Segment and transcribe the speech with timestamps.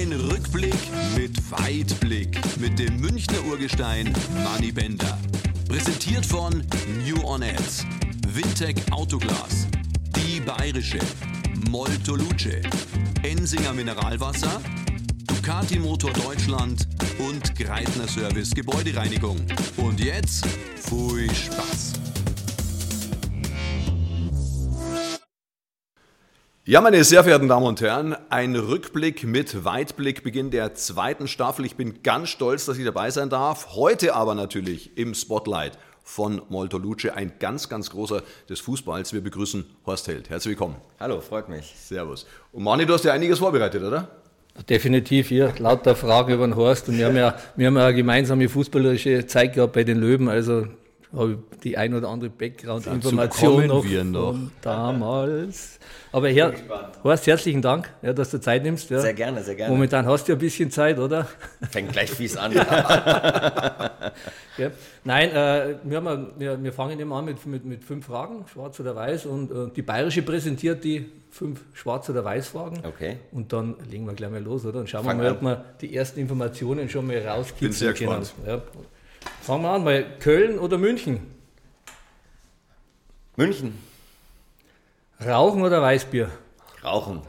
[0.00, 0.76] Ein Rückblick
[1.16, 4.14] mit Weitblick mit dem Münchner Urgestein
[4.44, 5.18] Manny Bender.
[5.68, 6.62] Präsentiert von
[7.04, 7.84] New On Ads,
[8.28, 9.66] Wintec Autoglas,
[10.14, 11.00] Die Bayerische,
[11.68, 12.62] Molto Luce,
[13.24, 14.60] Ensinger Mineralwasser,
[15.26, 16.86] Ducati Motor Deutschland
[17.18, 19.38] und Greitner Service Gebäudereinigung.
[19.78, 20.46] Und jetzt,
[20.76, 21.97] viel Spaß!
[26.68, 31.64] Ja, meine sehr verehrten Damen und Herren, ein Rückblick mit Weitblick, Beginn der zweiten Staffel.
[31.64, 33.68] Ich bin ganz stolz, dass ich dabei sein darf.
[33.74, 39.14] Heute aber natürlich im Spotlight von Molto Luce, ein ganz, ganz großer des Fußballs.
[39.14, 40.28] Wir begrüßen Horst Held.
[40.28, 40.76] Herzlich willkommen.
[41.00, 41.74] Hallo, freut mich.
[41.74, 42.26] Servus.
[42.52, 44.10] Und Mani, du hast ja einiges vorbereitet, oder?
[44.68, 46.90] Definitiv, hier lauter Fragen über den Horst.
[46.90, 50.28] Und wir haben ja, wir haben ja eine gemeinsame fußballerische Zeit gehabt bei den Löwen.
[50.28, 50.66] Also
[51.16, 55.78] habe ich die ein oder andere Background-Information noch, wir noch von damals.
[56.12, 56.52] Aber Herr,
[57.02, 58.90] Horst, herzlichen Dank, ja, dass du Zeit nimmst.
[58.90, 59.00] Ja.
[59.00, 59.72] Sehr gerne, sehr gerne.
[59.72, 61.26] Momentan hast du ja ein bisschen Zeit, oder?
[61.70, 62.52] Fängt gleich fies an.
[62.52, 62.62] ja.
[65.04, 68.78] Nein, äh, wir, haben, wir, wir, fangen immer an mit, mit, mit fünf Fragen, schwarz
[68.80, 69.26] oder weiß.
[69.26, 72.82] Und äh, die Bayerische präsentiert die fünf schwarz- oder weiß Fragen.
[72.84, 73.16] Okay.
[73.32, 74.80] Und dann legen wir gleich mal los, oder?
[74.80, 75.36] Und schauen Fang wir mal, an.
[75.36, 78.20] ob wir die ersten Informationen schon mal rauskitzeln Bin sehr können.
[78.20, 78.46] gespannt.
[78.46, 78.62] Ja.
[79.42, 81.34] Fangen wir an, mal Köln oder München?
[83.36, 83.78] München.
[85.24, 86.30] Rauchen oder Weißbier?
[86.84, 87.22] Rauchen.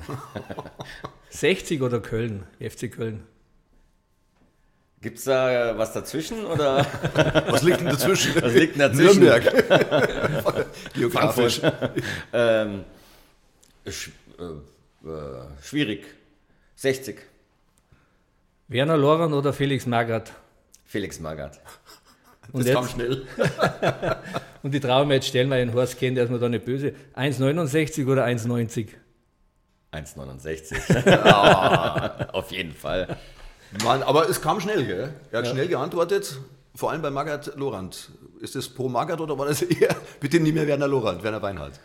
[1.30, 2.44] 60 oder Köln?
[2.60, 3.24] FC Köln.
[5.02, 6.86] Gibt's da was dazwischen oder
[7.48, 8.36] Was liegt denn dazwischen?
[8.42, 9.24] was liegt denn dazwischen?
[9.24, 10.66] Nürnberg.
[10.94, 11.62] Geografisch.
[12.34, 12.84] Ähm,
[13.88, 16.06] sch äh, äh, schwierig.
[16.76, 17.18] 60.
[18.68, 20.34] Werner Lorand oder Felix Magath?
[20.90, 21.62] Felix Magath.
[22.52, 23.28] Und, Das kam jetzt, schnell.
[24.64, 26.66] und die trauen wir jetzt stellen, weil den Horst kennt, der ist mir da nicht
[26.66, 26.94] böse.
[27.16, 28.88] 1,69 oder 1,90?
[29.94, 31.08] 1,69.
[31.08, 33.18] Ja, auf jeden Fall.
[33.84, 35.14] Mann, aber es kam schnell, gell?
[35.32, 36.40] Er hat schnell geantwortet,
[36.74, 38.10] vor allem bei Magath Lorand.
[38.42, 41.80] Ist das pro Magath oder war das eher, bitte nie mehr Werner Lorand, Werner Weinhardt?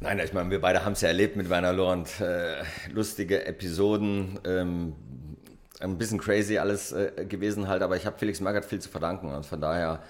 [0.00, 2.08] Nein, ich meine, wir beide haben es ja erlebt mit Werner Lorand.
[2.22, 4.94] Äh, lustige Episoden, ähm,
[5.80, 9.32] ein bisschen crazy alles äh, gewesen halt, aber ich habe Felix Magath viel zu verdanken
[9.32, 10.00] und von daher,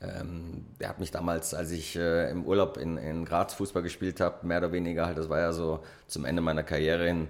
[0.00, 4.20] ähm, der hat mich damals, als ich äh, im Urlaub in, in Graz Fußball gespielt
[4.20, 7.28] habe, mehr oder weniger halt, das war ja so zum Ende meiner Karriere hin,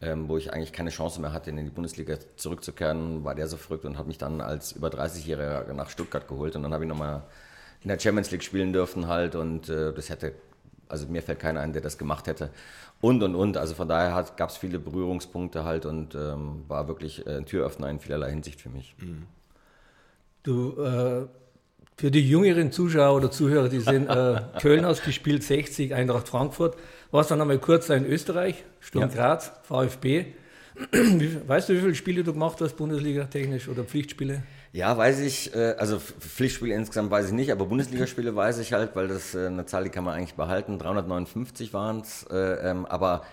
[0.00, 3.56] ähm, wo ich eigentlich keine Chance mehr hatte, in die Bundesliga zurückzukehren, war der so
[3.56, 6.88] verrückt und hat mich dann als über 30-Jähriger nach Stuttgart geholt und dann habe ich
[6.88, 7.22] nochmal
[7.82, 10.34] in der Champions League spielen dürfen halt und äh, das hätte,
[10.88, 12.50] also mir fällt keiner ein, der das gemacht hätte
[13.00, 17.26] und und und, also von daher gab es viele Berührungspunkte halt und ähm, war wirklich
[17.26, 18.94] äh, ein Türöffner in vielerlei Hinsicht für mich.
[20.42, 21.26] Du, äh,
[21.96, 26.76] für die jüngeren Zuschauer oder Zuhörer, die sind äh, Köln ausgespielt, 60, Eintracht Frankfurt.
[27.10, 29.08] Warst dann einmal kurz in Österreich, Sturm Ja.
[29.08, 30.26] Graz, VfB.
[31.46, 34.44] Weißt du, wie viele Spiele du gemacht hast, Bundesliga technisch oder Pflichtspiele?
[34.78, 38.94] Ja, weiß ich, äh, also Pflichtspiele insgesamt weiß ich nicht, aber Bundesligaspiele weiß ich halt,
[38.94, 40.78] weil das äh, eine Zahl, die kann man eigentlich behalten.
[40.78, 43.24] 359 waren es, aber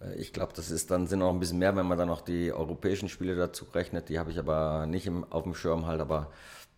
[0.00, 2.22] äh, ich glaube, das ist dann sind noch ein bisschen mehr, wenn man dann noch
[2.22, 4.08] die europäischen Spiele dazu rechnet.
[4.08, 6.30] Die habe ich aber nicht im, auf dem Schirm halt, aber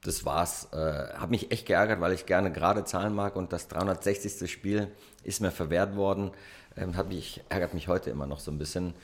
[0.03, 0.71] das war's.
[0.73, 4.51] Äh, habe mich echt geärgert, weil ich gerne gerade Zahlen mag und das 360.
[4.51, 4.89] Spiel
[5.23, 6.33] ist mir verwehrt worden.
[6.77, 8.95] Ähm, hat mich, ärgert mich heute immer noch so ein bisschen.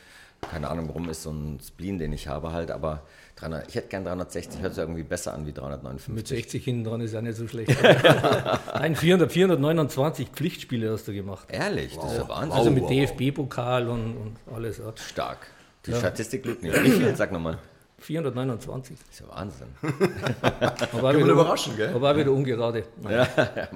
[0.41, 3.03] Keine Ahnung, warum ist so ein Spleen, den ich habe halt, aber
[3.43, 6.15] 300, ich hätte gern 360, hört sich irgendwie besser an wie 359.
[6.15, 7.77] Mit 60 hinten dran ist ja nicht so schlecht.
[8.75, 11.49] Nein, 400, 429 Pflichtspiele hast du gemacht.
[11.51, 12.53] Ehrlich, das ist ja Wahnsinn.
[12.53, 12.91] Also mit wow.
[12.91, 14.79] DFB-Pokal und, und alles.
[14.79, 14.93] Ja.
[14.97, 15.47] Stark.
[15.87, 16.83] Die Statistik lügt nicht.
[16.83, 17.17] Wie viel?
[17.17, 17.59] Sag nochmal.
[17.99, 18.97] 429.
[18.99, 19.69] Das ist ja Wahnsinn.
[20.93, 21.93] Aber wieder, überraschen, gell?
[21.95, 22.85] aber auch wieder ungerade.
[23.05, 23.69] ja, ja.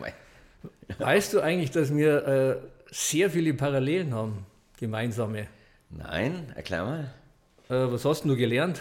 [0.98, 2.56] Weißt du eigentlich, dass wir äh,
[2.90, 4.46] sehr viele Parallelen haben,
[4.78, 5.46] gemeinsame?
[5.90, 7.14] Nein, erklär mal.
[7.68, 8.80] Äh, was hast denn du gelernt?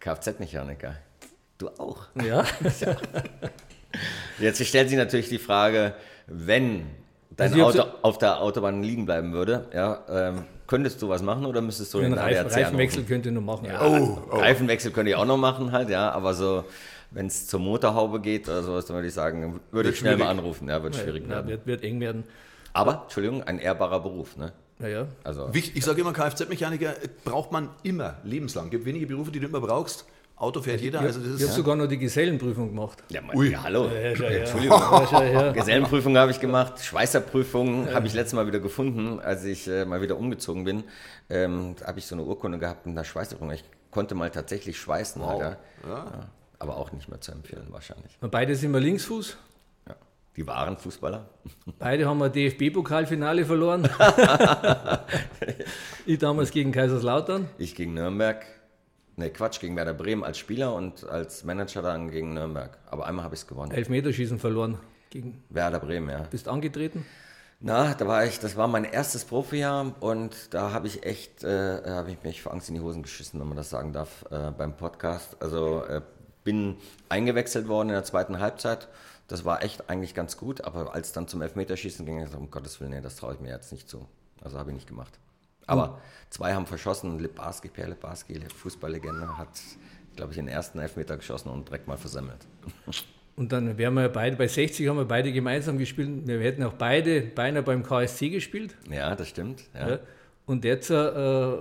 [0.00, 0.96] Kfz-Mechaniker.
[1.58, 2.06] Du auch.
[2.22, 2.44] Ja,
[4.38, 5.94] Jetzt stellt sich natürlich die Frage,
[6.26, 6.86] wenn
[7.36, 11.46] dein Also Auto auf der Autobahn liegen bleiben würde, ja, ähm, könntest du was machen
[11.46, 13.08] oder müsstest du den den Reifen, ADAC Reifenwechsel anrufen?
[13.08, 13.64] könnte ich noch machen.
[13.66, 13.80] Ja,
[14.38, 16.64] Reifenwechsel könnte ich auch noch machen halt, ja, aber so,
[17.10, 20.24] wenn es zur Motorhaube geht oder sowas, dann würde ich sagen, würde ich schnell mal
[20.24, 20.38] schwierig.
[20.38, 21.48] anrufen, ja, wird schwierig Ja, werden.
[21.48, 22.24] wird, wird eng werden.
[22.74, 24.52] Aber, Entschuldigung, ein ehrbarer Beruf, ne?
[24.78, 26.94] Naja, Also, Ich sage immer, Kfz-Mechaniker
[27.24, 28.66] braucht man immer, lebenslang.
[28.66, 30.04] Es gibt wenige Berufe, die du immer brauchst.
[30.38, 31.54] Auto fährt jeder, also das ich habe ist...
[31.54, 33.02] sogar noch die Gesellenprüfung gemacht.
[33.08, 33.52] ja, mein, Ui.
[33.52, 33.90] ja hallo, Ja.
[34.28, 34.78] Entschuldigung.
[34.78, 35.52] Ja, her.
[35.54, 40.02] Gesellenprüfung habe ich gemacht, Schweißerprüfung habe ich letztes Mal wieder gefunden, als ich äh, mal
[40.02, 40.84] wieder umgezogen bin.
[41.30, 43.50] Ähm, da habe ich so eine Urkunde gehabt in der Schweißerprüfung.
[43.54, 45.30] Ich konnte mal tatsächlich schweißen, Wow.
[45.30, 45.56] Alter.
[45.88, 46.06] Ja,
[46.58, 48.18] aber auch nicht mehr zu empfehlen wahrscheinlich.
[48.20, 49.38] Und Beide sind wir Linksfuß.
[50.36, 51.26] Die wahren Fußballer.
[51.78, 53.88] Beide haben wir DFB-Pokalfinale verloren.
[56.06, 57.48] ich damals gegen Kaiserslautern.
[57.56, 58.44] Ich gegen Nürnberg.
[59.16, 62.76] Ne, Quatsch, gegen Werder Bremen als Spieler und als Manager dann gegen Nürnberg.
[62.90, 63.72] Aber einmal habe ich es gewonnen.
[63.72, 64.78] Elfmeterschießen verloren.
[65.08, 66.26] Gegen, Werder Bremen, ja.
[66.30, 67.06] bist angetreten?
[67.60, 71.80] Na, da war ich, das war mein erstes Profijahr und da habe ich echt, äh,
[71.86, 74.50] habe ich mich vor Angst in die Hosen geschissen, wenn man das sagen darf, äh,
[74.50, 75.38] beim Podcast.
[75.40, 76.02] Also äh,
[76.44, 76.76] bin
[77.08, 78.88] eingewechselt worden in der zweiten Halbzeit.
[79.28, 82.80] Das war echt eigentlich ganz gut, aber als dann zum Elfmeterschießen ging, ich um Gottes
[82.80, 84.06] Willen, nee, das traue ich mir jetzt nicht zu.
[84.40, 85.18] Also habe ich nicht gemacht.
[85.66, 86.00] Aber
[86.30, 87.18] zwei haben verschossen.
[87.18, 89.48] Liparski, Pierre Liparski, Fußballlegende, hat,
[90.14, 92.46] glaube ich, den ersten Elfmeter geschossen und direkt mal versemmelt.
[93.36, 96.26] Und dann wären wir beide, bei 60 haben wir beide gemeinsam gespielt.
[96.26, 98.74] Wir hätten auch beide beinahe beim KSC gespielt.
[98.90, 99.64] Ja, das stimmt.
[99.74, 99.90] Ja.
[99.90, 99.98] Ja.
[100.46, 101.56] Und jetzt äh,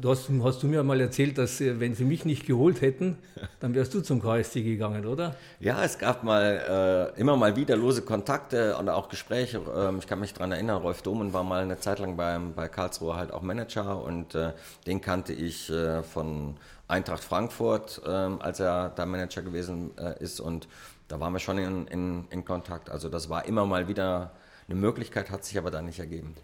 [0.00, 3.18] du hast, hast du mir mal erzählt, dass äh, wenn sie mich nicht geholt hätten,
[3.60, 5.34] dann wärst du zum KSC gegangen, oder?
[5.60, 9.60] Ja, es gab mal äh, immer mal wieder lose Kontakte und auch Gespräche.
[9.76, 12.68] Ähm, ich kann mich daran erinnern, Rolf Domen war mal eine Zeit lang beim, bei
[12.68, 14.52] Karlsruhe halt auch Manager und äh,
[14.86, 16.56] den kannte ich äh, von
[16.88, 20.68] Eintracht Frankfurt, ähm, als er da Manager gewesen äh, ist und
[21.08, 22.90] da waren wir schon in, in, in Kontakt.
[22.90, 24.32] Also das war immer mal wieder
[24.68, 26.34] eine Möglichkeit, hat sich aber dann nicht ergeben.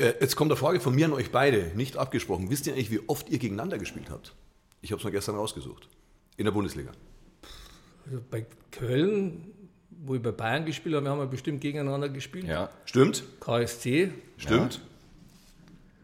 [0.00, 2.50] Äh, Jetzt kommt eine Frage von mir an euch beide, nicht abgesprochen.
[2.50, 4.34] Wisst ihr eigentlich, wie oft ihr gegeneinander gespielt habt?
[4.82, 5.88] Ich habe es mal gestern rausgesucht.
[6.36, 6.90] In der Bundesliga.
[8.06, 9.52] Also bei Köln,
[9.90, 12.46] wo ich bei Bayern gespielt habe, haben wir bestimmt gegeneinander gespielt.
[12.46, 12.70] Ja.
[12.86, 13.22] Stimmt?
[13.40, 14.80] KSC, Stimmt?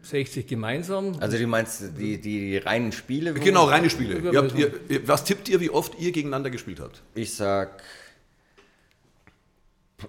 [0.03, 1.17] 60 gemeinsam.
[1.19, 3.33] Also du meinst die, die reinen Spiele?
[3.33, 4.19] Genau, reine Spiele.
[4.21, 7.01] Ja, Ihr habt, ihr, ihr- was tippt ihr, wie oft ihr gegeneinander gespielt habt?
[7.15, 7.83] Ich sag,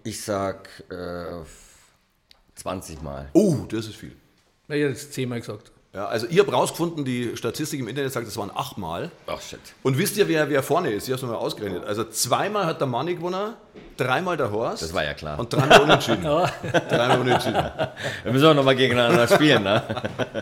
[0.05, 1.41] ich sag äh,
[2.59, 3.29] 20 Mal.
[3.33, 4.13] Oh, das ist viel.
[4.67, 5.73] Na, ich habe jetzt zehnmal gesagt.
[5.95, 9.11] Ja, also ihr habt rausgefunden, die Statistik im Internet sagt, das waren achtmal.
[9.27, 9.59] Ach shit.
[9.83, 11.09] Und wisst ihr, wer, wer vorne ist?
[11.09, 11.83] Ich habe es mal ausgerechnet.
[11.85, 13.55] Also zweimal hat der Manni gewonnen,
[13.97, 14.83] dreimal der Horst.
[14.83, 15.39] Das war ja klar.
[15.39, 16.23] Und dreimal unentschieden.
[16.91, 17.65] dreimal unentschieden.
[18.23, 19.83] Wir müssen auch nochmal gegeneinander spielen, ne?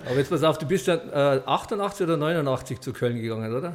[0.04, 0.96] Aber jetzt pass auf, du bist ja
[1.36, 3.74] äh, 88 oder 89 zu Köln gegangen, oder?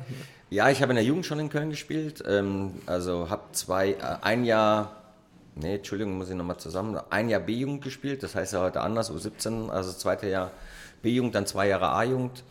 [0.49, 2.21] Ja, ich habe in der Jugend schon in Köln gespielt.
[2.27, 5.00] Ähm, also habe zwei, äh, ein Jahr,
[5.55, 9.11] nee, Entschuldigung, muss ich nochmal zusammen, ein Jahr B-Jugend gespielt, das heißt ja heute anders,
[9.11, 10.51] U17, also das zweite Jahr
[11.01, 12.43] B-Jugend, dann zwei Jahre A-Jugend.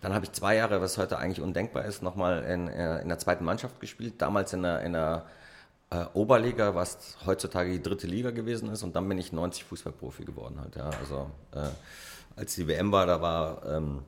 [0.00, 3.18] Dann habe ich zwei Jahre, was heute eigentlich undenkbar ist, nochmal in, äh, in der
[3.18, 4.14] zweiten Mannschaft gespielt.
[4.18, 5.26] Damals in der, in der
[5.90, 8.82] äh, Oberliga, was heutzutage die dritte Liga gewesen ist.
[8.82, 10.76] Und dann bin ich 90 Fußballprofi geworden halt.
[10.76, 10.90] Ja.
[11.00, 11.68] Also äh,
[12.36, 14.02] als die WM war, da war ähm,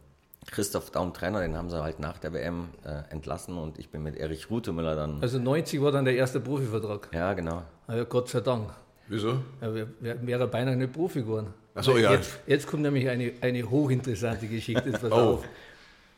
[0.47, 4.03] Christoph Daum Trainer, den haben sie halt nach der WM äh, entlassen und ich bin
[4.03, 5.21] mit Erich Rutemüller dann.
[5.21, 7.09] Also 90 war dann der erste Profivertrag.
[7.13, 7.63] Ja, genau.
[7.91, 8.71] Ja, Gott sei Dank.
[9.09, 9.41] Wieso?
[9.61, 11.49] Ja, wär- wär- wäre beinahe nicht Profi geworden.
[11.75, 12.13] Ach so, ja.
[12.13, 14.93] Jetzt, jetzt kommt nämlich eine, eine hochinteressante Geschichte.
[15.11, 15.15] Oh.
[15.15, 15.45] auf.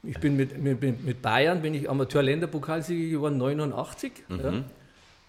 [0.04, 4.12] Ich bin mit, mit, mit Bayern bin ich Amateur-Länderpokalsieger geworden, 89.
[4.28, 4.40] Mhm.
[4.40, 4.52] Ja.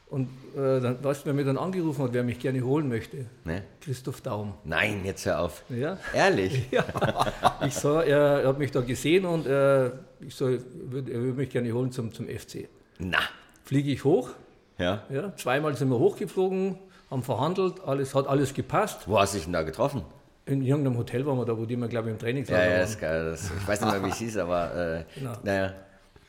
[0.08, 3.26] Und äh, dann, weißt du, wer mich dann angerufen hat, wer mich gerne holen möchte?
[3.46, 3.64] Ne?
[3.82, 4.54] Christoph Daum.
[4.64, 5.64] Nein, jetzt hör auf.
[5.70, 5.98] Ja.
[6.14, 6.68] Ehrlich?
[6.72, 6.84] Ja,
[7.66, 9.88] ich sah, er, er hat mich da gesehen und äh,
[10.22, 12.68] ich sah, er würde er würde mich gerne holen zum, zum FC.
[13.00, 13.20] Na.
[13.64, 14.30] Fliege ich hoch,
[14.84, 15.04] Ja.
[15.10, 16.78] ja, zweimal sind wir hochgeflogen,
[17.10, 19.08] haben verhandelt, alles, hat alles gepasst.
[19.08, 20.04] Wo hast du dich denn da getroffen?
[20.46, 22.70] In irgendeinem Hotel waren wir da, wo die mir, glaube ich, im Ja, Trainingslager ja,
[22.72, 22.80] waren.
[22.82, 23.26] das ist geil.
[23.32, 25.32] Das, ich weiß nicht mehr, wie es hieß, aber äh, Genau.
[25.44, 25.74] naja.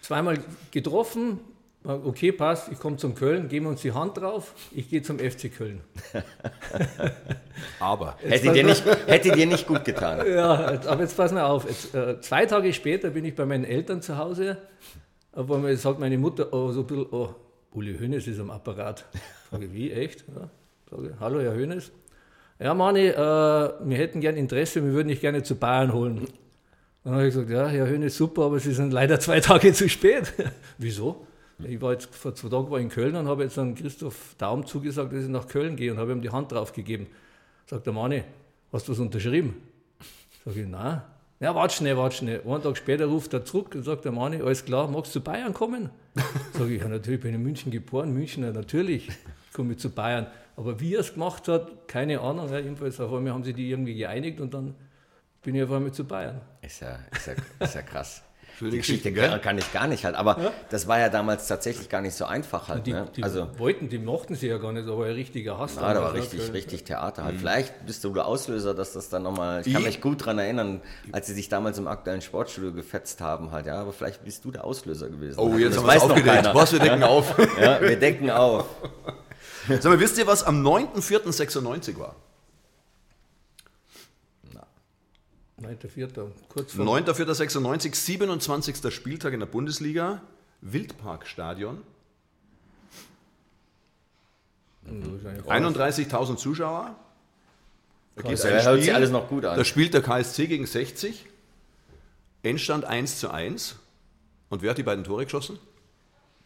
[0.02, 0.38] Zweimal
[0.70, 1.40] getroffen,
[1.82, 5.18] okay, passt, ich komme zum Köln, geben wir uns die Hand drauf, ich gehe zum
[5.18, 5.80] FC Köln.
[7.80, 8.16] Aber.
[8.22, 10.20] Hätte dir, nicht, hätte dir nicht gut getan.
[10.34, 11.66] Ja, jetzt, aber jetzt pass mal auf.
[11.68, 14.56] Jetzt, äh, zwei Tage später bin ich bei meinen Eltern zu Hause,
[15.32, 17.34] wo mir sagt meine Mutter, oh, so ein bisschen, oh,
[17.74, 19.04] Uli Hoeneß ist am Apparat.
[19.50, 20.24] Sage wie, echt?
[20.28, 20.48] Ja.
[20.90, 21.90] Sage, hallo, Herr Hoeneß.
[22.60, 26.28] Ja, Mani, äh, wir hätten gern Interesse, wir würden dich gerne zu Bayern holen.
[27.02, 29.88] Dann habe ich gesagt, ja, Herr Hoeneß, super, aber Sie sind leider zwei Tage zu
[29.88, 30.32] spät.
[30.78, 31.26] Wieso?
[31.58, 34.66] Ich war jetzt vor zwei Tagen war in Köln und habe jetzt an Christoph Daum
[34.66, 37.08] zugesagt, dass ich nach Köln gehe und habe ihm die Hand drauf gegeben.
[37.66, 38.22] Sagt der Mani,
[38.72, 39.54] hast du was unterschrieben?
[40.44, 41.02] Sag ich, nein.
[41.44, 42.40] Ja, warte schnell, warte schnell.
[42.46, 45.24] Einen Tag später ruft er zurück und sagt der Mani, alles klar, magst du zu
[45.24, 45.90] Bayern kommen?
[46.54, 49.10] Sag ich, ja natürlich, bin in München geboren, Münchner, natürlich
[49.52, 50.26] komme ich zu Bayern.
[50.56, 52.50] Aber wie er es gemacht hat, keine Ahnung.
[52.50, 54.74] Ja, jedenfalls auf einmal haben sie die irgendwie geeinigt und dann
[55.42, 56.40] bin ich auf einmal zu Bayern.
[56.62, 58.22] Ist ja, ist ja, ist ja krass.
[58.60, 60.14] Die Geschichte Geschichten, kann, ich gar nicht halt.
[60.14, 62.86] Aber das war ja damals tatsächlich gar nicht so einfach halt.
[62.86, 63.06] Die, ne?
[63.16, 65.74] die Also, wollten, die mochten sie ja gar nicht, aber ein richtiger Hass.
[65.74, 66.20] ja, da war damals, ne?
[66.40, 67.26] richtig, richtig Theater Mhm.
[67.26, 67.36] halt.
[67.38, 69.62] Vielleicht bist du der Auslöser, dass das dann nochmal.
[69.66, 70.80] Ich kann Ich- mich gut daran erinnern,
[71.12, 73.66] als sie sich damals im aktuellen Sportstudio gefetzt haben halt.
[73.66, 75.38] Ja, aber vielleicht bist du der Auslöser gewesen.
[75.38, 76.36] Oh, jetzt das haben wir es weiß noch aufgedeckt.
[76.44, 76.54] keiner.
[76.54, 77.34] Was, wir decken auf.
[77.60, 78.66] Ja, wir decken auf.
[79.68, 82.14] Sag mal, wisst ihr, was am 9.4.96 war?
[85.60, 86.30] 9.4.
[86.48, 88.92] Kurz vor 9.4.96, 27.
[88.94, 90.20] Spieltag in der Bundesliga,
[90.60, 91.82] Wildparkstadion,
[94.82, 96.96] wahrscheinlich 31.000 Zuschauer.
[98.16, 98.94] Da ein hört sich Spiel.
[98.94, 99.56] alles noch gut an.
[99.56, 101.26] Da spielt der KSC gegen 60.
[102.42, 103.76] Endstand 1 zu 1.
[104.50, 105.58] Und wer hat die beiden Tore geschossen?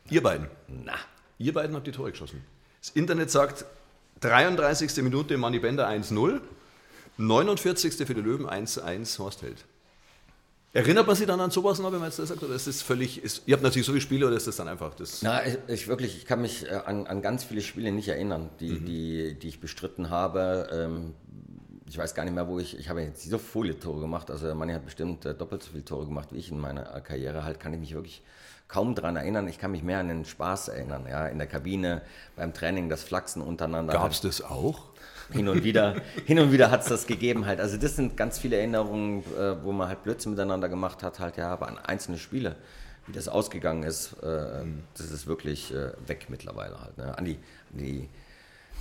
[0.09, 0.49] Ihr beiden.
[0.69, 0.95] Na,
[1.39, 2.43] Ihr beiden habt die Tore geschossen.
[2.81, 3.65] Das Internet sagt
[4.21, 5.03] 33.
[5.03, 6.41] Minute Manny Bender 1-0,
[7.19, 7.95] 49.
[8.07, 9.65] für die Löwen 1-1 Horst Held.
[10.73, 12.83] Erinnert man sich dann an sowas noch, wenn man jetzt das sagt, oder ist das
[12.83, 15.23] völlig, ist, ihr habt natürlich so viele Spiele, oder ist das dann einfach das?
[15.23, 18.51] Na, ich, ich wirklich, ich kann mich äh, an, an ganz viele Spiele nicht erinnern,
[18.61, 18.85] die, Mhm.
[18.85, 20.69] die, die ich bestritten habe.
[20.73, 21.15] Ähm,
[21.89, 24.55] ich weiß gar nicht mehr, wo ich, ich habe jetzt so viele Tore gemacht, also
[24.55, 27.45] Manni hat bestimmt äh, doppelt so viele Tore gemacht wie ich in meiner äh, Karriere,
[27.45, 28.23] halt kann ich mich wirklich
[28.69, 29.49] kaum daran erinnern.
[29.49, 32.03] Ich kann mich mehr an den Spaß erinnern, ja, in der Kabine,
[32.37, 33.95] beim Training, das Flachsen untereinander.
[33.95, 34.88] Gab es das auch?
[35.33, 37.61] Hin und wieder, hin und wieder hat es das gegeben halt.
[37.61, 41.37] Also das sind ganz viele Erinnerungen, äh, wo man halt Blödsinn miteinander gemacht hat, halt
[41.37, 42.57] ja, aber an einzelne Spiele,
[43.07, 44.65] wie das ausgegangen ist, äh,
[44.97, 46.97] das ist wirklich äh, weg mittlerweile halt.
[46.99, 47.17] Ne?
[47.17, 47.39] An die,
[47.73, 48.09] an die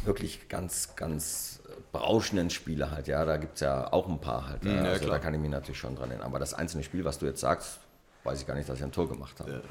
[0.06, 1.62] wirklich ganz, ganz
[1.92, 4.64] berauschenden Spiele halt, ja, da gibt es ja auch ein paar halt.
[4.64, 5.18] Ja, ja, also klar.
[5.18, 6.28] da kann ich mich natürlich schon dran erinnern.
[6.28, 7.80] Aber das einzelne Spiel, was du jetzt sagst,
[8.24, 9.52] weiß ich gar nicht, dass ich ein Tor gemacht habe.
[9.52, 9.62] Ja.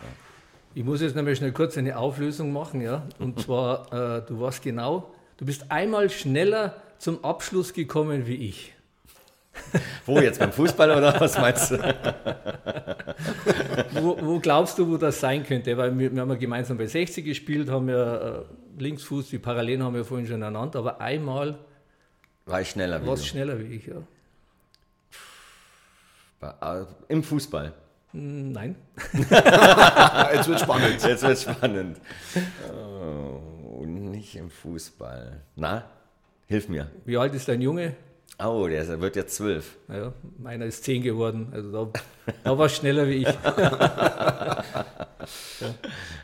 [0.75, 3.03] Ich muss jetzt nämlich schnell kurz eine Auflösung machen, ja.
[3.19, 8.73] Und zwar, äh, du warst genau, du bist einmal schneller zum Abschluss gekommen wie ich.
[10.05, 11.79] Wo jetzt beim Fußball oder was meinst du?
[13.95, 15.75] Wo, wo glaubst du, wo das sein könnte?
[15.79, 18.43] Weil wir, wir haben ja gemeinsam bei 60 gespielt, haben ja äh,
[18.79, 21.59] Linksfuß, die Parallelen haben wir vorhin schon ernannt, aber einmal
[22.45, 23.27] War ich schneller wie warst du.
[23.27, 23.97] du schneller wie ich, ja.
[26.81, 27.73] Äh, Im Fußball.
[28.13, 28.77] Hm, Nein.
[30.35, 31.03] Jetzt wird spannend.
[31.03, 31.97] Jetzt wird spannend.
[34.17, 35.43] Nicht im Fußball.
[35.57, 35.85] Na,
[36.47, 36.91] hilf mir.
[37.05, 37.95] Wie alt ist dein Junge?
[38.43, 39.77] Oh, der wird jetzt zwölf.
[39.89, 41.49] Naja, meiner ist 10 geworden.
[41.53, 41.91] Also da,
[42.43, 43.29] da war schneller wie ich.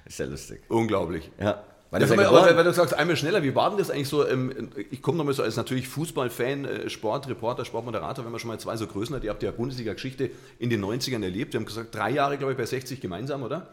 [0.07, 0.63] Ist ja lustig.
[0.69, 1.31] Unglaublich.
[1.39, 1.65] Ja.
[1.91, 4.27] Ja, ist er aber, du sagst, einmal schneller, wie war denn das eigentlich so?
[4.27, 8.59] Ähm, ich komme nochmal so als natürlich Fußballfan, äh, Sportreporter, Sportmoderator, wenn man schon mal
[8.59, 9.25] zwei so Größen hat.
[9.25, 11.53] Ihr habt ja Bundesliga-Geschichte in den 90ern erlebt.
[11.53, 13.69] Wir haben gesagt, drei Jahre, glaube ich, bei 60 gemeinsam, oder?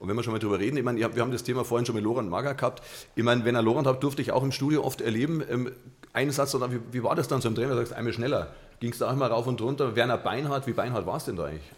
[0.00, 1.94] Und wenn wir schon mal drüber reden, ich meine, wir haben das Thema vorhin schon
[1.94, 2.82] mit Lorand Mager gehabt.
[3.14, 5.42] Ich meine, wenn er Lorand hat, durfte ich auch im Studio oft erleben.
[5.48, 5.72] Ähm,
[6.14, 7.72] einen Satz, oder wie, wie war das dann so im Trainer?
[7.72, 8.48] Du sagst, einmal schneller.
[8.80, 9.94] Ging es da auch mal rauf und runter?
[9.96, 11.70] Werner Beinhardt, wie Beinhardt war es denn da eigentlich?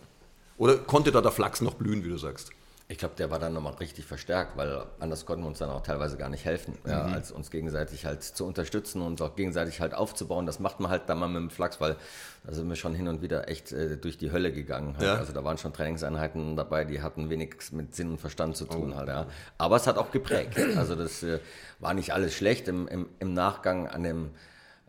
[0.56, 2.52] Oder konnte da der Flachs noch blühen, wie du sagst?
[2.92, 5.80] Ich glaube, der war dann nochmal richtig verstärkt, weil anders konnten wir uns dann auch
[5.82, 7.14] teilweise gar nicht helfen, ja, Mhm.
[7.14, 10.44] als uns gegenseitig halt zu unterstützen und auch gegenseitig halt aufzubauen.
[10.44, 11.96] Das macht man halt dann mal mit dem Flachs, weil
[12.44, 14.94] da sind wir schon hin und wieder echt äh, durch die Hölle gegangen.
[14.98, 15.06] Halt.
[15.06, 15.14] Ja.
[15.14, 18.72] Also da waren schon Trainingseinheiten dabei, die hatten wenig mit Sinn und Verstand zu Oh.
[18.74, 19.24] tun halt, ja.
[19.56, 20.58] Aber es hat auch geprägt.
[20.76, 21.40] Also das äh,
[21.78, 24.32] war nicht alles schlecht im, im, im Nachgang an dem,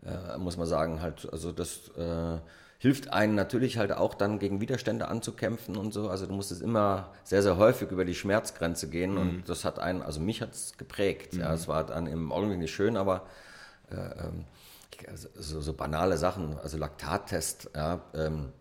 [0.04, 2.38] äh, muss man sagen, halt, also das äh,
[2.84, 6.10] hilft einem natürlich halt auch dann gegen Widerstände anzukämpfen und so.
[6.10, 10.02] Also du musstest immer sehr, sehr häufig über die Schmerzgrenze gehen und das hat einen,
[10.02, 11.32] also mich hat es geprägt.
[11.32, 13.22] Ja, es war dann im Augenblick nicht schön, aber
[13.90, 14.44] äh, ähm,
[15.08, 18.52] also, so, so banale Sachen, also Laktattest, ja, ähm,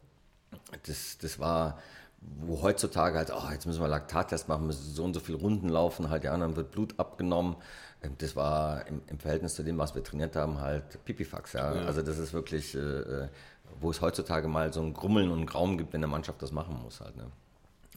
[0.88, 1.78] das, das war,
[2.22, 5.68] wo heutzutage halt, oh, jetzt müssen wir Laktattest machen, müssen so und so viele Runden
[5.68, 7.58] laufen, halt, ja, dann wird Blut abgenommen.
[8.02, 11.72] Ähm, Das war im, im Verhältnis zu dem, was wir trainiert haben, halt Pipifax, ja.
[11.88, 13.28] Also das ist wirklich, äh, äh,
[13.82, 16.52] wo es heutzutage mal so ein Grummeln und ein Graum gibt, wenn eine Mannschaft das
[16.52, 17.26] machen muss halt, ne.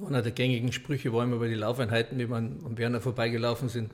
[0.06, 3.90] Einer der gängigen Sprüche war immer bei den Laufeinheiten, die man am Werner vorbeigelaufen sind.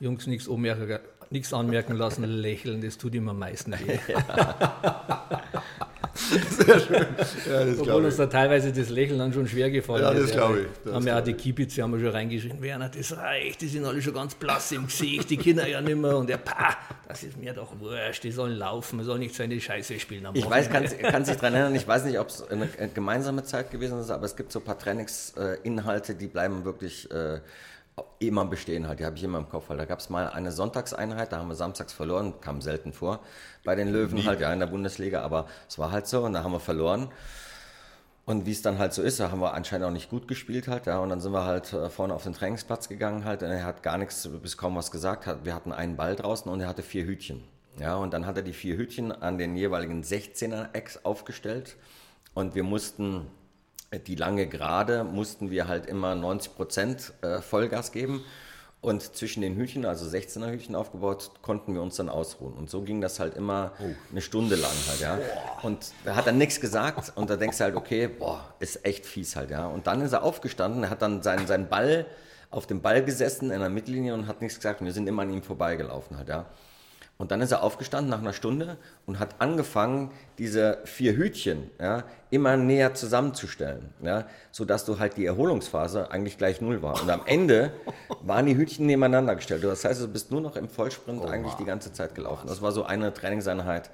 [0.00, 0.98] Jungs, nichts anmerken,
[1.30, 3.98] nichts anmerken lassen, lächeln, das tut ihm am meisten weh.
[4.08, 4.54] Ja,
[7.64, 10.32] das Obwohl uns da teilweise das Lächeln dann schon schwer gefallen Ja, das ist.
[10.32, 13.60] glaube ich, das haben ja auch die Kiebitze haben wir schon reingeschrieben, Werner, das reicht,
[13.60, 16.16] die sind alle schon ganz blass im Gesicht, die Kinder ja nicht mehr.
[16.16, 16.76] Und er, pah,
[17.08, 20.34] das ist mir doch wurscht, die sollen laufen, man soll nicht seine Scheiße spielen am
[20.34, 23.44] Ich weiß, kann, kann sich daran erinnern, ich weiß nicht, ob es eine äh, gemeinsame
[23.44, 27.40] Zeit gewesen ist, aber es gibt so ein paar Trainingsinhalte, die bleiben wirklich äh,
[28.18, 29.00] immer bestehen halt.
[29.00, 29.68] Die habe ich immer im Kopf.
[29.68, 29.80] Halt.
[29.80, 33.20] Da gab es mal eine Sonntagseinheit, da haben wir samstags verloren, kam selten vor
[33.64, 36.42] bei den Löwen halt, ja, in der Bundesliga, aber es war halt so und da
[36.42, 37.10] haben wir verloren.
[38.26, 40.66] Und wie es dann halt so ist, da haben wir anscheinend auch nicht gut gespielt
[40.66, 43.50] halt, ja, und dann sind wir halt äh, vorne auf den Trainingsplatz gegangen halt, und
[43.50, 46.58] er hat gar nichts, bis kaum was gesagt, hat, wir hatten einen Ball draußen und
[46.60, 47.44] er hatte vier Hütchen,
[47.78, 51.76] ja, und dann hat er die vier Hütchen an den jeweiligen 16er-Ex aufgestellt
[52.32, 53.26] und wir mussten
[53.98, 58.24] die lange Gerade, mussten wir halt immer 90 Prozent äh, Vollgas geben
[58.84, 62.52] und zwischen den Hütchen, also 16er Hütchen aufgebaut, konnten wir uns dann ausruhen.
[62.52, 63.72] Und so ging das halt immer
[64.10, 65.18] eine Stunde lang halt, ja.
[65.62, 69.06] Und da hat er nichts gesagt und da denkst du halt, okay, boah, ist echt
[69.06, 69.66] fies halt, ja.
[69.66, 72.04] Und dann ist er aufgestanden, er hat dann seinen, seinen Ball
[72.50, 74.80] auf dem Ball gesessen in der Mittellinie und hat nichts gesagt.
[74.80, 76.44] Und wir sind immer an ihm vorbeigelaufen halt, ja.
[77.16, 82.02] Und dann ist er aufgestanden nach einer Stunde und hat angefangen, diese vier Hütchen ja,
[82.30, 87.00] immer näher zusammenzustellen, ja, sodass du halt die Erholungsphase eigentlich gleich null war.
[87.00, 87.72] Und am Ende
[88.22, 89.62] waren die Hütchen nebeneinander gestellt.
[89.62, 92.48] Das heißt, du bist nur noch im Vollsprint eigentlich die ganze Zeit gelaufen.
[92.48, 93.90] Das war so eine Trainingseinheit,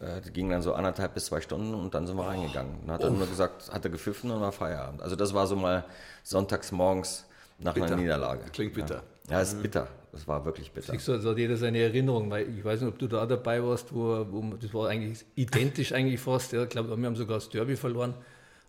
[0.00, 2.80] Äh, die ging dann so anderthalb bis zwei Stunden und dann sind wir reingegangen.
[2.82, 5.00] Und hat dann nur gesagt, hatte gepfiffen und war Feierabend.
[5.02, 5.84] Also das war so mal
[6.24, 7.24] sonntags morgens
[7.58, 7.86] nach Bitter.
[7.86, 8.44] einer Niederlage.
[8.52, 9.02] Klingt bitter.
[9.30, 9.86] Ja, es ist bitter.
[10.12, 10.92] Das war wirklich bitter.
[10.92, 13.62] Ich so, so hat jeder seine Erinnerung, weil ich weiß nicht, ob du da dabei
[13.64, 16.52] warst, wo, wo das war eigentlich identisch eigentlich fast.
[16.52, 18.14] Ja, ich glaube, wir haben sogar das Derby verloren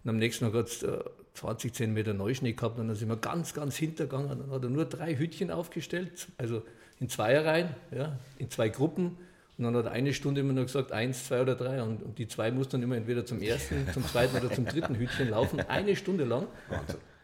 [0.03, 0.99] und am nächsten Tag hat es äh,
[1.35, 4.39] 20 Zentimeter Neuschnee gehabt und dann sind wir ganz, ganz hintergegangen.
[4.39, 6.63] Dann hat er nur drei Hütchen aufgestellt, also
[6.99, 9.17] in Zweierreihen, ja, in zwei Gruppen.
[9.57, 11.81] Und dann hat er eine Stunde immer nur gesagt, eins, zwei oder drei.
[11.83, 14.95] Und, und die zwei mussten dann immer entweder zum ersten, zum zweiten oder zum dritten
[14.95, 16.47] Hütchen laufen, eine Stunde lang.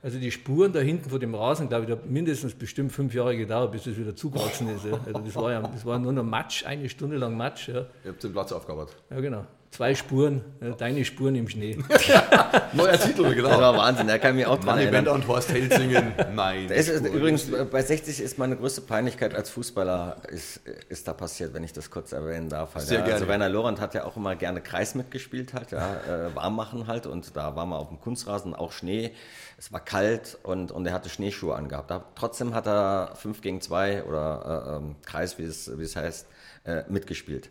[0.02, 3.14] Also die Spuren da hinten vor dem Rasen, glaube ich, da hat mindestens bestimmt fünf
[3.14, 4.86] Jahre gedauert, bis das wieder zugewachsen ist.
[4.86, 4.94] Ja.
[5.06, 7.68] Also das war ja das war nur noch Matsch, eine Stunde lang Matsch.
[7.68, 8.96] Ja, Ihr habt den Platz aufgebaut.
[9.10, 9.46] ja genau.
[9.72, 11.78] Zwei Spuren, ja, deine Spuren im Schnee.
[12.74, 13.62] Neuer Titel, Das genau.
[13.62, 15.06] war Wahnsinn, da kann ich mich auch dran Manni erinnern.
[15.06, 16.14] Bender und Horst Helsingen.
[16.34, 16.68] Nein.
[16.70, 21.14] Es ist, übrigens, äh, bei 60 ist meine größte Peinlichkeit als Fußballer ist, ist da
[21.14, 22.74] passiert, wenn ich das kurz erwähnen darf.
[22.74, 23.04] Halt, Sehr ja.
[23.04, 23.16] gerne.
[23.16, 26.88] Also Werner Lorand hat ja auch immer gerne Kreis mitgespielt, halt, ja, äh, warm machen
[26.88, 27.06] halt.
[27.06, 29.12] Und da waren wir auf dem Kunstrasen, auch Schnee.
[29.60, 31.92] Es war kalt und, und er hatte Schneeschuhe angehabt.
[31.92, 35.96] Da, trotzdem hat er 5 gegen 2 oder äh, ähm, Kreis, wie es, wie es
[35.96, 36.28] heißt,
[36.66, 37.50] äh, mitgespielt.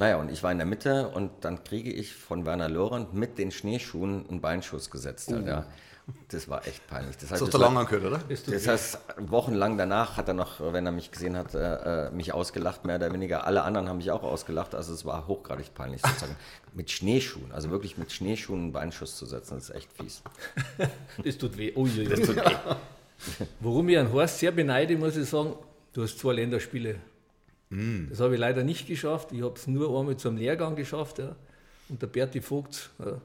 [0.00, 3.36] Naja, und ich war in der Mitte und dann kriege ich von Werner Lorand mit
[3.36, 5.30] den Schneeschuhen einen Beinschuss gesetzt.
[5.30, 5.66] Ja.
[6.28, 7.16] Das war echt peinlich.
[7.18, 8.36] Das Das heißt, ist das war- Langhang gehört, oder?
[8.50, 12.32] das heißt, wochenlang danach hat er noch, wenn er mich gesehen hat, äh, äh, mich
[12.32, 13.46] ausgelacht, mehr oder weniger.
[13.46, 14.74] Alle anderen haben mich auch ausgelacht.
[14.74, 16.34] Also es war hochgradig peinlich sozusagen.
[16.72, 20.22] mit Schneeschuhen, also wirklich mit Schneeschuhen einen Beinschuss zu setzen, das ist echt fies.
[21.24, 21.72] Das tut weh.
[21.76, 22.36] Ui, ui, ui.
[23.60, 25.52] Worum ich an Horst sehr beneide, muss ich sagen,
[25.92, 26.96] du hast zwei Länderspiele.
[27.70, 29.30] Das habe ich leider nicht geschafft.
[29.32, 31.20] Ich habe es nur einmal zum Lehrgang geschafft.
[31.20, 31.36] Ja.
[31.88, 33.20] Und der Berti Vogt, ja.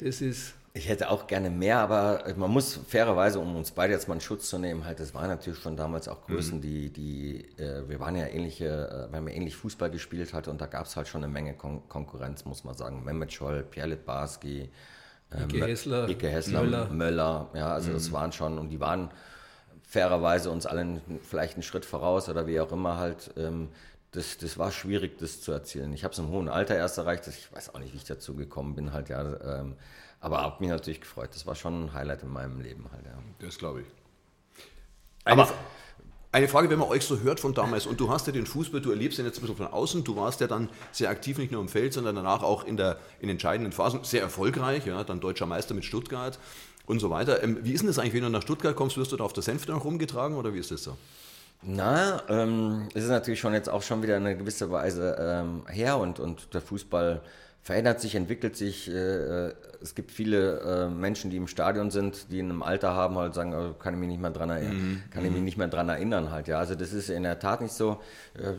[0.00, 4.06] das ist, Ich hätte auch gerne mehr, aber man muss fairerweise, um uns beide jetzt
[4.06, 7.44] mal in Schutz zu nehmen, halt, das waren natürlich schon damals auch Größen, die, die,
[7.56, 10.66] äh, wir waren ja ähnliche, äh, wir haben ja ähnlich Fußball gespielt halt und da
[10.66, 13.04] gab es halt schon eine Menge Kon Konkurrenz, muss man sagen.
[13.04, 14.70] Mehmet Scholl, Pierre Litbarski,
[15.32, 16.88] äh, Ike Hessler, Ike Hessler, Möller.
[16.90, 17.50] Möller.
[17.54, 19.10] ja, also das waren schon, und die waren
[19.90, 23.32] fairerweise uns allen vielleicht einen Schritt voraus oder wie auch immer halt.
[23.36, 23.68] Ähm,
[24.12, 25.92] das, das war schwierig, das zu erzielen.
[25.92, 27.26] Ich habe es im hohen Alter erst erreicht.
[27.26, 29.20] Ich weiß auch nicht, wie ich dazu gekommen bin halt, ja.
[29.60, 29.74] Ähm,
[30.20, 31.30] aber habe mich natürlich gefreut.
[31.32, 33.18] Das war schon ein Highlight in meinem Leben halt, ja.
[33.40, 33.86] Das glaube ich.
[35.24, 35.46] Eine,
[36.32, 38.80] eine Frage, wenn man euch so hört von damals, und du hast ja den Fußball,
[38.80, 41.50] du erlebst ihn jetzt ein bisschen von außen, du warst ja dann sehr aktiv, nicht
[41.50, 45.20] nur im Feld, sondern danach auch in, der, in entscheidenden Phasen, sehr erfolgreich, ja, dann
[45.20, 46.38] deutscher Meister mit Stuttgart
[46.90, 47.42] und so weiter.
[47.42, 49.32] Ähm, wie ist denn das eigentlich, wenn du nach Stuttgart kommst, wirst du da auf
[49.32, 50.96] der Senfte noch rumgetragen oder wie ist das so?
[51.62, 55.98] Na, ähm, es ist natürlich schon jetzt auch schon wieder eine gewisse Weise ähm, her
[55.98, 57.20] und, und der Fußball
[57.62, 58.88] verändert sich, entwickelt sich.
[58.90, 62.94] Äh, äh, es gibt viele äh, Menschen, die im Stadion sind, die in einem Alter
[62.94, 65.58] haben, halt sagen, äh, kann ich mich nicht mehr dran erinnern, kann ich mich nicht
[65.58, 66.48] mehr dran erinnern halt.
[66.48, 68.00] Ja, also das ist in der Tat nicht so.
[68.34, 68.54] Äh,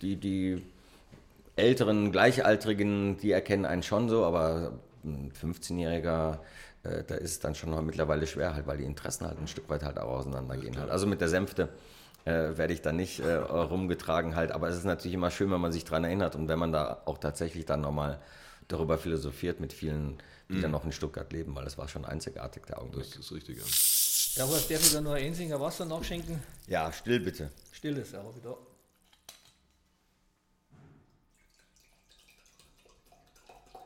[0.00, 0.62] die, die
[1.56, 4.72] älteren Gleichaltrigen, die erkennen einen schon so, aber
[5.04, 6.38] ein 15-Jähriger,
[6.84, 9.48] äh, da ist es dann schon noch mittlerweile schwer halt, weil die Interessen halt ein
[9.48, 10.90] Stück weit halt auch auseinandergehen halt.
[10.90, 11.68] Also mit der Sänfte
[12.24, 15.60] äh, werde ich da nicht äh, rumgetragen halt, aber es ist natürlich immer schön, wenn
[15.60, 18.20] man sich dran erinnert und wenn man da auch tatsächlich dann nochmal
[18.68, 20.18] darüber philosophiert mit vielen,
[20.48, 23.06] die dann noch in Stuttgart leben, weil das war schon einzigartig, der Augenblick.
[23.06, 24.42] Das ist richtig, ja.
[24.42, 26.42] ja, Horst, darf ich da noch ein Ensinger Wasser nachschenken?
[26.66, 27.50] Ja, still bitte.
[27.72, 28.56] Stilles, ja, habe ich da.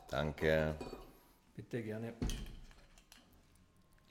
[0.09, 0.75] Danke.
[1.55, 2.15] Bitte gerne.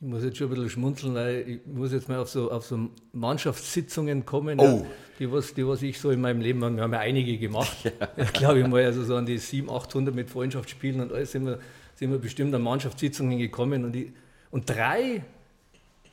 [0.01, 2.65] Ich muss jetzt schon ein bisschen schmunzeln, weil ich muss jetzt mal auf so, auf
[2.65, 4.63] so Mannschaftssitzungen kommen, Oh.
[4.63, 4.85] ja,
[5.19, 7.77] die, was, die was ich so in meinem Leben, wir haben ja einige gemacht,
[8.17, 8.23] ja.
[8.33, 11.59] glaube ich mal, also so an die 700, 800 mit Freundschaftsspielen und alles sind wir,
[11.95, 14.11] sind wir bestimmt an Mannschaftssitzungen gekommen und, ich,
[14.51, 15.23] und drei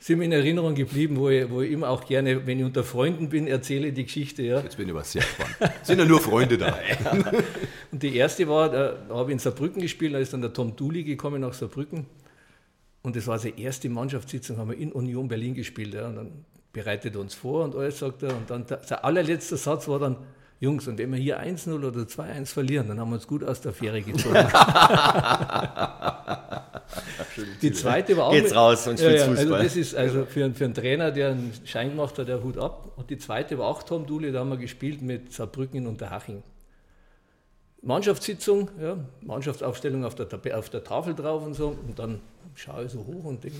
[0.03, 2.83] sind mir in Erinnerung geblieben, wo ich, wo ich immer auch gerne, wenn ich unter
[2.83, 4.59] Freunden bin, erzähle die Geschichte, ja.
[4.59, 5.73] Jetzt bin ich aber sehr gespannt.
[5.83, 6.77] Sind ja nur Freunde da.
[7.91, 10.75] Und die erste war, da habe ich in Saarbrücken gespielt, da ist dann der Tom
[10.75, 12.05] Duli gekommen nach Saarbrücken.
[13.03, 15.93] Und das war seine erste Mannschaftssitzung, haben wir in Union Berlin gespielt.
[15.93, 16.07] Ja.
[16.07, 16.31] Und dann
[16.71, 18.35] bereitet er uns vor und alles, sagt er.
[18.35, 20.15] Und dann der, sein allerletzter Satz war dann,
[20.59, 23.59] Jungs, und wenn wir hier 1-0 oder 2-1 verlieren, dann haben wir uns gut aus
[23.59, 24.35] der Fähre gezogen.
[27.61, 28.31] die zweite war auch.
[28.31, 29.63] Geht's mit- raus und ja, spielt's ja, Also Fußball.
[29.63, 32.57] das ist also für, einen- für einen Trainer, der einen Schein gemacht hat, der Hut
[32.57, 32.93] ab.
[32.95, 36.43] Und die zweite war auch Tom Duli, da haben wir gespielt mit Saarbrücken in Unterhaching.
[37.83, 41.75] Mannschaftssitzung, ja, Mannschaftsaufstellung auf der, auf der Tafel drauf und so.
[41.85, 42.21] Und dann
[42.55, 43.57] schaue ich so hoch und denke,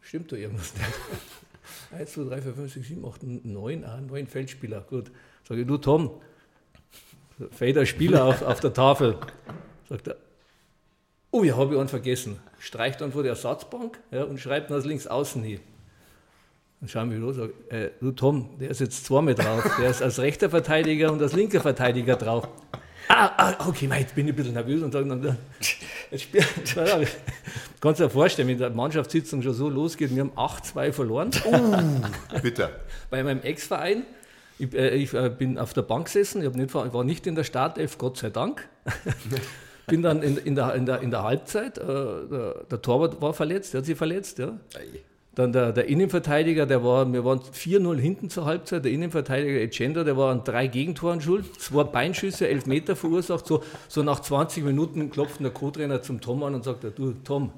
[0.00, 2.00] stimmt da irgendwas nicht?
[2.00, 4.80] 1, 2, 3, 4, 5, 6, 7, 8, 9, ah, 9 Feldspieler.
[4.82, 5.10] Gut.
[5.46, 6.10] Sage ich, du Tom,
[7.50, 9.18] fällt ein Spieler auf, auf der Tafel.
[9.88, 10.16] Sagt er,
[11.32, 12.38] oh ja, habe ich einen vergessen.
[12.60, 15.60] Streicht dann vor der Ersatzbank ja, und schreibt als links außen hin.
[16.80, 19.64] Dann schauen wir los, sag, äh, du Tom, der ist jetzt zweimal drauf.
[19.80, 22.48] Der ist als rechter Verteidiger und als linker Verteidiger drauf.
[23.08, 25.36] Ah, ah, okay, jetzt bin ich ein bisschen nervös und sage dann,
[26.10, 26.42] jetzt ja,
[27.80, 31.30] kannst du dir vorstellen, wenn die Mannschaftssitzung schon so losgeht, wir haben 8-2 verloren.
[31.46, 32.70] Uh, bitter.
[33.10, 34.04] Bei meinem Ex-Verein.
[34.58, 37.34] Ich, äh, ich äh, bin auf der Bank gesessen, ich, nicht, ich war nicht in
[37.34, 38.68] der Startelf, Gott sei Dank.
[39.86, 43.34] bin dann in, in, der, in, der, in der Halbzeit, äh, der, der Torwart war
[43.34, 44.58] verletzt, der hat sich verletzt, ja.
[45.36, 50.02] Dann der, der Innenverteidiger, der war, wir waren 4-0 hinten zur Halbzeit, der Innenverteidiger Echenda,
[50.02, 54.64] der war an drei Gegentoren schuld, zwei Beinschüsse, elf Meter verursacht, so, so nach 20
[54.64, 57.52] Minuten klopft der Co-Trainer zum Tom an und sagt, du Tom,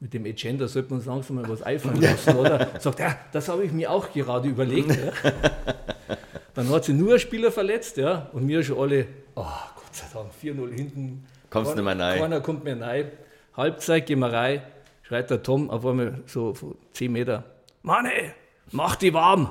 [0.00, 2.70] mit dem Echenda sollte man uns langsam mal was einfallen lassen, oder?
[2.80, 4.90] Sagt ja, das habe ich mir auch gerade überlegt.
[4.90, 5.12] Ja.
[6.54, 9.06] Dann hat sich nur ein Spieler verletzt, ja, und wir schon alle,
[9.36, 9.44] oh
[9.76, 11.24] Gott sei Dank, 4-0 hinten.
[11.50, 12.18] Kommst nicht mehr rein.
[12.18, 13.12] Keiner kommt mehr rein.
[13.56, 14.62] Halbzeit, gehen wir rein
[15.12, 17.44] schreit der Tom auf einmal so von 10 Meter,
[17.82, 18.32] Mann ey,
[18.70, 19.50] mach die warm.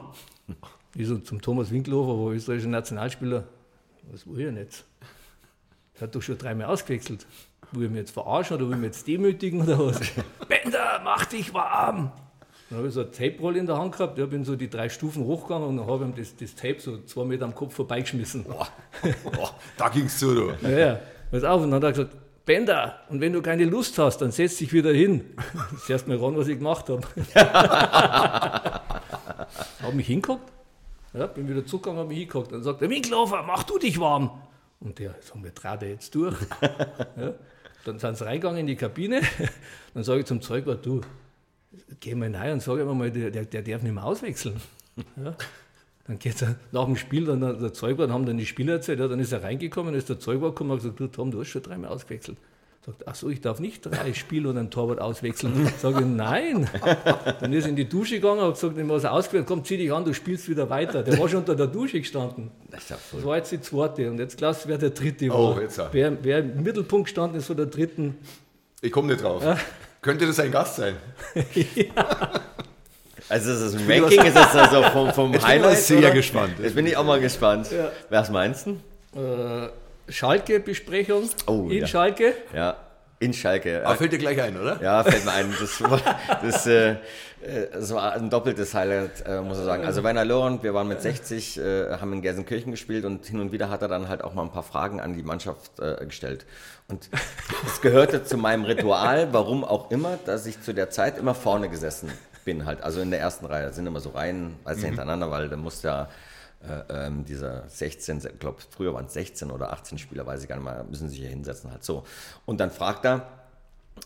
[0.95, 3.43] Ich so zum Thomas Winkelhofer, wo österreichischer Nationalspieler,
[4.11, 4.85] was will ich jetzt?
[5.95, 7.27] Der hat doch schon dreimal ausgewechselt.
[7.73, 9.99] Will ich mich jetzt verarschen oder will ich mich jetzt demütigen oder was?
[10.49, 12.11] Bender, mach dich warm!
[12.69, 14.89] Dann habe ich so eine Tape-Rolle in der Hand gehabt, ich bin so die drei
[14.89, 17.75] Stufen hochgegangen und dann habe ich ihm das, das Tape so zwei Meter am Kopf
[17.75, 18.45] vorbeigeschmissen.
[18.45, 18.67] Boah,
[19.31, 20.53] boah, da ging's zu, du.
[20.63, 20.99] Ja, ja.
[21.29, 24.31] Pass auf, und dann hat er gesagt, Bender, und wenn du keine Lust hast, dann
[24.31, 25.35] setz dich wieder hin.
[25.71, 27.01] Das erst mal ran, was ich gemacht habe.
[29.81, 30.51] habe mich hingeguckt,
[31.13, 32.51] ja, bin wieder zugegangen, habe mich hingeguckt.
[32.51, 34.41] Dann sagt der Winkelhofer, mach du dich warm.
[34.79, 36.35] Und der, sagen wir, trade jetzt durch.
[37.17, 37.33] Ja,
[37.85, 39.21] dann sind sie reingegangen in die Kabine.
[39.93, 41.01] Dann sage ich zum Zeugwart, du,
[41.99, 44.61] geh mal rein und sag immer mal, der, der darf nicht mehr auswechseln.
[45.15, 45.35] Ja.
[46.11, 49.07] Dann geht er nach dem Spiel, dann der Zeugwart, haben dann die Spieler erzählt, ja,
[49.07, 51.47] dann ist er reingekommen, ist der Zeugwart gekommen und hat gesagt, du Tom, du hast
[51.47, 52.37] schon dreimal ausgewechselt.
[52.85, 55.71] Sagt, ach so, ich darf nicht drei Spiele und ein Torwart auswechseln.
[55.79, 56.69] Sage ich, nein.
[57.39, 60.03] Dann ist er in die Dusche gegangen und gesagt, was ausgewählt, komm, zieh dich an,
[60.03, 61.01] du spielst wieder weiter.
[61.01, 62.51] Der war schon unter der Dusche gestanden.
[62.69, 65.55] Das, ja das war jetzt die zweite und jetzt glaubst du, wer der dritte war.
[65.55, 65.93] Oh, jetzt auch.
[65.93, 68.17] wer, wer im Mittelpunkt stand, ist von der dritten.
[68.81, 69.41] Ich komme nicht drauf.
[69.41, 69.57] Ja.
[70.01, 70.97] Könnte das ein Gast sein?
[71.55, 72.31] ja.
[73.31, 75.69] Also ist das ein Ranking, ist das also vom, vom Jetzt Highlight?
[75.69, 76.11] bin ich sehr oder?
[76.11, 76.53] gespannt.
[76.61, 77.71] Jetzt bin ich auch mal gespannt.
[77.71, 77.91] Ja.
[78.09, 78.71] Was meinst du?
[79.19, 79.69] Äh,
[80.11, 81.87] Schalke-Besprechung Oh, in ja.
[81.87, 82.33] Schalke.
[82.53, 82.75] Ja,
[83.19, 83.85] in Schalke.
[83.85, 84.81] Aber fällt dir gleich ein, oder?
[84.81, 85.53] Ja, fällt mir ein.
[85.59, 86.01] Das war,
[86.41, 86.97] das, äh, äh,
[87.71, 89.85] das war ein doppeltes Highlight, äh, muss ich sagen.
[89.85, 93.51] Also Werner Lorand, wir waren mit 60, äh, haben in Gelsenkirchen gespielt und hin und
[93.51, 96.45] wieder hat er dann halt auch mal ein paar Fragen an die Mannschaft äh, gestellt.
[96.87, 97.09] Und
[97.67, 101.69] es gehörte zu meinem Ritual, warum auch immer, dass ich zu der Zeit immer vorne
[101.69, 102.11] gesessen
[102.43, 102.81] bin halt.
[102.81, 103.65] Also in der ersten Reihe.
[103.65, 106.09] Da sind immer so Reihen, also hintereinander, weil da muss ja
[106.67, 110.47] äh, ähm, dieser 16, ich glaube, früher waren es 16 oder 18 Spieler, weiß ich
[110.49, 112.03] gar nicht mal, müssen sich hier hinsetzen halt so.
[112.45, 113.25] Und dann fragt er,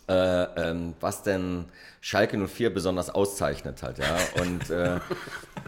[0.07, 1.65] äh, ähm, was denn
[1.99, 4.17] Schalke 04 besonders auszeichnet halt, ja.
[4.41, 4.99] Und äh,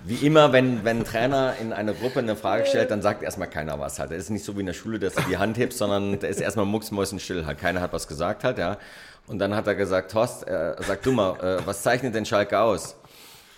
[0.03, 3.49] wie immer, wenn, wenn ein Trainer in eine Gruppe eine Frage stellt, dann sagt erstmal
[3.49, 4.11] keiner was halt.
[4.11, 6.27] Das ist nicht so wie in der Schule, dass du die Hand hebst, sondern da
[6.27, 7.59] ist erstmal mucksmäusenstill halt.
[7.59, 8.77] Keiner hat was gesagt halt, ja.
[9.27, 12.59] Und dann hat er gesagt, Horst, äh, sag du mal, äh, was zeichnet denn Schalke
[12.59, 12.95] aus?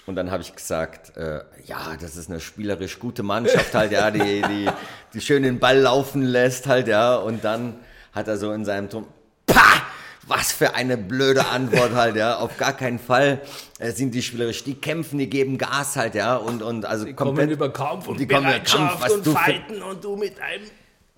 [0.08, 4.10] Und dann habe ich gesagt, äh, ja, das ist eine spielerisch gute Mannschaft halt, ja,
[4.10, 4.68] die, die,
[5.14, 7.16] die schön den Ball laufen lässt halt, ja.
[7.16, 7.76] Und dann
[8.14, 9.06] hat er so in seinem Ton,
[9.46, 9.84] pah,
[10.26, 12.38] was für eine blöde Antwort halt, ja.
[12.38, 13.40] Auf gar keinen Fall
[13.78, 16.36] äh, sind die spielerisch, die kämpfen, die geben Gas halt, ja.
[16.38, 17.46] Und, und also Die komplett.
[17.46, 20.42] kommen über Kampf und die kommen über Kampf, was und du Fighten und du mit
[20.42, 20.64] einem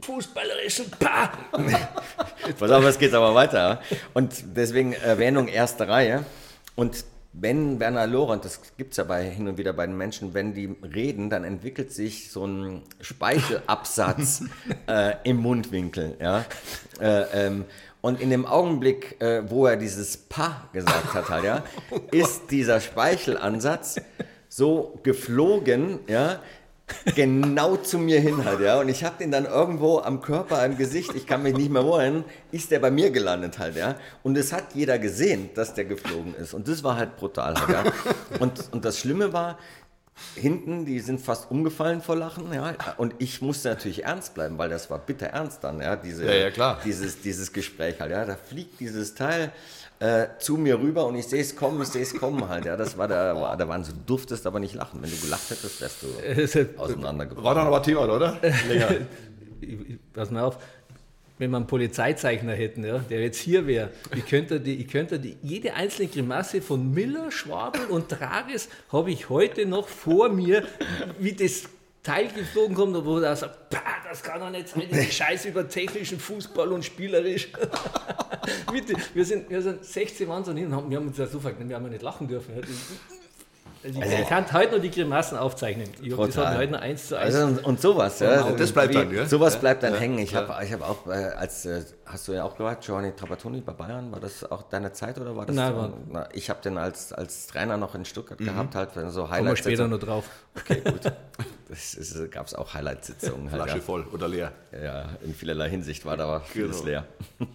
[0.01, 1.31] fußballerischen Pa.
[2.59, 3.81] Pass auf, es geht aber weiter.
[4.13, 6.25] Und deswegen Erwähnung erste Reihe.
[6.75, 10.33] Und wenn Werner Lorand, das gibt es ja bei, hin und wieder bei den Menschen,
[10.33, 14.43] wenn die reden, dann entwickelt sich so ein Speichelabsatz
[14.87, 16.17] äh, im Mundwinkel.
[16.19, 16.45] Ja?
[16.99, 17.65] Äh, ähm,
[18.01, 21.63] und in dem Augenblick, äh, wo er dieses Pa gesagt hat, halt, ja,
[22.11, 24.01] ist dieser Speichelansatz
[24.49, 26.41] so geflogen, ja,
[27.15, 28.79] genau zu mir hin halt, ja.
[28.79, 31.83] Und ich habe den dann irgendwo am Körper, am Gesicht, ich kann mich nicht mehr
[31.83, 33.95] erinnern, ist der bei mir gelandet halt, ja.
[34.23, 36.53] Und es hat jeder gesehen, dass der geflogen ist.
[36.53, 37.91] Und das war halt brutal halt, ja.
[38.39, 39.57] Und, und das Schlimme war,
[40.35, 42.75] hinten, die sind fast umgefallen vor Lachen, ja.
[42.97, 45.95] Und ich musste natürlich ernst bleiben, weil das war bitter ernst dann, ja.
[45.95, 46.79] Diese, Ja, ja, klar.
[46.85, 48.25] Dieses, dieses Gespräch halt, ja.
[48.25, 49.51] Da fliegt dieses Teil
[50.01, 52.75] äh, zu mir rüber und ich sehe es kommen, ich sehe es kommen halt, ja.
[52.75, 55.01] Das war der, war, da waren so, du durftest aber nicht lachen.
[55.01, 57.45] Wenn du gelacht hättest, wärst du auseinandergebrochen.
[57.45, 58.37] War dann aber Thema, oder?
[58.67, 58.89] Länger.
[59.63, 60.57] Ich- ich- Pass mal auf,
[61.37, 65.19] wenn wir einen Polizeizeichner hätten, ja, der jetzt hier wäre, ich könnte, die, ich könnte
[65.19, 70.63] die, jede einzelne Grimasse von Miller, Schwabel und Trages habe ich heute noch vor mir,
[71.19, 71.63] wie das
[72.03, 75.67] Teil geflogen kommt, wo er sagt, "Pah, das kann doch nicht sein, diese Scheiße über
[75.69, 77.49] technischen Fußball und spielerisch.
[78.71, 81.27] Bitte, wir, sind, wir sind 16 Mann so hin und haben, wir haben uns ja
[81.27, 82.55] so verknallt, wir haben ja nicht lachen dürfen.
[82.55, 82.61] ja.
[83.83, 85.89] Also ich kann heute noch die Grimassen aufzeichnen.
[86.03, 87.33] Ich habe das hat heute noch eins zu eins.
[87.35, 88.43] Also und, und sowas, ja.
[88.43, 89.25] Und das bleibt dann, ja?
[89.25, 90.19] Sowas bleibt dann hängen.
[90.19, 93.61] Ich habe ich hab auch, äh, als, äh, hast du ja auch gehört, Giovanni Trapattoni
[93.61, 95.55] bei Bayern, war das auch deine Zeit oder war das?
[95.55, 99.09] Nein, war- na, ich habe den als, als Trainer noch in Stuttgart gehabt, halt, wenn
[99.09, 99.59] so Kommen wir Highlights.
[99.59, 100.25] später noch drauf.
[100.59, 101.01] Okay, gut.
[101.71, 101.97] Das
[102.31, 103.49] gab es auch Highlight-Sitzungen.
[103.49, 104.51] Halt, Flasche voll oder leer.
[104.73, 105.09] ja.
[105.25, 106.89] in vielerlei Hinsicht war da vieles Genau.
[106.89, 107.07] leer.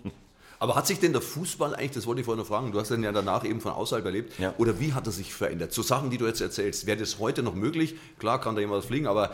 [0.59, 2.91] Aber hat sich denn der Fußball eigentlich, das wollte ich vorhin noch fragen, du hast
[2.91, 4.55] den ja danach eben von außerhalb erlebt, Ja.
[4.57, 5.75] oder wie hat er sich verändert?
[5.75, 7.95] So Sachen, die du jetzt erzählst, wäre das heute noch möglich?
[8.19, 9.33] Klar kann da jemand fliegen, aber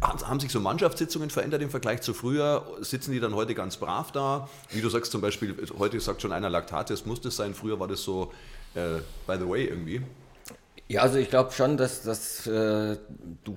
[0.00, 2.66] haben, sich so Mannschaftssitzungen verändert im Vergleich zu früher?
[2.80, 4.48] Sitzen die dann heute ganz brav da?
[4.70, 7.86] Wie du sagst zum Beispiel, heute sagt schon einer Laktates, muss das sein, früher war
[7.86, 8.32] das so,
[8.74, 8.96] äh,
[9.28, 10.02] by the way irgendwie.
[10.88, 12.96] Ja, also ich glaube schon, dass, dass äh,
[13.44, 13.56] du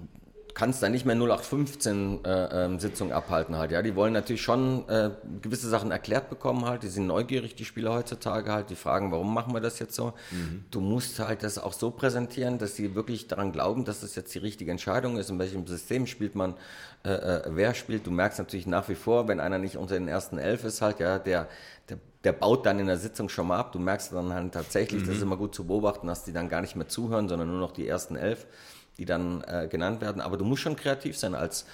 [0.58, 3.70] kannst da nicht mehr 0815 äh, ähm, Sitzungen abhalten halt.
[3.70, 5.12] Ja, die wollen natürlich schon äh,
[5.44, 6.82] gewisse Sachen erklärt bekommen halt.
[6.82, 8.72] Die sind neugierig, die Spieler heutzutage halt.
[8.72, 10.14] Die fragen, warum machen wir das jetzt so?
[10.72, 14.34] Du musst halt das auch so präsentieren, dass sie wirklich daran glauben, dass das jetzt
[14.34, 15.30] die richtige Entscheidung ist.
[15.30, 16.56] In welchem System spielt man,
[17.06, 18.08] äh, äh, wer spielt.
[18.08, 21.00] Du merkst natürlich nach wie vor, wenn einer nicht unter den ersten elf ist halt,
[21.00, 21.48] ja, der,
[21.88, 23.72] der der baut dann in der Sitzung schon mal ab.
[23.72, 26.62] Du merkst dann halt tatsächlich, das ist immer gut zu beobachten, dass die dann gar
[26.62, 28.48] nicht mehr zuhören, sondern nur noch die ersten elf,
[28.98, 30.22] die dann äh, genannt werden.
[30.22, 31.66] Aber du musst schon kreativ sein als,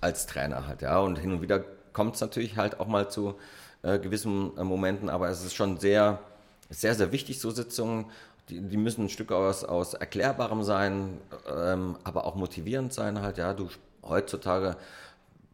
[0.00, 0.98] als Trainer halt, ja.
[0.98, 3.34] Und hin und wieder kommt es natürlich halt auch mal zu
[3.82, 6.20] äh, gewissen äh, Momenten, aber es ist schon sehr,
[6.68, 8.06] sehr, sehr wichtig, so Sitzungen.
[8.48, 11.18] Die, die müssen ein Stück aus, aus Erklärbarem sein,
[11.54, 13.54] ähm, aber auch motivierend sein halt, ja.
[13.54, 13.68] Du
[14.02, 14.76] heutzutage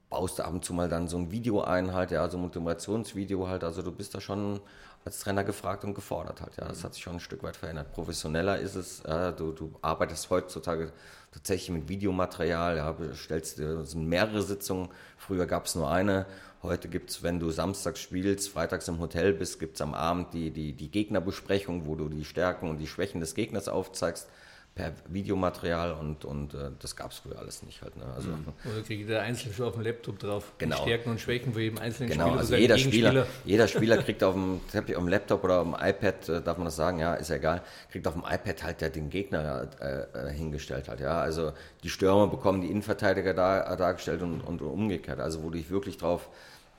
[0.08, 2.42] baust du ab und zu mal dann so ein Video ein, halt, ja, so ein
[2.42, 3.64] Motivationsvideo halt.
[3.64, 4.60] Also du bist da schon
[5.06, 6.66] als Trainer gefragt und gefordert halt, ja.
[6.66, 7.92] Das hat sich schon ein Stück weit verändert.
[7.92, 10.92] Professioneller ist es, ja, du, du arbeitest heutzutage
[11.30, 14.88] tatsächlich mit Videomaterial, ja, stellst dir, das sind mehrere Sitzungen.
[15.16, 16.26] Früher gab es nur eine.
[16.62, 20.34] Heute gibt es, wenn du samstags spielst, freitags im Hotel bist, gibt es am Abend
[20.34, 24.28] die, die, die Gegnerbesprechung, wo du die Stärken und die Schwächen des Gegners aufzeigst
[24.76, 27.96] per Videomaterial und, und äh, das gab es früher alles nicht halt.
[27.96, 28.04] Ne?
[28.14, 28.28] Also,
[28.70, 30.52] Oder kriegt der Einzelne schon auf dem Laptop drauf?
[30.58, 30.76] Genau.
[30.76, 32.40] Die Stärken und Schwächen von jedem einzelnen Genau, Spieler.
[32.40, 35.74] also jeder Spieler, jeder Spieler kriegt auf dem, Teppich, auf dem Laptop oder auf dem
[35.74, 38.82] iPad, äh, darf man das sagen, ja, ist ja egal, kriegt auf dem iPad halt
[38.82, 41.20] ja den Gegner äh, äh, hingestellt halt, ja.
[41.20, 45.20] Also die Stürmer bekommen die Innenverteidiger da, äh, dargestellt und, und umgekehrt.
[45.20, 46.28] Also wo du dich wirklich drauf,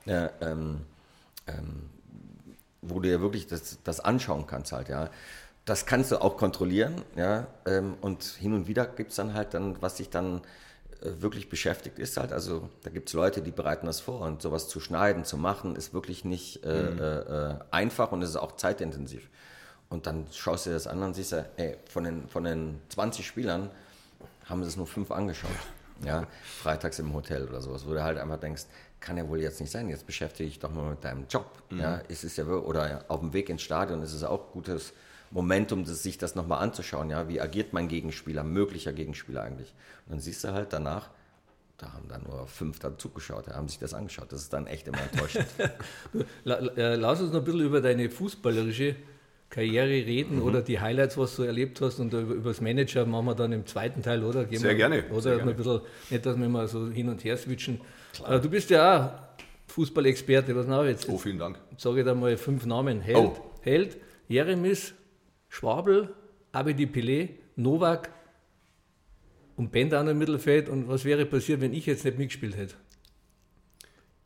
[0.06, 0.82] äh, ähm,
[1.48, 1.90] ähm,
[2.80, 5.10] wo du dir wirklich das, das anschauen kannst halt, ja.
[5.68, 7.46] Das kannst du auch kontrollieren, ja.
[7.66, 10.40] Ähm, und hin und wieder gibt es dann halt dann, was sich dann
[11.02, 14.40] äh, wirklich beschäftigt ist halt, also da gibt es Leute, die bereiten das vor und
[14.40, 18.36] sowas zu schneiden, zu machen, ist wirklich nicht äh, äh, äh, einfach und es ist
[18.36, 19.28] auch zeitintensiv.
[19.90, 22.80] Und dann schaust du dir das an und siehst, du, ey, von den, von den
[22.88, 23.70] 20 Spielern
[24.46, 25.50] haben es nur fünf angeschaut.
[26.04, 28.66] Ja, freitags im Hotel oder sowas, wo du halt einfach denkst,
[29.00, 31.50] kann ja wohl jetzt nicht sein, jetzt beschäftige dich doch mal mit deinem Job.
[31.70, 34.92] Ja, ist es ja oder auf dem Weg ins Stadion ist es auch gutes
[35.30, 37.10] Momentum, sich das nochmal anzuschauen.
[37.10, 39.74] Ja, wie agiert mein Gegenspieler, möglicher Gegenspieler eigentlich?
[40.06, 41.10] Und dann siehst du halt danach,
[41.76, 44.32] da haben dann nur fünf dann zugeschaut, ja, haben sich das angeschaut.
[44.32, 45.46] Das ist dann echt immer enttäuschend.
[46.44, 48.96] Äh, lass uns noch ein bisschen über deine fußballerische
[49.50, 50.42] Karriere reden Mhm.
[50.42, 53.52] oder die Highlights, was du erlebt hast und über, über das Manager machen wir dann
[53.52, 54.44] im zweiten Teil, oder?
[54.44, 55.50] Gehen Sehr wir, gerne, Oder sehr Mal gerne.
[55.52, 57.80] ein bisschen, nicht, dass wir immer so hin und her switchen.
[58.26, 61.08] Äh, Du bist ja auch Fußballexperte, was noch jetzt?
[61.08, 61.58] Oh, vielen Dank.
[61.76, 63.00] sage ich da mal fünf Namen.
[63.00, 63.36] Held, Oh.
[63.62, 63.96] Held
[64.28, 64.94] Jeremis,
[65.58, 66.14] Schwabel,
[66.52, 68.10] Abedi Pelé, Novak
[69.56, 70.68] und Bender an im Mittelfeld.
[70.68, 72.74] Und was wäre passiert, wenn ich jetzt nicht mitgespielt hätte?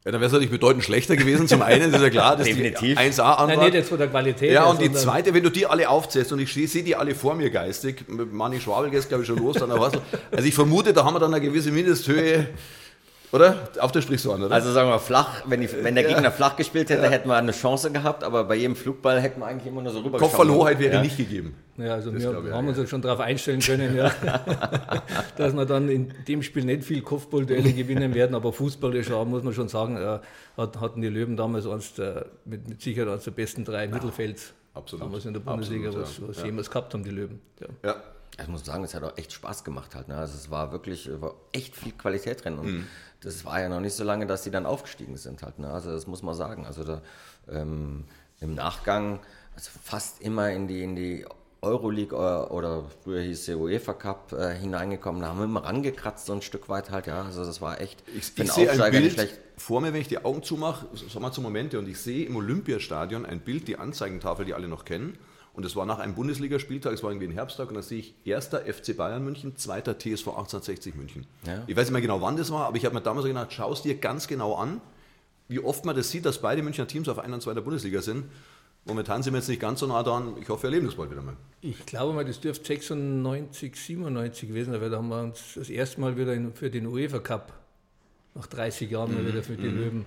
[0.04, 1.48] Ja, dann wäre es natürlich bedeutend schlechter gewesen.
[1.48, 2.98] Zum einen ist ja klar, dass Definitiv.
[2.98, 3.48] die 1A-Antwort.
[3.48, 4.52] Nein, nicht jetzt von der Qualität.
[4.52, 7.14] Ja, und die zweite, wenn du die alle aufzählst und ich sehe seh die alle
[7.14, 10.02] vor mir geistig, Manni Schwabel geht es glaube ich schon los, dann aber was.
[10.32, 12.48] Also ich vermute, da haben wir dann eine gewisse Mindesthöhe,
[13.32, 13.56] oder?
[13.80, 14.54] Auf der sprichst du an, oder?
[14.54, 17.52] Also sagen wir flach, wenn, die, wenn der Gegner flach gespielt hätte, hätten wir eine
[17.52, 20.94] Chance gehabt, aber bei jedem Flugball hätten wir eigentlich immer nur so rüber Kopfverlorenheit wäre
[20.96, 21.02] ja.
[21.02, 21.54] nicht gegeben.
[21.78, 24.10] Ja, also wir glaube ich, haben ja, uns ja schon darauf einstellen können, ja,
[25.36, 29.42] dass wir dann in dem Spiel nicht viel Kopfballduelle gewinnen werden, aber fußballisch auch, muss
[29.42, 30.18] man schon sagen, äh,
[30.56, 34.52] hat, hatten die Löwen damals eins der, mit, mit Sicherheit eines der besten drei Mittelfelds
[34.74, 35.06] absolut.
[35.06, 36.28] damals in der Bundesliga, Absolut, was, ja.
[36.28, 36.44] was Ja.
[36.44, 37.40] jemals gehabt haben, die Löwen.
[37.60, 37.66] Ja.
[37.90, 37.96] Ja.
[38.40, 40.08] Ich muss sagen, es hat auch echt Spaß gemacht halt.
[40.08, 40.16] Ne?
[40.16, 42.58] Also es war wirklich war echt viel Qualität drin.
[42.58, 42.86] Und Mhm.
[43.22, 45.58] Das war ja noch nicht so lange, dass sie dann aufgestiegen sind halt.
[45.58, 45.70] Ne?
[45.70, 46.66] Also das muss man sagen.
[46.66, 47.02] Also da,
[47.50, 48.04] ähm,
[48.40, 49.20] im Nachgang
[49.54, 51.24] also fast immer in die, in die
[51.60, 55.22] Euroleague oder, oder früher hieß der UEFA Cup äh, hineingekommen.
[55.22, 57.06] Da haben wir immer rangekratzt so ein Stück weit halt.
[57.06, 59.38] Ja, also das war echt Ich, ich sehe ein Bild nicht schlecht.
[59.56, 62.34] vor mir, wenn ich die Augen zumache, sag mal zu Momente, und ich sehe im
[62.34, 65.16] Olympiastadion ein Bild, die Anzeigentafel, die alle noch kennen.
[65.54, 68.14] Und es war nach einem Bundesligaspieltag, es war irgendwie ein Herbsttag, und da sehe ich
[68.24, 71.26] erster FC Bayern München, zweiter TSV 1860 München.
[71.46, 71.62] Ja.
[71.66, 73.72] Ich weiß nicht mehr genau, wann das war, aber ich habe mir damals gedacht, schau
[73.72, 74.80] es dir ganz genau an,
[75.48, 78.24] wie oft man das sieht, dass beide Münchner Teams auf einer und zweiter Bundesliga sind.
[78.84, 80.34] Momentan sind wir jetzt nicht ganz so nah dran.
[80.40, 81.36] Ich hoffe, wir erleben das bald wieder mal.
[81.60, 85.70] Ich glaube mal, das dürfte 96, 97 gewesen sein, weil da haben wir uns das
[85.70, 87.52] erste Mal wieder für den UEFA Cup
[88.34, 90.06] nach 30 Jahren mal wieder für die Löwen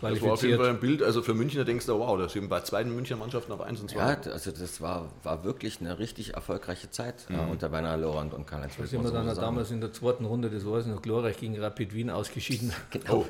[0.00, 2.48] das war auf jeden Fall ein Bild, also für Münchner denkst du, wow, da sind
[2.48, 3.98] bei zwei Münchner Mannschaften auf 1 und 2.
[3.98, 7.36] Ja, also das war, war wirklich eine richtig erfolgreiche Zeit mhm.
[7.36, 10.50] ja, unter Werner Lorand und Karl-Heinz Da sind wir dann damals in der zweiten Runde,
[10.50, 12.72] das war es noch glorreich, gegen Rapid Wien ausgeschieden.
[12.90, 13.24] Genau.
[13.24, 13.26] Oh.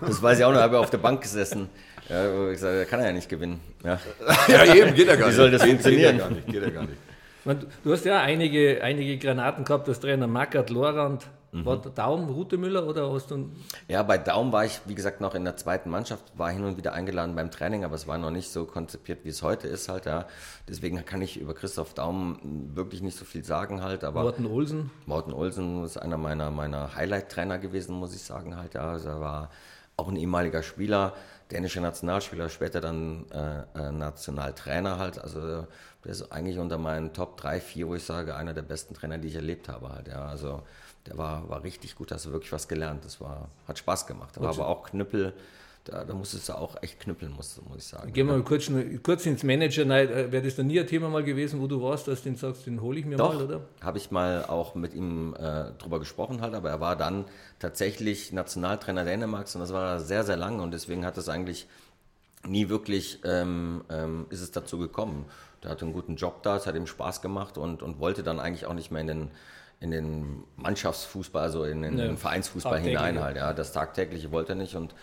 [0.06, 1.68] Das weiß ich auch noch, habe ich auf der Bank gesessen.
[2.08, 3.60] Ja, wo ich gesagt, der kann er ja nicht gewinnen.
[3.84, 4.00] Ja,
[4.48, 5.34] ja eben, geht ja gar nicht.
[5.34, 6.16] Wie soll das funktionieren?
[6.16, 6.46] Geht ja gar nicht.
[6.46, 7.66] Geht ja gar nicht.
[7.84, 11.64] Du hast ja einige, einige Granaten gehabt, das Trainer Mackert, Lorand, Mhm.
[11.64, 13.50] War Daum Rutemüller oder hast du.
[13.88, 16.76] Ja, bei Daum war ich, wie gesagt, noch in der zweiten Mannschaft, war hin und
[16.76, 19.88] wieder eingeladen beim Training, aber es war noch nicht so konzipiert, wie es heute ist
[19.88, 20.26] halt, ja.
[20.68, 22.38] Deswegen kann ich über Christoph Daum
[22.74, 24.22] wirklich nicht so viel sagen halt, aber.
[24.22, 24.90] Morten Olsen?
[25.06, 28.82] Morten Olsen ist einer meiner, meiner Highlight-Trainer gewesen, muss ich sagen halt, ja.
[28.82, 29.50] Also er war
[29.96, 31.14] auch ein ehemaliger Spieler,
[31.50, 35.66] dänischer Nationalspieler, später dann äh, äh, Nationaltrainer halt, also
[36.04, 39.18] der ist eigentlich unter meinen Top 3, 4, wo ich sage, einer der besten Trainer,
[39.18, 40.24] die ich erlebt habe halt, ja.
[40.26, 40.62] Also
[41.06, 43.04] der war, war richtig gut, da hast du wirklich was gelernt.
[43.04, 44.36] Das war, hat Spaß gemacht.
[44.36, 45.34] Da war aber auch Knüppel,
[45.84, 48.12] da, da musstest du auch echt knüppeln, muss, muss ich sagen.
[48.12, 48.70] Gehen wir mal kurz,
[49.02, 49.82] kurz ins Manager.
[49.82, 52.36] Äh, wäre das dann nie ein Thema mal gewesen, wo du warst, dass du den
[52.36, 53.60] sagst, den hole ich mir Doch, mal, oder?
[53.80, 57.24] habe ich mal auch mit ihm äh, drüber gesprochen halt, aber er war dann
[57.58, 61.66] tatsächlich Nationaltrainer Dänemarks und das war sehr, sehr lang und deswegen hat es eigentlich
[62.46, 65.24] nie wirklich, ähm, ähm, ist es dazu gekommen.
[65.62, 68.38] Der hatte einen guten Job da, es hat ihm Spaß gemacht und, und wollte dann
[68.38, 69.30] eigentlich auch nicht mehr in den
[69.80, 73.36] in den Mannschaftsfußball, also in den, ne, Vereinsfußball hinein halt.
[73.36, 74.94] Ja, das Tagtägliche wollte er nicht und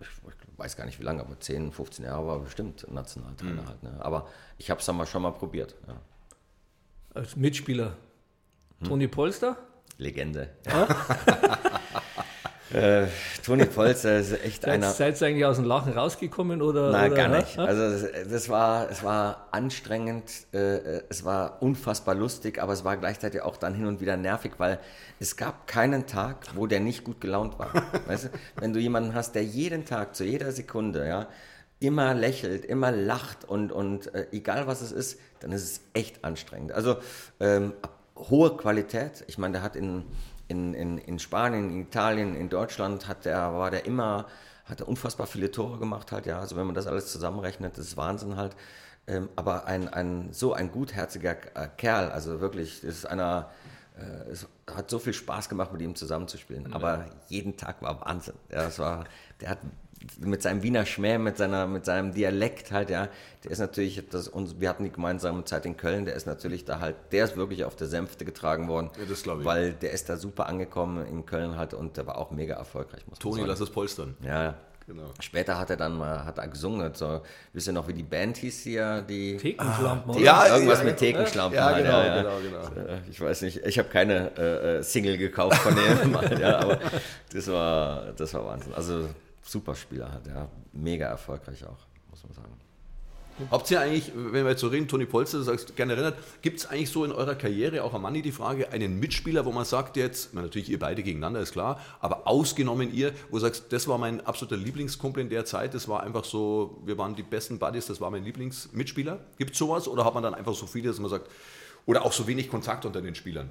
[0.00, 3.68] ich, ich weiß gar nicht wie lange, aber 10, 15 Jahre war bestimmt Nationaltrainer mhm.
[3.68, 3.82] halt.
[3.82, 3.96] Ne?
[4.00, 4.28] Aber
[4.58, 5.76] ich habe es dann mal schon mal probiert.
[5.86, 6.00] Ja.
[7.14, 7.96] Als Mitspieler
[8.84, 9.56] Toni Polster?
[9.96, 10.50] Legende.
[10.66, 10.86] Ja?
[12.72, 13.06] Äh,
[13.44, 14.90] Toni Polster ist echt seid, einer.
[14.90, 16.90] Seid ihr eigentlich aus dem Lachen rausgekommen oder?
[16.90, 17.58] Nein, oder, gar nicht.
[17.58, 22.96] Also das, das, war, es war anstrengend, äh, es war unfassbar lustig, aber es war
[22.96, 24.78] gleichzeitig auch dann hin und wieder nervig, weil
[25.18, 27.72] es gab keinen Tag, wo der nicht gut gelaunt war.
[28.06, 28.28] weißt du?
[28.56, 31.28] Wenn du jemanden hast, der jeden Tag zu jeder Sekunde, ja,
[31.80, 36.24] immer lächelt, immer lacht und, und äh, egal was es ist, dann ist es echt
[36.24, 36.72] anstrengend.
[36.72, 36.96] Also
[37.40, 37.72] ähm,
[38.16, 39.24] hohe Qualität.
[39.28, 40.04] Ich meine, der hat in
[40.48, 44.26] in, in, in Spanien, in Italien, in Deutschland hat der, war der immer,
[44.64, 46.40] hat er unfassbar viele Tore gemacht halt, ja.
[46.40, 48.56] Also wenn man das alles zusammenrechnet, das ist Wahnsinn halt.
[49.06, 53.50] Ähm, aber ein, ein, so ein gutherziger Kerl, also wirklich, das ist einer,
[53.98, 56.72] äh, es hat so viel Spaß gemacht, mit ihm zusammenzuspielen.
[56.72, 58.34] Aber jeden Tag war Wahnsinn.
[58.50, 59.04] Ja, es war,
[59.40, 59.58] der hat
[60.20, 63.08] mit seinem Wiener Schmäh, mit, seiner, mit seinem Dialekt halt, ja,
[63.44, 66.64] der ist natürlich, das, und wir hatten die gemeinsame Zeit in Köln, der ist natürlich
[66.64, 68.90] da halt, der ist wirklich auf der Sänfte getragen worden.
[68.98, 69.46] Ja, das glaube ich.
[69.46, 73.06] Weil der ist da super angekommen in Köln halt und der war auch mega erfolgreich,
[73.08, 74.16] muss Toni, lass es polstern.
[74.22, 74.56] Ja,
[74.88, 75.10] Genau.
[75.20, 76.94] Später hat er dann mal hat er gesungen.
[76.94, 77.20] So,
[77.52, 79.02] wisst ihr noch, wie die Band hieß hier?
[79.02, 80.14] Die Thekenschlampen.
[80.14, 81.58] Ah, ja, irgendwas ja, mit Thekenschlampen.
[81.58, 82.22] Ja, genau, ja, ja.
[82.22, 82.98] genau, genau.
[83.10, 86.78] Ich weiß nicht, ich habe keine äh, äh Single gekauft von dem, ja, aber
[87.30, 88.72] das war, das war Wahnsinn.
[88.72, 89.10] Also
[89.48, 90.48] super Spieler hat, ja.
[90.72, 92.52] Mega erfolgreich auch, muss man sagen.
[93.50, 96.58] Habt ihr eigentlich, wenn wir jetzt so reden, Toni Polster, du sagst, gerne erinnert, gibt
[96.58, 99.64] es eigentlich so in eurer Karriere, auch am Manni, die Frage, einen Mitspieler, wo man
[99.64, 103.86] sagt jetzt, natürlich ihr beide gegeneinander, ist klar, aber ausgenommen ihr, wo du sagst, das
[103.86, 107.60] war mein absoluter Lieblingskumpel in der Zeit, das war einfach so, wir waren die besten
[107.60, 109.20] Buddies, das war mein Lieblingsmitspieler.
[109.36, 111.30] Gibt es sowas oder hat man dann einfach so viele, dass man sagt,
[111.86, 113.50] oder auch so wenig Kontakt unter den Spielern?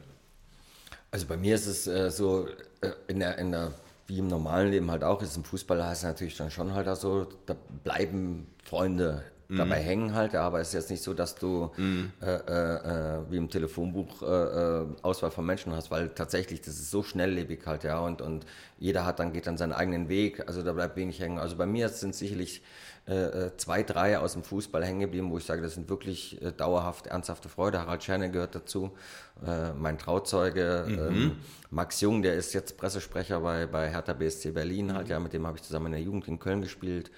[1.12, 2.48] Also bei mir ist es äh, so,
[2.82, 3.74] äh, in der, in der
[4.08, 6.88] wie im normalen Leben halt auch ist, im Fußball heißt es natürlich dann schon halt
[6.88, 9.58] auch so, da bleiben Freunde mhm.
[9.58, 12.12] dabei hängen halt, aber es ist jetzt nicht so, dass du mhm.
[12.22, 16.91] äh, äh, wie im Telefonbuch äh, äh, Auswahl von Menschen hast, weil tatsächlich das ist
[16.91, 18.46] so schnelllebig halt, ja, und, und
[18.80, 21.39] jeder hat dann, geht dann seinen eigenen Weg, also da bleibt wenig hängen.
[21.39, 22.62] Also bei mir sind sicherlich
[23.08, 26.41] äh, äh, zwei, drei aus dem Fußball hängen geblieben, wo ich sage, das sind wirklich
[26.41, 27.80] äh, dauerhaft ernsthafte Freude.
[27.80, 28.91] Harald Scherne gehört dazu,
[29.46, 30.86] äh, mein Trauzeuge.
[30.88, 31.00] Mhm.
[31.00, 31.38] Ähm,
[31.70, 35.12] Max Jung, der ist jetzt Pressesprecher bei, bei Hertha BSC Berlin halt, mhm.
[35.12, 37.10] ja, mit dem habe ich zusammen in der Jugend in Köln gespielt.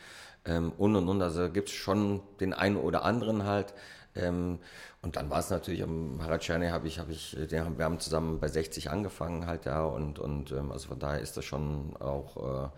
[0.45, 3.73] Ähm, und und und, also gibt es schon den einen oder anderen halt.
[4.15, 4.59] Ähm,
[5.01, 7.99] und dann war es natürlich, am Harald Scherne habe ich, habe ich, den, wir haben
[7.99, 11.95] zusammen bei 60 angefangen halt, ja, und, und ähm, also von daher ist das schon
[11.99, 12.69] auch äh,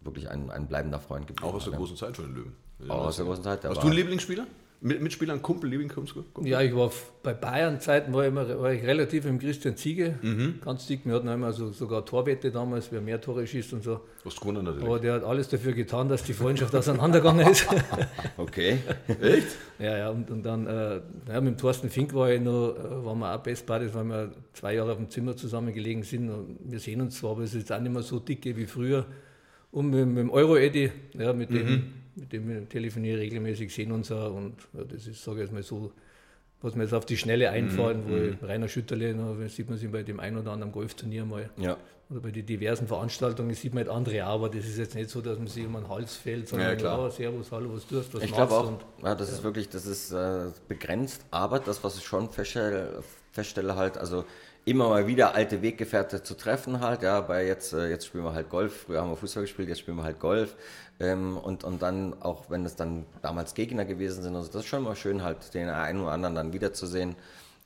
[0.00, 1.48] wirklich ein, ein bleibender Freund geblieben.
[1.48, 2.52] Auch aus der großen Zeit von den Löwen.
[2.88, 3.64] Auch aus der großen Zeit.
[3.64, 4.46] Hast du einen Lieblingsspieler?
[4.82, 6.24] Mit, Mitspieler, ein Kumpel, Lieblingskumpel?
[6.42, 6.90] Ja, ich war
[7.22, 10.60] bei Bayern-Zeiten war, war ich relativ im Christian Ziege, mhm.
[10.64, 11.00] ganz dick.
[11.04, 14.00] Wir hatten immer so, sogar Torwette damals, wer mehr Tore schießt und so.
[14.24, 14.86] Was gewonnen natürlich.
[14.86, 17.66] Aber der hat alles dafür getan, dass die Freundschaft auseinandergegangen ist.
[18.38, 18.78] okay.
[19.20, 19.48] Echt?
[19.78, 23.04] Ja, ja, und, und dann äh, ja, mit dem Thorsten Fink war ich noch, äh,
[23.04, 26.30] waren wir auch Best Buddies, weil wir zwei Jahre auf dem Zimmer zusammengelegen sind.
[26.30, 28.64] Und wir sehen uns zwar, aber es ist jetzt auch nicht mehr so dicke wie
[28.64, 29.04] früher.
[29.72, 31.54] Und mit, mit dem Euro-Eddy, ja, mit, mhm.
[31.54, 35.42] dem, mit dem telefoniere ich regelmäßig, sehen uns auch und ja, das ist, sage ich
[35.44, 35.92] jetzt mal so,
[36.62, 38.10] was mir jetzt auf die Schnelle einfallen, mhm.
[38.10, 41.50] wo ich, Rainer Schütterle, da sieht man sich bei dem einen oder anderen Golfturnier mal.
[41.56, 41.76] Ja.
[42.10, 45.20] Oder bei den diversen Veranstaltungen sieht man halt andere, aber das ist jetzt nicht so,
[45.20, 47.04] dass man sich um den Hals fällt, sondern ja, klar.
[47.04, 50.10] Ja, Servus, hallo, was tust, was Ich glaube auch, ja, das ist wirklich, das ist
[50.10, 54.24] äh, begrenzt, aber das, was ich schon feststelle, feststelle halt, also
[54.70, 58.32] immer mal wieder alte Weggefährte zu treffen halt, ja, bei jetzt, äh, jetzt spielen wir
[58.32, 60.56] halt Golf, früher haben wir Fußball gespielt, jetzt spielen wir halt Golf
[61.00, 64.68] ähm, und, und dann, auch wenn es dann damals Gegner gewesen sind, also das ist
[64.68, 67.16] schon mal schön halt, den einen oder anderen dann wiederzusehen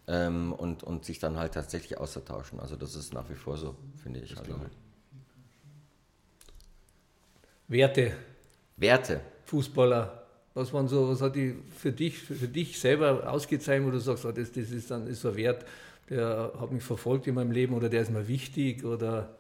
[0.09, 3.75] ähm, und, und sich dann halt tatsächlich auszutauschen, also das ist nach wie vor so,
[4.03, 4.37] finde ich.
[4.39, 4.55] Also.
[7.69, 8.13] Werte.
[8.77, 9.21] Werte.
[9.45, 10.23] Fußballer.
[10.55, 14.25] Was waren so, was hat die für dich, für dich selber ausgezeichnet, wo du sagst,
[14.25, 15.65] oh, das, das ist dann ist so ein Wert,
[16.11, 19.31] der hat mich verfolgt in meinem Leben oder der ist mir wichtig oder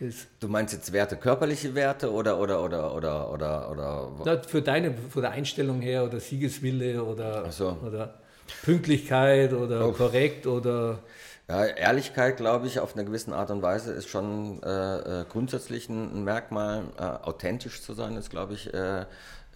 [0.00, 0.28] ist.
[0.40, 4.12] Du meinst jetzt Werte, körperliche Werte oder oder oder oder oder oder?
[4.24, 7.76] Na, für deine, von der Einstellung her oder Siegeswille oder, so.
[7.84, 8.14] oder
[8.62, 9.92] Pünktlichkeit oder oh.
[9.92, 11.00] korrekt oder.
[11.48, 15.88] Ja, Ehrlichkeit, glaube ich, auf eine gewisse Art und Weise ist schon äh, äh grundsätzlich
[15.88, 16.84] ein, Merkmal.
[16.98, 19.06] Äh, authentisch zu sein ist, glaube ich, äh,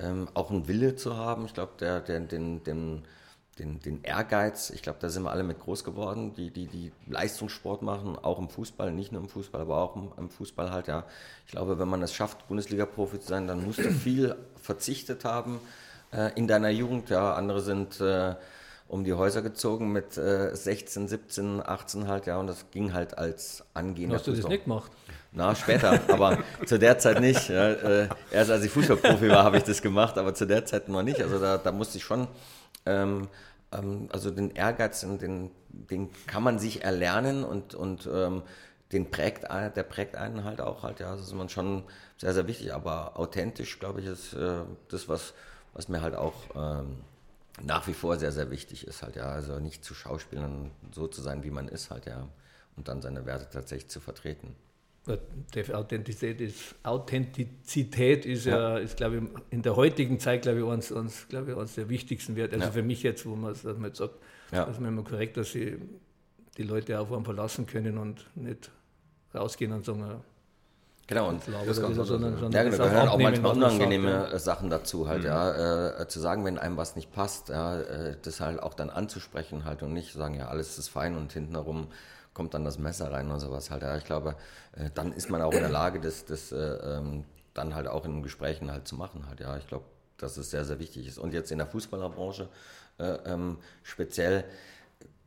[0.01, 1.45] ähm, auch ein Wille zu haben.
[1.45, 3.05] Ich glaube, der, der, den, den,
[3.63, 6.93] den, den Ehrgeiz, ich glaube, da sind wir alle mit groß geworden, die, die, die
[7.07, 10.89] Leistungssport machen, auch im Fußball, nicht nur im Fußball, aber auch im, im Fußball halt,
[10.89, 11.05] ja.
[11.47, 15.61] Ich glaube, wenn man es schafft, Bundesliga-Profi zu sein, dann musst du viel verzichtet haben
[16.13, 17.35] äh, in deiner Jugend, ja.
[17.35, 18.35] Andere sind äh,
[18.89, 23.17] um die Häuser gezogen mit äh, 16, 17, 18 halt, ja, und das ging halt
[23.17, 24.91] als angehender Hast du das nicht gemacht?
[25.31, 27.49] Na, später, aber zu der Zeit nicht.
[27.49, 30.89] Ja, äh, erst als ich Fußballprofi war, habe ich das gemacht, aber zu der Zeit
[30.89, 31.23] noch nicht.
[31.23, 32.29] Also da, da musste ich schon
[32.85, 33.29] ähm,
[34.11, 38.43] also den Ehrgeiz, den, den kann man sich erlernen und, und ähm,
[38.93, 41.85] den prägt, der prägt einen halt auch halt, ja, das ist man schon
[42.19, 45.33] sehr, sehr wichtig, aber authentisch, glaube ich, ist äh, das, was,
[45.73, 46.99] was mir halt auch ähm,
[47.63, 51.23] nach wie vor sehr, sehr wichtig ist halt, ja, also nicht zu schauspielen, so zu
[51.23, 52.29] sein, wie man ist halt, ja,
[52.77, 54.55] und dann seine Werte tatsächlich zu vertreten.
[55.73, 60.65] Authentizität ist, Authentizität ist ja, ja ist, glaube ich, in der heutigen Zeit, glaube ich,
[60.65, 62.53] uns, uns, glaube ich, uns der wichtigsten Wert.
[62.53, 62.71] Also ja.
[62.71, 64.15] für mich jetzt, wo man, man jetzt sagt,
[64.53, 64.65] ja.
[64.65, 65.79] dass man immer korrekt, dass sie
[66.57, 68.71] die Leute auf einen verlassen können und nicht
[69.35, 70.23] rausgehen und sagen,
[71.09, 74.71] Genau, und das, das so, sondern, sondern ja, genau, gehören auch manchmal unangenehme sagt, Sachen
[74.71, 75.27] dazu, halt, mhm.
[75.27, 78.89] ja, äh, zu sagen, wenn einem was nicht passt, ja, äh, das halt auch dann
[78.89, 81.89] anzusprechen halt und nicht sagen, ja, alles ist fein und hinten herum
[82.35, 83.83] kommt dann das Messer rein und sowas halt.
[83.83, 84.37] Ja, ich glaube,
[84.73, 87.25] äh, dann ist man auch in der Lage, das, das äh, ähm,
[87.55, 89.41] dann halt auch in Gesprächen halt zu machen halt.
[89.41, 89.85] Ja, ich glaube,
[90.17, 91.19] dass es sehr, sehr wichtig ist.
[91.19, 92.49] Und jetzt in der Fußballerbranche
[92.99, 94.45] äh, ähm, speziell,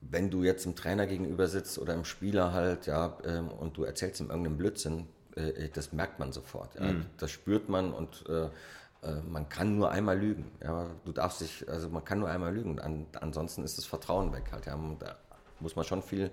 [0.02, 3.84] wenn du jetzt einem Trainer gegenüber sitzt oder einem Spieler halt, ja, ähm, und du
[3.84, 6.76] erzählst ihm irgendeinen Blödsinn, äh, das merkt man sofort.
[6.76, 6.94] Ja.
[6.94, 7.06] Mhm.
[7.18, 10.52] Das spürt man und äh, äh, man kann nur einmal lügen.
[10.64, 12.80] Ja, du darfst dich, also man kann nur einmal lügen.
[12.80, 14.66] An, ansonsten ist das Vertrauen weg halt.
[14.66, 14.78] Ja.
[15.00, 15.16] Da
[15.60, 16.32] muss man schon viel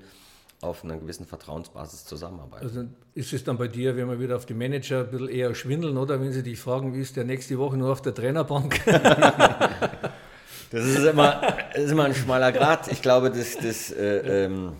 [0.63, 2.65] auf einer gewissen Vertrauensbasis zusammenarbeiten.
[2.65, 2.85] Also
[3.15, 5.97] ist es dann bei dir, wenn wir wieder auf die Manager ein bisschen eher schwindeln,
[5.99, 8.81] oder wenn sie dich fragen, wie ist der nächste Woche nur auf der Trainerbank?
[10.71, 11.43] das, ist immer,
[11.75, 12.91] das ist immer ein schmaler Grad.
[12.93, 14.77] Ich glaube, dass, dass, äh, ähm,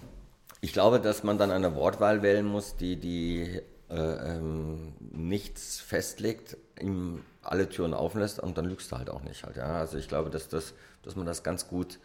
[0.61, 3.61] ich glaube, dass man dann eine Wortwahl wählen muss, die, die
[3.91, 9.43] äh, ähm, nichts festlegt, ihm alle Türen auflässt und dann lügst du halt auch nicht.
[9.43, 9.79] Halt, ja?
[9.81, 11.99] Also ich glaube, dass, das, dass man das ganz gut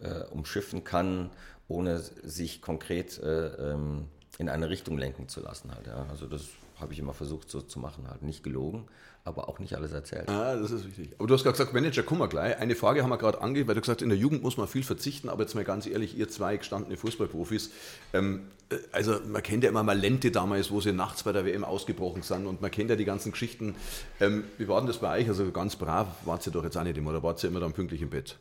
[0.00, 1.30] äh, umschiffen kann
[1.68, 4.06] ohne sich konkret äh, ähm,
[4.38, 5.74] in eine Richtung lenken zu lassen.
[5.74, 6.06] Halt, ja.
[6.10, 6.42] Also das
[6.80, 8.86] habe ich immer versucht so zu machen, halt nicht gelogen,
[9.24, 10.28] aber auch nicht alles erzählt.
[10.28, 11.14] Ah, das ist wichtig.
[11.18, 12.58] Aber du hast gerade gesagt, Manager, komm mal gleich.
[12.58, 14.68] Eine Frage haben wir gerade angegeben, weil du gesagt hast, in der Jugend muss man
[14.68, 17.70] viel verzichten, aber jetzt mal ganz ehrlich, ihr zwei gestandene Fußballprofis,
[18.12, 21.46] ähm, äh, also man kennt ja immer mal Lente damals, wo sie nachts bei der
[21.46, 23.74] WM ausgebrochen sind und man kennt ja die ganzen Geschichten.
[24.20, 25.28] Ähm, wie war denn das bei euch?
[25.28, 27.72] Also ganz brav wart ihr doch jetzt auch nicht immer, oder wart ihr immer dann
[27.72, 28.36] pünktlich im Bett?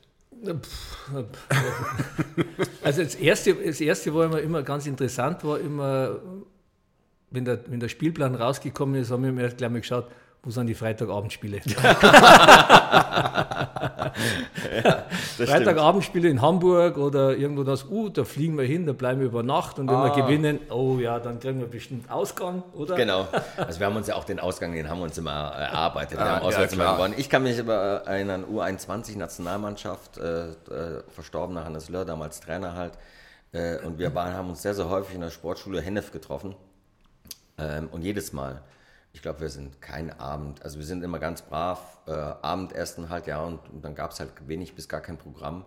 [2.83, 6.19] Also das erste, das erste war immer, immer ganz interessant, war immer,
[7.31, 10.07] wenn der, wenn der Spielplan rausgekommen ist, haben wir gleich mal geschaut,
[10.45, 11.59] wo sind die Freitagabendspiele?
[14.83, 15.03] ja,
[15.45, 19.41] Freitagabendspiele in Hamburg oder irgendwo das, uh, da fliegen wir hin, da bleiben wir über
[19.41, 20.15] Nacht und wenn ah.
[20.15, 22.95] wir gewinnen, oh ja, dann kriegen wir bestimmt Ausgang, oder?
[22.95, 23.27] Genau.
[23.57, 26.19] Also wir haben uns ja auch den Ausgang, den haben wir uns immer erarbeitet.
[26.19, 27.15] Wir ah, haben Auswärts ja, immer gewonnen.
[27.17, 30.53] Ich kann mich aber erinnern, U21-Nationalmannschaft, äh, äh,
[31.09, 32.93] verstorbener Hannes Löhr, damals Trainer halt.
[33.51, 36.55] Äh, und wir waren, haben uns sehr, sehr häufig in der Sportschule Hennef getroffen.
[37.57, 38.61] Ähm, und jedes Mal
[39.15, 43.27] ich glaube, wir sind kein Abend, also wir sind immer ganz brav, äh, Abendessen halt,
[43.27, 45.63] ja, und, und dann gab es halt wenig bis gar kein Programm.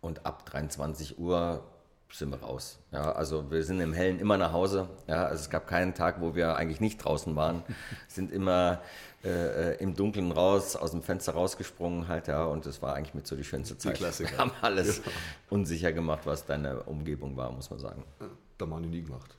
[0.00, 1.62] Und ab 23 Uhr
[2.10, 2.80] sind wir raus.
[2.90, 4.88] Ja, also wir sind im Hellen immer nach Hause.
[5.06, 7.62] Ja, also es gab keinen Tag, wo wir eigentlich nicht draußen waren.
[8.08, 8.80] sind immer
[9.22, 13.28] äh, im Dunkeln raus, aus dem Fenster rausgesprungen halt, ja, und es war eigentlich mit
[13.28, 13.94] so die schönste Zeit.
[13.94, 14.30] Die Klassiker.
[14.32, 15.12] Wir haben alles ja.
[15.50, 18.02] unsicher gemacht, was deine Umgebung war, muss man sagen.
[18.18, 19.36] Da haben wir nie gemacht.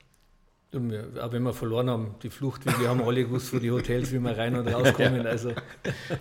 [0.72, 4.20] Auch wenn wir verloren haben, die Flucht, wir haben alle gewusst, wo die Hotels, wie
[4.20, 5.26] wir rein und rauskommen.
[5.26, 5.52] Also.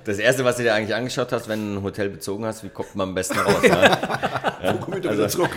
[0.05, 2.69] Das Erste, was du dir eigentlich angeschaut hast, wenn du ein Hotel bezogen hast, wie
[2.69, 3.61] kommt man am besten raus?
[3.61, 3.69] Ne?
[3.69, 4.73] ja?
[4.73, 5.51] Wo komme ich also, zurück?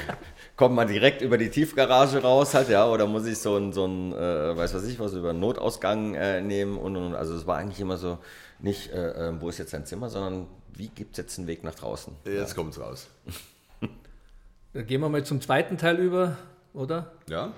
[0.57, 3.86] Kommt man direkt über die Tiefgarage raus halt, ja, oder muss ich so ein, so
[3.86, 7.47] ein äh, weiß was ich was, über einen Notausgang äh, nehmen und, und, also es
[7.47, 8.18] war eigentlich immer so,
[8.61, 11.64] nicht, äh, äh wo ist jetzt dein Zimmer, sondern wie gibt es jetzt einen Weg
[11.64, 12.14] nach draußen?
[12.26, 12.55] Jetzt ja.
[12.55, 13.09] kommt es raus.
[14.74, 16.36] Dann gehen wir mal zum zweiten Teil über,
[16.74, 17.12] oder?
[17.30, 17.53] Ja.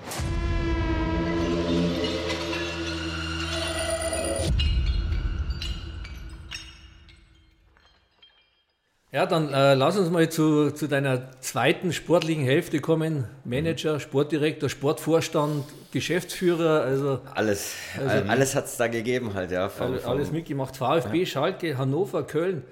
[9.15, 13.29] Ja, dann äh, lass uns mal zu, zu deiner zweiten sportlichen Hälfte kommen.
[13.45, 15.63] Manager, Sportdirektor, Sportvorstand,
[15.93, 17.21] Geschäftsführer, also.
[17.33, 19.69] Alles, also, alles hat es da gegeben halt, ja.
[19.69, 20.77] Vom, vom alles mitgemacht.
[20.77, 21.27] VfB, ja.
[21.27, 22.65] Schalke, Hannover, Köln,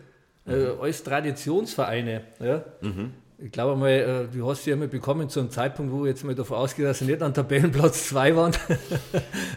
[0.49, 0.80] äh, mhm.
[0.80, 2.22] alles Traditionsvereine.
[2.40, 2.64] Ja.
[2.80, 3.12] Mhm.
[3.38, 6.24] Ich glaube mal, äh, du hast sie ja mal bekommen zu einem Zeitpunkt, wo jetzt
[6.24, 8.53] mal davon ausgeht, dass sie nicht an Tabellenplatz 2 waren.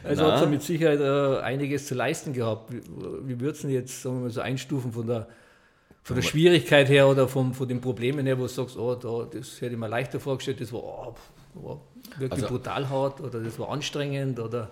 [0.04, 2.72] also hat sie mit Sicherheit äh, einiges zu leisten gehabt.
[2.72, 2.82] Wie,
[3.28, 5.28] wie würdest du jetzt, sagen wir mal, so einstufen von der
[6.06, 9.28] von der Schwierigkeit her oder vom, von den Problemen her, wo du sagst, oh, da,
[9.36, 11.16] das hätte ich mir leichter vorgestellt, das war, oh,
[11.56, 11.82] war
[12.20, 14.70] wirklich also, brutal hart oder das war anstrengend oder.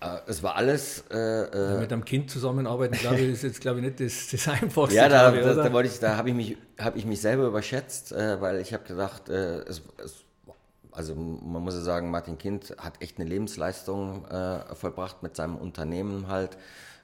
[0.00, 1.04] Äh, es war alles.
[1.08, 4.48] Äh, äh, mit einem Kind zusammenarbeiten, glaube ich, ist jetzt glaube ich nicht das, das
[4.48, 4.96] Einfachste.
[4.96, 7.44] Ja, da, ich, da, da, wollte ich, da habe ich mich, habe ich mich selber
[7.44, 10.24] überschätzt, äh, weil ich habe gedacht, äh, es, es,
[10.90, 15.54] also man muss ja sagen, Martin Kind hat echt eine Lebensleistung äh, vollbracht mit seinem
[15.54, 16.58] Unternehmen halt.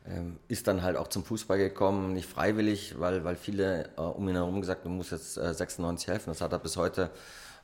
[0.04, 4.28] Ähm, ist dann halt auch zum Fußball gekommen, nicht freiwillig, weil, weil viele äh, um
[4.28, 6.30] ihn herum gesagt haben, du musst jetzt äh, 96 helfen.
[6.30, 7.10] Das hat er bis heute,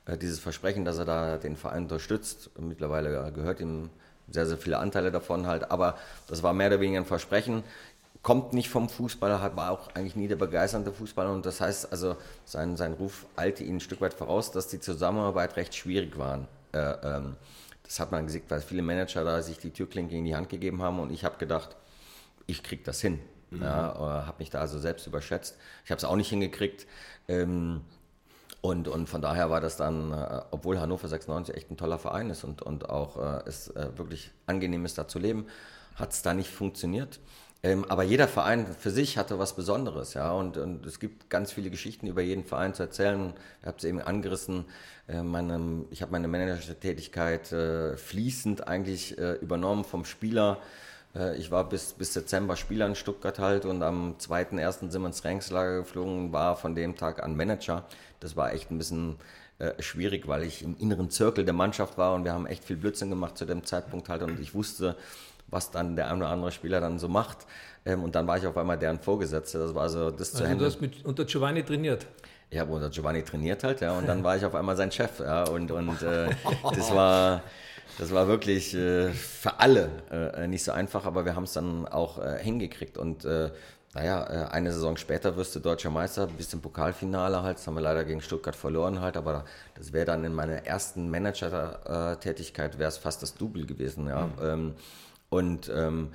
[0.07, 2.51] äh, dieses Versprechen, dass er da den Verein unterstützt.
[2.59, 3.91] Mittlerweile gehört ihm
[4.31, 5.97] sehr, sehr viele Anteile davon halt, aber
[6.29, 7.65] das war mehr oder weniger ein Versprechen.
[8.23, 12.17] Kommt nicht vom Fußballer, war auch eigentlich nie der begeisternde Fußballer und das heißt also,
[12.45, 16.49] sein, sein Ruf eilte ihn ein Stück weit voraus, dass die Zusammenarbeit recht schwierig waren.
[16.73, 17.37] Äh, ähm,
[17.85, 20.83] das hat man gesehen, weil viele Manager da sich die Türklinke in die Hand gegeben
[20.83, 21.77] haben und ich habe gedacht,
[22.49, 23.21] ich kriege das hin.
[23.51, 23.63] Mhm.
[23.63, 23.95] Ja,
[24.27, 25.57] habe mich da also selbst überschätzt.
[25.85, 26.87] Ich habe es auch nicht hingekriegt.
[27.29, 27.83] Ähm,
[28.61, 32.29] und, und von daher war das dann, äh, obwohl Hannover 96 echt ein toller Verein
[32.31, 35.47] ist und, und auch äh, es äh, wirklich angenehm ist, da zu leben,
[35.95, 37.21] hat es da nicht funktioniert.
[37.63, 40.31] Ähm, aber jeder Verein für sich hatte was Besonderes, ja.
[40.31, 43.35] Und, und es gibt ganz viele Geschichten über jeden Verein zu erzählen.
[43.61, 44.65] Ich habe es eben angerissen.
[45.07, 50.88] Äh, meine, ich habe meine Managertätigkeit äh, fließend eigentlich äh, übernommen vom Spieler äh,
[51.37, 54.91] ich war bis, bis Dezember Spieler in Stuttgart halt und am 2.1.
[54.91, 57.85] sind wir ins Trainingslager geflogen und war von dem Tag an Manager.
[58.21, 59.17] Das war echt ein bisschen
[59.59, 62.77] äh, schwierig, weil ich im inneren Zirkel der Mannschaft war und wir haben echt viel
[62.77, 64.97] Blödsinn gemacht zu dem Zeitpunkt halt und ich wusste,
[65.49, 67.39] was dann der ein oder andere Spieler dann so macht.
[67.85, 69.59] Ähm, und dann war ich auf einmal deren Vorgesetzte.
[69.59, 70.59] Das war so das also zu Ende.
[70.59, 72.07] Du hast mit, unter Giovanni trainiert?
[72.51, 75.21] Ich habe unter Giovanni trainiert halt, ja, und dann war ich auf einmal sein Chef,
[75.21, 76.29] ja, und, und äh,
[76.75, 77.43] das war
[77.99, 81.87] das war wirklich äh, für alle äh, nicht so einfach, aber wir haben es dann
[81.87, 82.97] auch äh, hingekriegt.
[82.97, 83.51] Und äh,
[83.93, 87.59] naja, äh, eine Saison später wirst du deutscher Meister, bis zum Pokalfinale halt.
[87.59, 89.45] Das haben wir leider gegen Stuttgart verloren halt, aber
[89.75, 94.27] das wäre dann in meiner ersten Manager-Tätigkeit wäre es fast das Double gewesen, ja.
[94.27, 94.33] Mhm.
[94.43, 94.75] Ähm,
[95.31, 96.13] und ähm,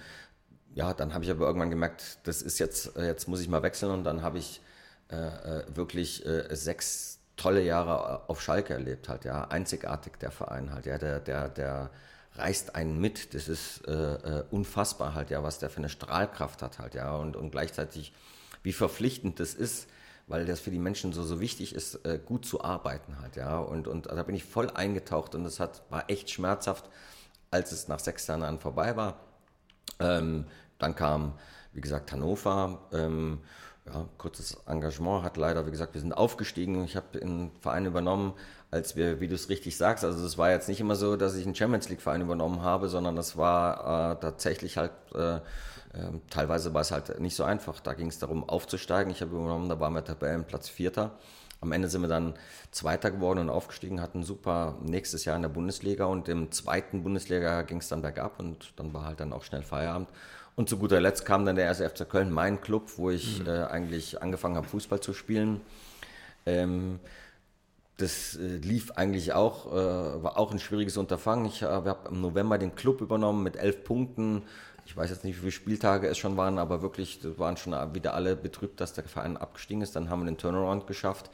[0.74, 3.62] ja, dann habe ich aber irgendwann gemerkt, das ist jetzt, äh, jetzt muss ich mal
[3.62, 4.62] wechseln und dann habe ich
[5.76, 11.20] wirklich sechs tolle Jahre auf Schalke erlebt halt, ja, einzigartig der Verein halt, ja, der,
[11.20, 11.90] der, der
[12.36, 16.62] reißt einen mit, das ist äh, äh, unfassbar halt, ja, was der für eine Strahlkraft
[16.62, 18.14] hat halt, ja, und, und gleichzeitig
[18.64, 19.88] wie verpflichtend das ist,
[20.28, 23.58] weil das für die Menschen so, so wichtig ist, äh, gut zu arbeiten halt, ja,
[23.58, 26.90] und, und da bin ich voll eingetaucht und das hat, war echt schmerzhaft,
[27.52, 29.20] als es nach sechs Jahren vorbei war.
[30.00, 30.46] Ähm,
[30.80, 31.34] dann kam,
[31.74, 33.42] wie gesagt, Hannover, ähm,
[33.86, 36.84] ja, kurzes Engagement hat leider, wie gesagt, wir sind aufgestiegen.
[36.86, 38.34] Ich habe den Verein übernommen,
[38.72, 41.36] als wir, wie du es richtig sagst, also es war jetzt nicht immer so, dass
[41.36, 45.42] ich einen Champions League Verein übernommen habe, sondern das war äh, tatsächlich halt, äh, äh,
[46.30, 47.80] teilweise war es halt nicht so einfach.
[47.82, 49.12] Da ging es darum aufzusteigen.
[49.12, 51.12] Ich habe übernommen, da waren wir Tabellenplatz Vierter.
[51.62, 52.34] Am Ende sind wir dann
[52.72, 57.62] Zweiter geworden und aufgestiegen, hatten super nächstes Jahr in der Bundesliga und im zweiten Bundesliga
[57.62, 60.10] ging es dann bergab und dann war halt dann auch schnell Feierabend.
[60.56, 63.48] Und zu guter Letzt kam dann der erste FC Köln, mein Club, wo ich mhm.
[63.48, 65.62] äh, eigentlich angefangen habe, Fußball zu spielen.
[66.46, 67.00] Ähm,
[67.98, 71.46] das äh, lief eigentlich auch, äh, war auch ein schwieriges Unterfangen.
[71.46, 74.44] Ich äh, habe im November den Club übernommen mit elf Punkten.
[74.86, 78.14] Ich weiß jetzt nicht, wie viele Spieltage es schon waren, aber wirklich, waren schon wieder
[78.14, 79.96] alle betrübt, dass der Verein abgestiegen ist.
[79.96, 81.30] Dann haben wir den Turnaround geschafft.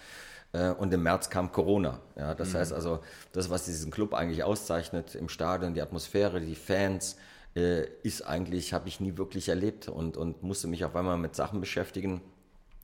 [0.52, 2.00] Äh, und im März kam Corona.
[2.16, 2.58] Ja, das mhm.
[2.58, 3.00] heißt also,
[3.34, 7.18] das, was diesen Club eigentlich auszeichnet im Stadion, die Atmosphäre, die Fans,
[7.56, 11.36] äh, ist eigentlich, habe ich nie wirklich erlebt und, und musste mich auf einmal mit
[11.36, 12.22] Sachen beschäftigen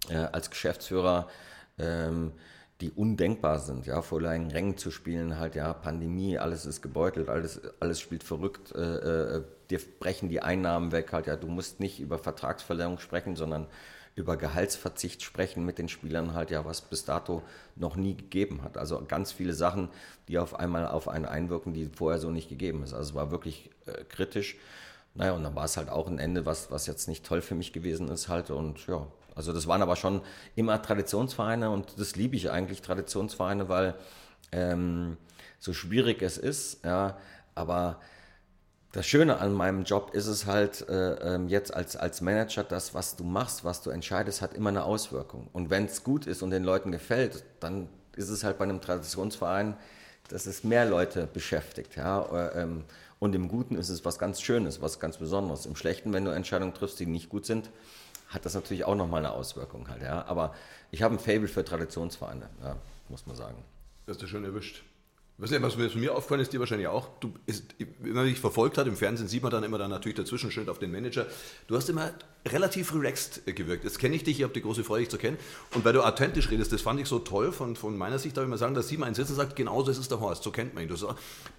[0.09, 1.28] äh, als Geschäftsführer.
[1.78, 2.34] Ähm,
[2.82, 7.30] die undenkbar sind, ja, vor langen Rängen zu spielen, halt, ja, Pandemie, alles ist gebeutelt,
[7.30, 11.80] alles, alles spielt verrückt, äh, äh, dir brechen die Einnahmen weg, halt, ja, du musst
[11.80, 13.68] nicht über Vertragsverlängerung sprechen, sondern
[14.16, 17.43] über Gehaltsverzicht sprechen mit den Spielern halt, ja, was bis dato
[17.76, 18.78] noch nie gegeben hat.
[18.78, 19.89] Also ganz viele Sachen,
[20.30, 22.93] die auf einmal auf einen einwirken, die vorher so nicht gegeben ist.
[22.93, 24.55] Also es war wirklich äh, kritisch.
[25.16, 27.55] Naja, und dann war es halt auch ein Ende, was, was jetzt nicht toll für
[27.55, 28.51] mich gewesen ist halt.
[28.51, 29.05] Und ja,
[29.36, 30.22] also das waren aber schon
[30.55, 33.95] immer Traditionsvereine und das liebe ich eigentlich, Traditionsvereine, weil
[34.53, 35.18] ähm,
[35.59, 37.18] so schwierig es ist, ja,
[37.53, 37.99] aber
[38.96, 42.93] das Schöne an meinem Job ist es halt äh, ähm, jetzt als, als Manager, dass
[42.93, 45.50] was du machst, was du entscheidest, hat immer eine Auswirkung.
[45.52, 48.80] Und wenn es gut ist und den Leuten gefällt, dann ist es halt bei einem
[48.80, 49.76] Traditionsverein,
[50.30, 51.98] dass es mehr Leute beschäftigt.
[51.98, 52.22] Ja?
[52.22, 52.86] Äh, ähm,
[53.20, 55.66] und im Guten ist es was ganz Schönes, was ganz Besonderes.
[55.66, 57.70] Im Schlechten, wenn du Entscheidungen triffst, die nicht gut sind,
[58.30, 60.24] hat das natürlich auch nochmal eine Auswirkung halt, ja.
[60.26, 60.56] Aber
[60.91, 62.78] ich habe ein Fable für Traditionsvereine, ja,
[63.10, 63.58] muss man sagen.
[64.06, 64.85] Das hast du schön erwischt.
[65.38, 67.66] Was, was mir aufgefallen ist, dir wahrscheinlich auch, du, ist,
[68.00, 70.70] wenn man dich verfolgt hat, im Fernsehen sieht man dann immer dann natürlich dazwischen schön
[70.70, 71.26] auf den Manager.
[71.68, 72.14] Du hast immer
[72.48, 73.84] relativ relaxed äh, gewirkt.
[73.84, 75.38] Jetzt kenne ich dich, ich habe die große Freude, dich zu kennen.
[75.74, 77.52] Und weil du authentisch redest, das fand ich so toll.
[77.52, 79.58] Von, von meiner Sicht darf ich mal sagen, dass sie mal einen Sitz und sagt,
[79.58, 80.90] genau so ist es der Horst, so kennt man ihn.
[80.90, 81.06] Das,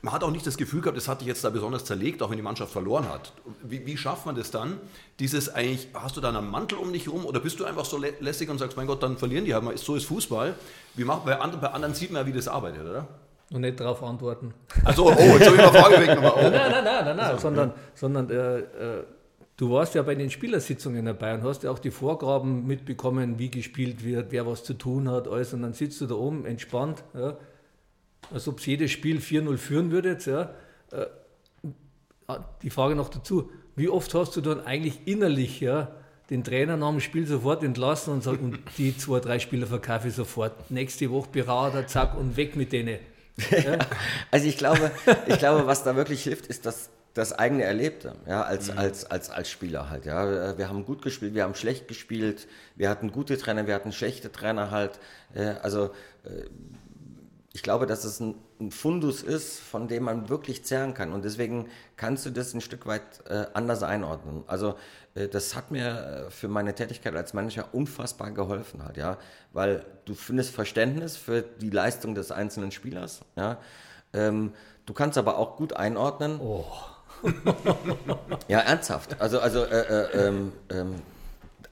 [0.01, 2.31] man hat auch nicht das Gefühl gehabt, das hat dich jetzt da besonders zerlegt, auch
[2.31, 3.35] wenn die Mannschaft verloren hat.
[3.63, 4.81] Wie, wie schafft man das dann?
[5.19, 7.99] Dieses eigentlich, hast du da einen Mantel um dich rum oder bist du einfach so
[7.99, 10.55] lässig und sagst, mein Gott, dann verlieren die halt So ist Fußball.
[10.95, 13.07] Wie macht, bei, anderen, bei anderen sieht man ja, wie das arbeitet, oder?
[13.53, 14.53] Und nicht darauf antworten.
[14.85, 16.33] Also, oh, jetzt habe ich mal Frage weg nochmal.
[16.37, 16.43] Oh.
[16.43, 19.05] Nein, nein, nein, nein, nein, sondern, sondern äh, äh,
[19.57, 23.51] du warst ja bei den Spielersitzungen dabei und hast ja auch die Vorgaben mitbekommen, wie
[23.51, 25.53] gespielt wird, wer was zu tun hat, alles.
[25.55, 27.37] Und dann sitzt du da oben entspannt, ja,
[28.35, 30.19] als ob es jedes Spiel 4-0 führen würde.
[30.27, 30.51] Ja.
[30.91, 31.07] Äh,
[32.63, 35.93] die Frage noch dazu, wie oft hast du dann eigentlich innerlich ja,
[36.31, 40.09] den Trainer nach dem Spiel sofort entlassen und sagt, und die zwei, drei Spieler verkaufe
[40.09, 40.71] ich sofort.
[40.71, 42.99] Nächste Woche Berater, zack, und weg mit denen.
[43.51, 43.79] Ja.
[44.31, 44.91] also ich glaube,
[45.27, 48.79] ich glaube, was da wirklich hilft, ist das, das eigene Erlebte, ja, als, mhm.
[48.79, 50.57] als, als, als Spieler halt, ja.
[50.59, 54.33] Wir haben gut gespielt, wir haben schlecht gespielt, wir hatten gute Trainer, wir hatten schlechte
[54.33, 54.99] Trainer halt.
[55.63, 55.91] Also
[56.25, 56.45] äh,
[57.57, 61.15] ich glaube, dass es ein, ein, Fundus ist, von dem man wirklich zehren kann.
[61.15, 64.45] Und deswegen kannst du das ein Stück weit äh, anders einordnen.
[64.47, 64.75] Also
[65.29, 69.17] das hat mir äh, für meine Tätigkeit als Manager unfassbar geholfen halt, ja.
[69.53, 73.59] Weil du findest Verständnis für die Leistung des einzelnen Spielers, ja.
[74.13, 74.53] Ähm,
[74.85, 76.41] du kannst aber auch gut einordnen.
[76.41, 76.65] Oh.
[78.49, 79.21] ja, ernsthaft.
[79.21, 80.29] Also, also äh, äh,
[80.71, 81.03] ähm,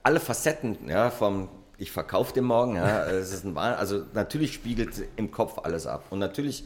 [0.03, 2.77] alle Facetten, ja, vom ich verkaufe den morgen.
[2.77, 6.65] Ja, es ist ein also natürlich spiegelt im Kopf alles ab und natürlich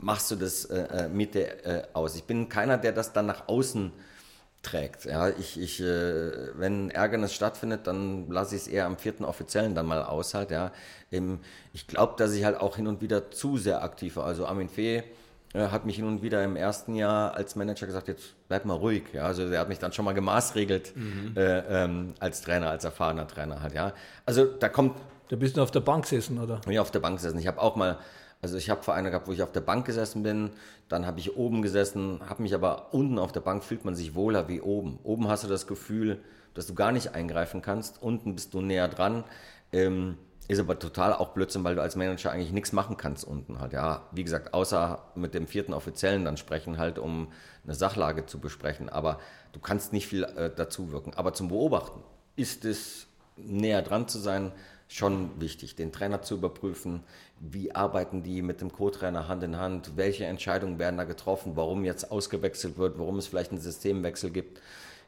[0.00, 2.14] machst du das äh, äh, mit der äh, aus.
[2.16, 3.92] Ich bin keiner, der das dann nach außen
[4.62, 5.06] trägt.
[5.06, 9.74] Ja, ich, ich, äh, wenn Ärgernis stattfindet, dann lasse ich es eher am vierten Offiziellen
[9.74, 10.50] dann mal aus halt.
[10.50, 10.72] Ja,
[11.72, 14.26] ich glaube, dass ich halt auch hin und wieder zu sehr aktiv war.
[14.26, 15.02] Also Armin Fee
[15.54, 19.02] hat mich hin und wieder im ersten Jahr als Manager gesagt, jetzt bleib mal ruhig.
[19.12, 21.32] Ja, also er hat mich dann schon mal gemaßregelt mhm.
[21.36, 23.74] äh, ähm, als Trainer, als erfahrener Trainer halt.
[23.74, 23.92] Ja,
[24.26, 24.96] also da kommt.
[25.28, 26.60] Da bist du auf der Bank gesessen, oder?
[26.68, 27.38] Ja, auf der Bank gesessen.
[27.38, 27.98] Ich habe auch mal,
[28.42, 30.50] also ich habe Vereine gehabt, wo ich auf der Bank gesessen bin,
[30.88, 34.14] dann habe ich oben gesessen, habe mich aber unten auf der Bank fühlt man sich
[34.14, 34.98] wohler wie oben.
[35.02, 36.20] Oben hast du das Gefühl,
[36.54, 38.02] dass du gar nicht eingreifen kannst.
[38.02, 39.24] Unten bist du näher dran.
[39.72, 40.16] Ähm,
[40.48, 43.72] ist aber total auch Blödsinn, weil du als Manager eigentlich nichts machen kannst unten halt.
[43.72, 47.28] Ja, wie gesagt, außer mit dem vierten Offiziellen dann sprechen halt, um
[47.62, 48.88] eine Sachlage zu besprechen.
[48.88, 49.20] Aber
[49.52, 51.14] du kannst nicht viel äh, dazu wirken.
[51.14, 52.02] Aber zum Beobachten
[52.34, 54.50] ist es näher dran zu sein
[54.88, 57.04] schon wichtig, den Trainer zu überprüfen.
[57.40, 59.96] Wie arbeiten die mit dem Co-Trainer Hand in Hand?
[59.96, 61.56] Welche Entscheidungen werden da getroffen?
[61.56, 62.98] Warum jetzt ausgewechselt wird?
[62.98, 64.60] Warum es vielleicht einen Systemwechsel gibt?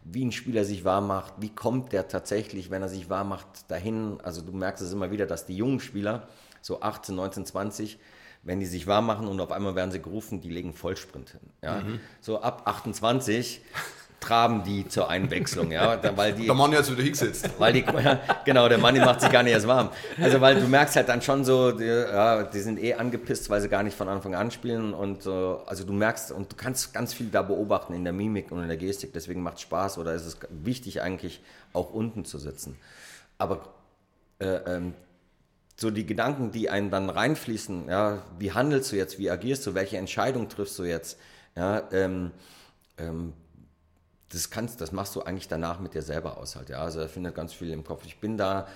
[0.05, 3.71] wie ein Spieler sich warm macht, wie kommt der tatsächlich, wenn er sich warm macht,
[3.71, 4.19] dahin.
[4.23, 6.29] Also du merkst es immer wieder, dass die jungen Spieler,
[6.61, 7.99] so 18, 19, 20,
[8.43, 11.41] wenn die sich warm machen und auf einmal werden sie gerufen, die legen Vollsprint hin.
[11.63, 11.81] Ja?
[11.81, 12.01] Mhm.
[12.21, 13.61] So ab 28
[14.23, 16.47] traben die zur Einwechslung, ja, weil die.
[16.47, 17.51] Der Mann jetzt wieder hingesetzt.
[17.59, 19.91] Weil die, ja, genau, der Mann, macht sich gar nicht erst warm.
[20.21, 23.61] Also, weil du merkst halt dann schon so, die, ja, die sind eh angepisst, weil
[23.61, 26.95] sie gar nicht von Anfang an spielen und so, also du merkst und du kannst
[26.95, 29.99] ganz viel da beobachten in der Mimik und in der Gestik, deswegen macht es Spaß
[29.99, 31.43] oder ist es wichtig eigentlich
[31.73, 32.77] auch unten zu sitzen.
[33.39, 33.75] Aber
[34.39, 34.95] äh, ähm,
[35.77, 39.75] so die Gedanken, die einen dann reinfließen, ja, wie handelst du jetzt, wie agierst du,
[39.75, 41.19] welche Entscheidung triffst du jetzt,
[41.57, 42.31] ja, ähm,
[42.99, 43.33] ähm,
[44.33, 46.71] das kannst, das machst du eigentlich danach mit dir selber aus halt.
[46.71, 48.05] Ja, also er findet ganz viel im Kopf.
[48.07, 48.67] Ich bin da,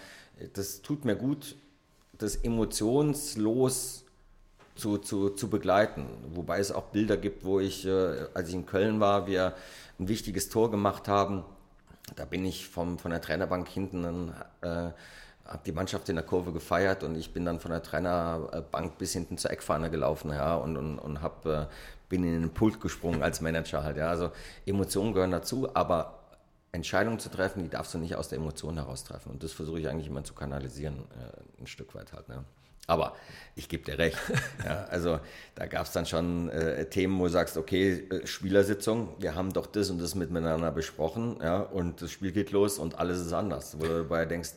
[0.53, 1.57] das tut mir gut,
[2.19, 4.05] das emotionslos
[4.75, 6.07] zu, zu, zu begleiten.
[6.35, 9.55] Wobei es auch Bilder gibt, wo ich, äh, als ich in Köln war, wir
[9.99, 11.43] ein wichtiges Tor gemacht haben.
[12.15, 14.91] Da bin ich vom, von der Trainerbank hinten, äh,
[15.47, 19.13] habe die Mannschaft in der Kurve gefeiert und ich bin dann von der Trainerbank bis
[19.13, 21.67] hinten zur Eckfahne gelaufen ja, und, und, und hab, äh,
[22.09, 23.97] bin in den Pult gesprungen als Manager halt.
[23.97, 24.09] Ja.
[24.09, 24.31] Also
[24.65, 26.21] Emotionen gehören dazu, aber
[26.73, 29.31] Entscheidungen zu treffen, die darfst du nicht aus der Emotion heraus treffen.
[29.31, 32.29] Und das versuche ich eigentlich immer zu kanalisieren, äh, ein Stück weit halt.
[32.29, 32.45] Ne?
[32.87, 33.17] Aber
[33.57, 34.19] ich gebe dir recht.
[34.65, 35.21] Ja, also
[35.55, 39.53] da gab es dann schon äh, Themen, wo du sagst, okay, äh, Spielersitzung, wir haben
[39.53, 43.33] doch das und das miteinander besprochen, ja, und das Spiel geht los und alles ist
[43.33, 43.79] anders.
[43.79, 44.55] Wo du dabei denkst,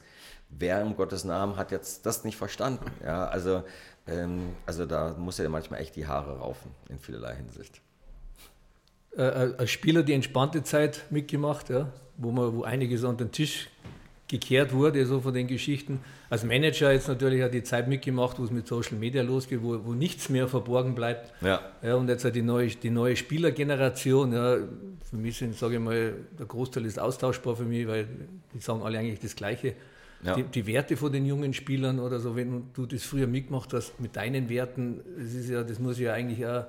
[0.49, 2.91] wer im Gottes Namen hat jetzt das nicht verstanden?
[3.03, 3.63] Ja, also,
[4.09, 7.81] ähm, also da muss ja manchmal echt die Haare raufen, in vielerlei Hinsicht.
[9.15, 13.31] Äh, äh als Spieler die entspannte Zeit mitgemacht, ja, wo, man, wo einiges an den
[13.31, 13.69] Tisch
[14.29, 15.99] gekehrt wurde, so von den Geschichten.
[16.29, 19.83] Als Manager jetzt natürlich auch die Zeit mitgemacht, wo es mit Social Media losgeht, wo,
[19.83, 21.33] wo nichts mehr verborgen bleibt.
[21.41, 21.59] Ja.
[21.81, 24.31] ja und jetzt halt die neue, die neue Spielergeneration.
[24.31, 24.57] Ja,
[25.09, 28.07] für mich sind, sage ich mal, der Großteil ist austauschbar für mich, weil
[28.53, 29.73] die sagen alle eigentlich das Gleiche.
[30.21, 30.35] Ja.
[30.35, 33.99] Die, die, Werte von den jungen Spielern oder so, wenn du das früher mitgemacht hast
[34.01, 36.65] mit deinen Werten, das ist ja, das muss ja eigentlich auch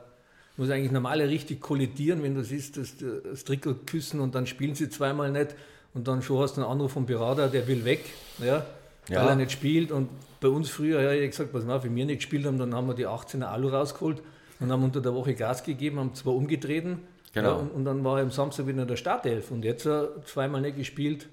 [0.61, 4.74] muss eigentlich normal richtig kollidieren, wenn du siehst, dass das Trikot küssen und dann spielen
[4.74, 5.57] sie zweimal nicht
[5.94, 8.05] und dann schon hast du einen Anruf vom Berater, der will weg,
[8.38, 8.66] ja,
[9.09, 9.28] weil ja.
[9.28, 9.90] er nicht spielt.
[9.90, 12.59] Und bei uns früher, ja, ich habe gesagt, pass mal, wenn wir nicht gespielt haben,
[12.59, 14.22] dann haben wir die 18er Alu rausgeholt
[14.61, 17.01] und haben unter der Woche Gas gegeben, haben zwar umgetreten
[17.32, 17.48] genau.
[17.48, 19.88] ja, und, und, dann war er am Samstag wieder in der Startelf und jetzt
[20.26, 21.28] zweimal nicht gespielt.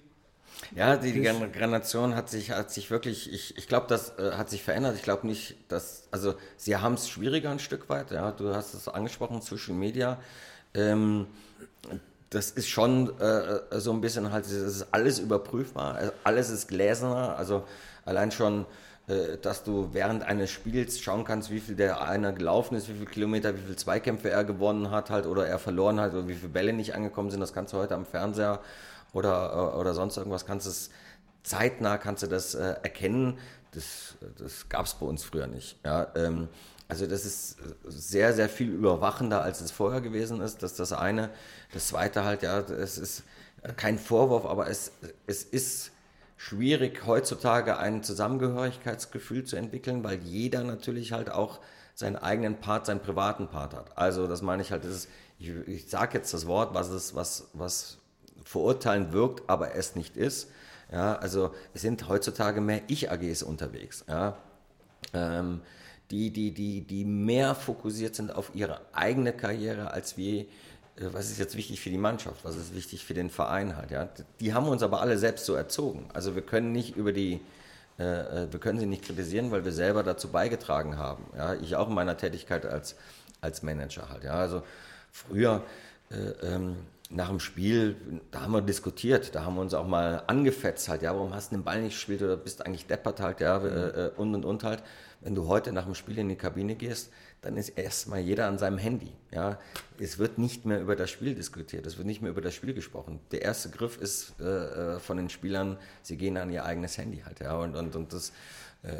[0.75, 4.49] Ja, die, die Generation hat sich, hat sich wirklich, ich, ich glaube, das äh, hat
[4.49, 4.95] sich verändert.
[4.95, 8.73] Ich glaube nicht, dass, also sie haben es schwieriger ein Stück weit, ja, du hast
[8.73, 10.19] es angesprochen, Social Media.
[10.73, 11.27] Ähm,
[12.29, 17.37] das ist schon äh, so ein bisschen halt, das ist alles überprüfbar, alles ist gläserner,
[17.37, 17.63] also
[18.05, 18.65] allein schon,
[19.07, 22.93] äh, dass du während eines Spiels schauen kannst, wie viel der einer gelaufen ist, wie
[22.93, 26.35] viele Kilometer, wie viele Zweikämpfe er gewonnen hat halt oder er verloren hat oder wie
[26.35, 28.59] viele Bälle nicht angekommen sind, das kannst du heute am Fernseher
[29.13, 30.89] oder, äh, oder sonst irgendwas, kannst du es
[31.43, 33.39] zeitnah kannst du das äh, erkennen,
[33.71, 35.77] das, das gab es bei uns früher nicht.
[35.85, 36.49] Ja, ähm,
[36.87, 40.63] also das ist sehr, sehr viel überwachender, als es vorher gewesen ist.
[40.63, 41.29] Das ist das eine.
[41.73, 43.23] Das zweite halt, ja, es ist
[43.75, 44.91] kein Vorwurf, aber es,
[45.25, 45.91] es ist
[46.37, 51.59] schwierig heutzutage ein Zusammengehörigkeitsgefühl zu entwickeln, weil jeder natürlich halt auch
[51.93, 53.97] seinen eigenen Part, seinen privaten Part hat.
[53.97, 57.49] Also das meine ich halt, ist, ich, ich sage jetzt das Wort, was es, was,
[57.53, 57.97] was
[58.47, 60.49] verurteilen wirkt, aber es nicht ist.
[60.91, 64.05] Ja, also es sind heutzutage mehr Ich-AGs unterwegs.
[64.07, 64.37] Ja.
[65.13, 65.61] Ähm,
[66.11, 70.45] die, die, die, die mehr fokussiert sind auf ihre eigene Karriere als wie, äh,
[71.11, 73.91] was ist jetzt wichtig für die Mannschaft, was ist wichtig für den Verein halt.
[73.91, 74.07] Ja?
[74.39, 76.07] Die haben uns aber alle selbst so erzogen.
[76.13, 77.41] Also wir können nicht über die,
[77.99, 78.03] äh,
[78.43, 81.25] äh, wir können sie nicht kritisieren, weil wir selber dazu beigetragen haben.
[81.35, 81.55] Ja?
[81.55, 82.95] Ich auch in meiner Tätigkeit als,
[83.41, 84.23] als Manager halt.
[84.23, 84.35] Ja?
[84.35, 84.63] Also
[85.11, 85.63] früher
[86.11, 86.77] äh, ähm,
[87.09, 87.95] nach dem Spiel,
[88.31, 91.51] da haben wir diskutiert, da haben wir uns auch mal angefetzt halt, ja, warum hast
[91.51, 93.65] du den Ball nicht gespielt oder bist eigentlich deppert halt, ja, mhm.
[93.65, 94.83] äh, und und und halt.
[95.21, 97.09] Wenn du heute nach dem Spiel in die Kabine gehst,
[97.41, 99.11] dann ist erstmal jeder an seinem Handy.
[99.31, 99.57] Ja?
[99.99, 102.73] Es wird nicht mehr über das Spiel diskutiert, es wird nicht mehr über das Spiel
[102.73, 103.19] gesprochen.
[103.31, 107.23] Der erste Griff ist äh, äh, von den Spielern, sie gehen an ihr eigenes Handy
[107.25, 107.39] halt.
[107.39, 107.57] Ja?
[107.57, 108.33] Und, und, und das äh,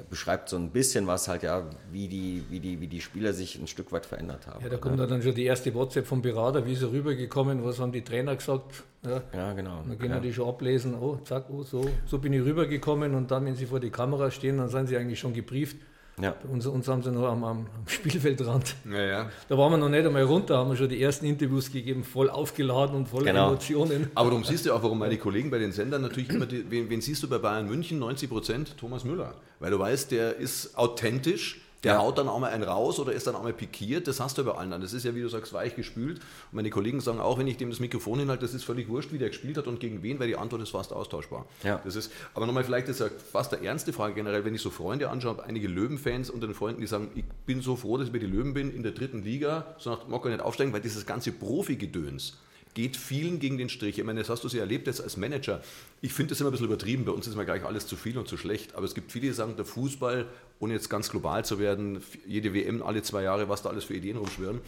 [0.10, 3.60] beschreibt so ein bisschen was halt, ja, wie die, wie, die, wie die Spieler sich
[3.60, 4.64] ein Stück weit verändert haben.
[4.64, 7.80] Ja, da kommt dann schon die erste WhatsApp vom Berater, wie ist er rübergekommen, was
[7.80, 8.84] haben die Trainer gesagt.
[9.06, 9.84] Ja, ja genau.
[9.88, 10.20] Dann können ja.
[10.20, 13.66] die schon ablesen, oh, zack, oh, so, so bin ich rübergekommen und dann, wenn sie
[13.66, 15.78] vor die Kamera stehen, dann sind sie eigentlich schon gebrieft
[16.22, 16.36] ja.
[16.52, 18.76] Uns, uns haben sie noch am, am Spielfeldrand.
[18.90, 19.30] Ja, ja.
[19.48, 22.30] Da waren wir noch nicht einmal runter, haben wir schon die ersten Interviews gegeben, voll
[22.30, 23.50] aufgeladen und voller genau.
[23.50, 24.10] Emotionen.
[24.16, 26.90] Aber darum siehst du auch, warum meine Kollegen bei den Sendern natürlich immer, die, wen,
[26.90, 28.00] wen siehst du bei Bayern München?
[28.00, 29.36] 90 Prozent Thomas Müller.
[29.60, 32.02] Weil du weißt, der ist authentisch, der ja.
[32.02, 34.10] haut dann auch mal einen raus oder ist dann auch mal pikiert.
[34.10, 34.82] Das hast du bei allen dann.
[34.82, 36.20] Das ist ja, wie du sagst, weich gespült.
[36.20, 39.14] Und meine Kollegen sagen auch, wenn ich dem das Mikrofon hinhalte, das ist völlig wurscht,
[39.14, 41.46] wie der gespielt hat und gegen wen, weil die Antwort ist fast austauschbar.
[41.64, 41.80] Ja.
[41.86, 44.70] Das ist, aber nochmal, vielleicht ist ja fast der ernste Frage generell, wenn ich so
[44.70, 48.14] Freunde anschaue, einige Löwenfans unter den Freunden, die sagen, ich bin so froh, dass ich
[48.14, 51.06] bei den Löwen bin, in der dritten Liga, so nach Mokka nicht aufsteigen, weil dieses
[51.06, 52.38] ganze Profi-Gedöns,
[52.78, 53.98] geht vielen gegen den Strich.
[53.98, 55.62] Ich meine, das hast du ja erlebt jetzt als Manager.
[56.00, 57.06] Ich finde das immer ein bisschen übertrieben.
[57.06, 58.76] Bei uns ist immer gleich alles zu viel und zu schlecht.
[58.76, 60.28] Aber es gibt viele, die sagen, der Fußball,
[60.60, 63.96] ohne jetzt ganz global zu werden, jede WM alle zwei Jahre, was da alles für
[63.96, 64.62] Ideen rumschwirren,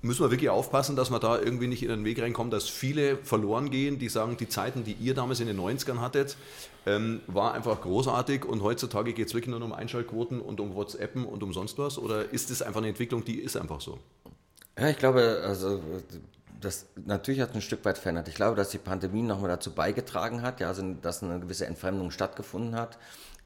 [0.00, 3.16] müssen wir wirklich aufpassen, dass wir da irgendwie nicht in den Weg reinkommen, dass viele
[3.16, 6.36] verloren gehen, die sagen, die Zeiten, die ihr damals in den 90ern hattet,
[6.86, 11.24] ähm, war einfach großartig und heutzutage geht es wirklich nur um Einschaltquoten und um WhatsAppen
[11.24, 11.98] und um sonst was?
[11.98, 13.98] Oder ist das einfach eine Entwicklung, die ist einfach so?
[14.78, 15.82] Ja, ich glaube, also
[16.60, 18.28] das natürlich hat ein Stück weit verändert.
[18.28, 22.10] Ich glaube, dass die Pandemie nochmal dazu beigetragen hat, ja, also, dass eine gewisse Entfremdung
[22.10, 22.98] stattgefunden hat.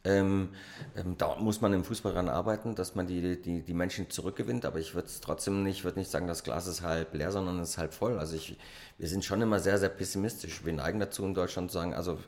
[0.07, 0.51] Ähm,
[0.97, 4.67] ähm, da muss man im Fußball daran arbeiten, dass man die, die, die Menschen zurückgewinnt,
[4.67, 7.59] aber ich würde es trotzdem nicht, würde nicht sagen, das Glas ist halb leer, sondern
[7.61, 8.19] es ist halb voll.
[8.19, 8.59] Also ich,
[8.99, 10.65] wir sind schon immer sehr, sehr pessimistisch.
[10.65, 12.19] Wir neigen dazu in Deutschland zu sagen, also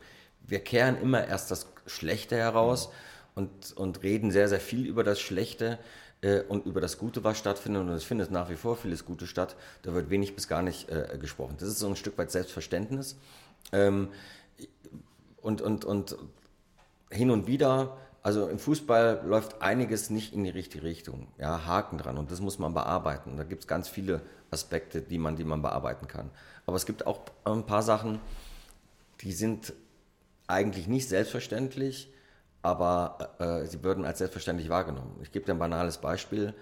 [0.41, 2.89] wir kehren immer erst das Schlechte heraus
[3.37, 5.79] und, und reden sehr, sehr viel über das Schlechte
[6.23, 7.83] äh, und über das Gute, was stattfindet.
[7.83, 9.55] Und es findet nach wie vor vieles Gute statt.
[9.83, 11.57] Da wird wenig bis gar nicht äh, gesprochen.
[11.59, 13.17] Das ist so ein Stück weit Selbstverständnis.
[13.73, 14.09] Ähm,
[15.43, 16.17] und, und, und
[17.11, 21.29] hin und wieder, also im Fußball läuft einiges nicht in die richtige Richtung.
[21.39, 23.37] Ja, Haken dran und das muss man bearbeiten.
[23.37, 26.31] Da gibt es ganz viele Aspekte, die man, die man bearbeiten kann.
[26.65, 28.19] Aber es gibt auch ein paar Sachen,
[29.21, 29.75] die sind
[30.47, 32.11] eigentlich nicht selbstverständlich,
[32.63, 35.19] aber äh, sie würden als selbstverständlich wahrgenommen.
[35.23, 36.55] Ich gebe dir ein banales Beispiel: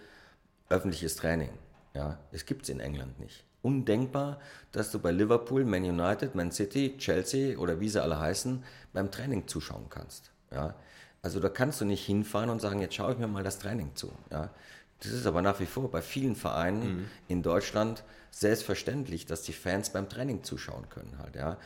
[0.68, 1.50] öffentliches Training.
[1.94, 3.44] Ja, es gibt es in England nicht.
[3.62, 4.40] Undenkbar,
[4.72, 9.10] dass du bei Liverpool, Man United, Man City, Chelsea oder wie sie alle heißen, beim
[9.10, 10.32] Training zuschauen kannst.
[10.50, 10.74] Ja?
[11.22, 13.94] Also da kannst du nicht hinfahren und sagen, jetzt schaue ich mir mal das Training
[13.94, 14.12] zu.
[14.30, 14.50] Ja?
[15.00, 17.04] Das ist aber nach wie vor bei vielen Vereinen mhm.
[17.28, 21.56] in Deutschland selbstverständlich, dass die Fans beim Training zuschauen können halt, ja.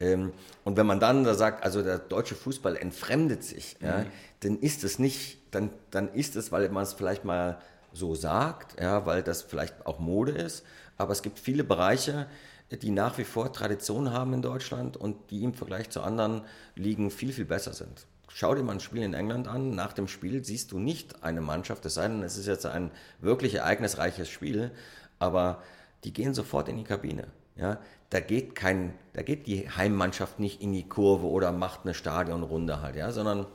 [0.00, 0.32] Ähm,
[0.64, 3.86] und wenn man dann da sagt, also der deutsche Fußball entfremdet sich, mhm.
[3.86, 4.06] ja,
[4.40, 7.58] dann ist es nicht, dann, dann ist es, weil man es vielleicht mal
[7.92, 10.64] so sagt, ja, weil das vielleicht auch Mode ist,
[10.96, 12.26] aber es gibt viele Bereiche,
[12.70, 16.42] die nach wie vor Tradition haben in Deutschland und die im Vergleich zu anderen
[16.74, 18.06] Ligen viel, viel besser sind.
[18.28, 19.74] Schau dir mal ein Spiel in England an.
[19.74, 22.90] Nach dem Spiel siehst du nicht eine Mannschaft, es sei denn, es ist jetzt ein
[23.20, 24.70] wirklich ereignisreiches Spiel,
[25.18, 25.62] aber
[26.04, 27.28] die gehen sofort in die Kabine.
[27.56, 27.78] Ja,
[28.10, 32.80] da geht kein, da geht die Heimmannschaft nicht in die Kurve oder macht eine Stadionrunde
[32.80, 33.46] halt, ja, sondern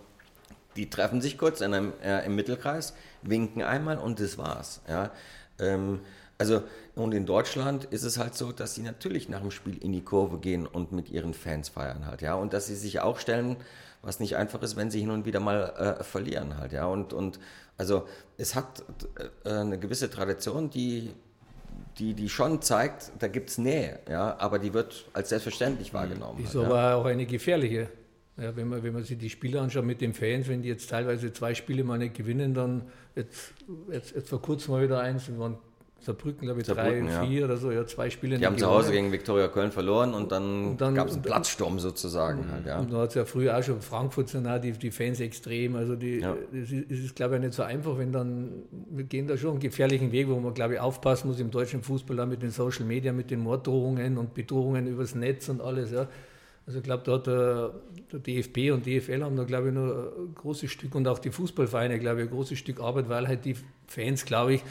[0.75, 4.81] die treffen sich kurz in einem, äh, im Mittelkreis, winken einmal und das war's.
[4.87, 5.11] Ja.
[5.59, 6.01] Ähm,
[6.37, 6.63] also,
[6.95, 10.03] und in Deutschland ist es halt so, dass sie natürlich nach dem Spiel in die
[10.03, 12.35] Kurve gehen und mit ihren Fans feiern halt, ja.
[12.35, 13.57] Und dass sie sich auch stellen,
[14.01, 16.85] was nicht einfach ist, wenn sie hin und wieder mal äh, verlieren halt, ja.
[16.85, 17.39] Und, und
[17.77, 18.83] also es hat
[19.45, 21.13] äh, eine gewisse Tradition, die,
[21.99, 26.43] die, die schon zeigt, da gibt es Nähe, ja, aber die wird als selbstverständlich wahrgenommen.
[26.43, 26.95] Ist halt, aber ja.
[26.95, 27.89] auch eine gefährliche.
[28.35, 30.89] Ja, wenn, man, wenn man sich die Spiele anschaut mit den Fans, wenn die jetzt
[30.89, 32.83] teilweise zwei Spiele mal nicht gewinnen, dann
[33.15, 33.53] jetzt,
[33.91, 35.57] jetzt, jetzt vor kurzem mal wieder eins, wir waren
[36.03, 37.25] Saarbrücken, glaube ich, Saarbrücken, drei, ja.
[37.25, 38.37] vier oder so, ja, zwei Spiele.
[38.37, 41.79] Die haben zu Hause gegen Viktoria Köln verloren und dann, dann gab es einen Platzsturm
[41.79, 42.39] sozusagen.
[42.41, 42.79] Und, halt, ja.
[42.79, 45.75] und da hat es ja früher auch schon Frankfurt sind auch die, die Fans extrem.
[45.75, 46.35] Also die, ja.
[46.51, 49.51] es, ist, es ist, glaube ich, nicht so einfach, wenn dann, wir gehen da schon
[49.51, 52.51] einen gefährlichen Weg, wo man, glaube ich, aufpassen muss im deutschen Fußball, da mit den
[52.51, 56.07] Social Media, mit den Morddrohungen und Bedrohungen übers Netz und alles, ja.
[56.65, 57.71] Also ich glaube, da hat der,
[58.11, 61.31] der, DFB und DFL haben da, glaube ich, nur ein großes Stück und auch die
[61.31, 63.55] Fußballvereine, glaube ich, ein großes Stück Arbeit, weil halt die
[63.87, 64.63] Fans, glaube ich,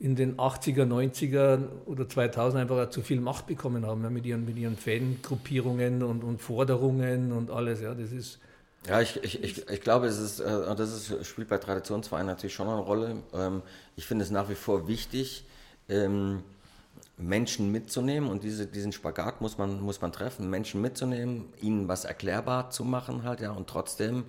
[0.00, 4.44] in den 80er, 90er oder 2000 einfach zu viel Macht bekommen haben ja, mit, ihren,
[4.44, 7.80] mit ihren Fangruppierungen und, und Forderungen und alles.
[7.80, 8.38] Ja, das ist,
[8.86, 12.54] ja, ich, ich, ich, ich glaube, es ist, äh, das ist, spielt bei Traditionsvereinen natürlich
[12.54, 13.16] schon eine Rolle.
[13.34, 13.62] Ähm,
[13.96, 15.44] ich finde es nach wie vor wichtig,
[15.88, 16.42] ähm,
[17.16, 22.04] Menschen mitzunehmen und diese, diesen Spagat muss man, muss man treffen, Menschen mitzunehmen, ihnen was
[22.04, 24.24] erklärbar zu machen halt, ja, und trotzdem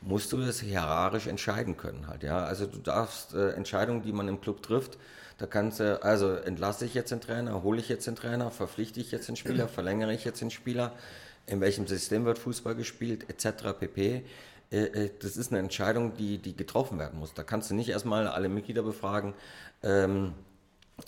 [0.00, 2.44] musst du das hierarchisch entscheiden können halt, ja.
[2.44, 4.98] Also du darfst äh, Entscheidungen, die man im Club trifft,
[5.38, 9.00] da kannst du, also entlasse ich jetzt den Trainer, hole ich jetzt den Trainer, verpflichte
[9.00, 10.92] ich jetzt den Spieler, verlängere ich jetzt den Spieler,
[11.46, 13.78] in welchem System wird Fußball gespielt, etc.
[13.78, 14.24] pp.
[14.70, 17.34] Äh, äh, das ist eine Entscheidung, die, die getroffen werden muss.
[17.34, 19.34] Da kannst du nicht erstmal alle Mitglieder befragen,
[19.82, 20.34] ähm,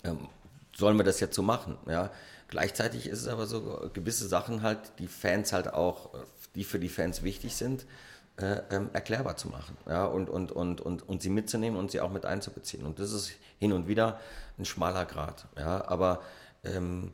[0.03, 0.27] ähm,
[0.73, 2.11] sollen wir das jetzt so machen, ja.
[2.47, 6.09] Gleichzeitig ist es aber so, gewisse Sachen halt, die Fans halt auch,
[6.53, 7.85] die für die Fans wichtig sind, äh,
[8.41, 12.11] ähm, erklärbar zu machen ja, und, und, und, und, und sie mitzunehmen und sie auch
[12.11, 12.85] mit einzubeziehen.
[12.85, 14.19] Und das ist hin und wieder
[14.57, 15.47] ein schmaler Grad.
[15.57, 16.21] Ja, aber
[16.63, 17.11] ähm,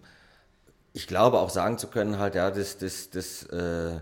[0.93, 3.99] ich glaube auch sagen zu können, halt, ja, das, das, das, äh,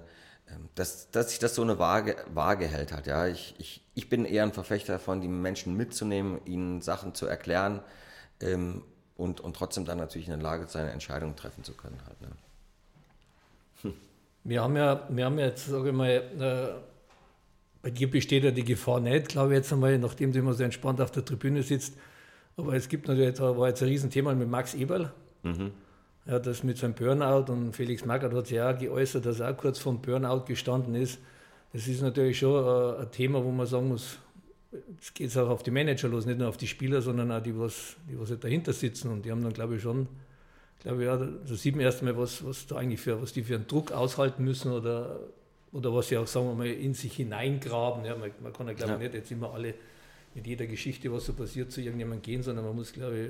[0.75, 3.07] dass, dass sich das so eine Waage, Waage hält hat.
[3.07, 3.27] Ja.
[3.27, 7.81] Ich, ich, ich bin eher ein Verfechter davon, die Menschen mitzunehmen, ihnen Sachen zu erklären
[8.41, 8.83] ähm,
[9.17, 11.99] und, und trotzdem dann natürlich in der Lage seine Entscheidungen treffen zu können.
[12.05, 12.27] Halt, ne.
[14.47, 16.94] Wir haben ja, wir haben jetzt, sage ich mal, äh,
[17.91, 21.01] dir besteht ja die Gefahr nicht, glaube ich jetzt einmal, nachdem du immer so entspannt
[21.01, 21.97] auf der Tribüne sitzt.
[22.57, 25.11] Aber es gibt natürlich, da war jetzt ein Riesenthema mit Max Eberl.
[25.43, 25.71] Mhm.
[26.25, 29.57] Ja, das mit seinem Burnout und Felix Magath hat sich auch geäußert, dass er auch
[29.57, 31.19] kurz vom Burnout gestanden ist.
[31.73, 34.17] Das ist natürlich schon ein, ein Thema, wo man sagen muss,
[34.99, 37.57] es geht auch auf die Manager los, nicht nur auf die Spieler, sondern auch die,
[37.57, 39.11] was, die was halt dahinter sitzen.
[39.11, 40.07] Und die haben dann, glaube ich, schon,
[40.79, 43.43] glaube ich, ja, da sieht man erst einmal, was, was da eigentlich für, was die
[43.43, 45.19] für einen Druck aushalten müssen oder
[45.71, 48.05] oder was sie auch, sagen wir mal, in sich hineingraben.
[48.05, 49.03] Ja, man, man kann ja, glaube ich, ja.
[49.07, 49.73] nicht jetzt immer alle
[50.33, 53.29] mit jeder Geschichte, was so passiert, zu irgendjemandem gehen, sondern man muss, glaube ich,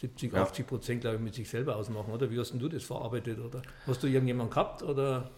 [0.00, 0.42] 70, ja.
[0.42, 2.30] 80 Prozent, glaube ich, mit sich selber ausmachen, oder?
[2.30, 3.38] Wie hast denn du das verarbeitet?
[3.38, 4.82] Oder hast du irgendjemanden gehabt?
[4.82, 5.30] Oder?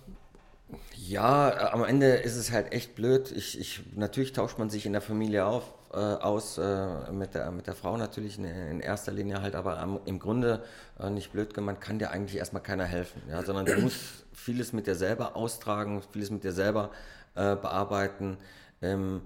[0.96, 3.32] Ja, am Ende ist es halt echt blöd.
[3.32, 7.50] Ich, ich, natürlich tauscht man sich in der Familie auf, äh, aus, äh, mit, der,
[7.50, 10.62] mit der Frau natürlich in, in erster Linie halt, aber am, im Grunde
[10.98, 13.96] äh, nicht blöd gemeint, kann dir eigentlich erstmal keiner helfen, ja, sondern du musst
[14.32, 16.90] vieles mit dir selber austragen, vieles mit dir selber
[17.34, 18.36] äh, bearbeiten.
[18.82, 19.22] Ähm,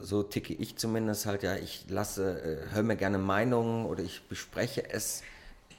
[0.00, 4.26] so ticke ich zumindest halt, ja, ich lasse, äh, höre mir gerne Meinungen oder ich
[4.28, 5.22] bespreche es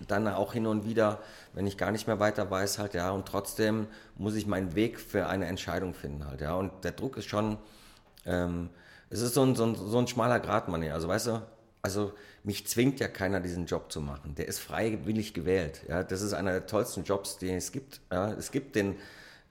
[0.08, 1.20] dann auch hin und wieder,
[1.54, 3.88] wenn ich gar nicht mehr weiter weiß, halt, ja, und trotzdem
[4.18, 7.58] muss ich meinen Weg für eine Entscheidung finden, halt, ja, und der Druck ist schon,
[8.26, 8.70] ähm,
[9.10, 11.42] es ist so ein, so ein, so ein schmaler Grat, Mann, also weißt du,
[11.82, 16.22] also mich zwingt ja keiner, diesen Job zu machen, der ist freiwillig gewählt, ja, das
[16.22, 18.96] ist einer der tollsten Jobs, den es gibt, ja, es gibt den,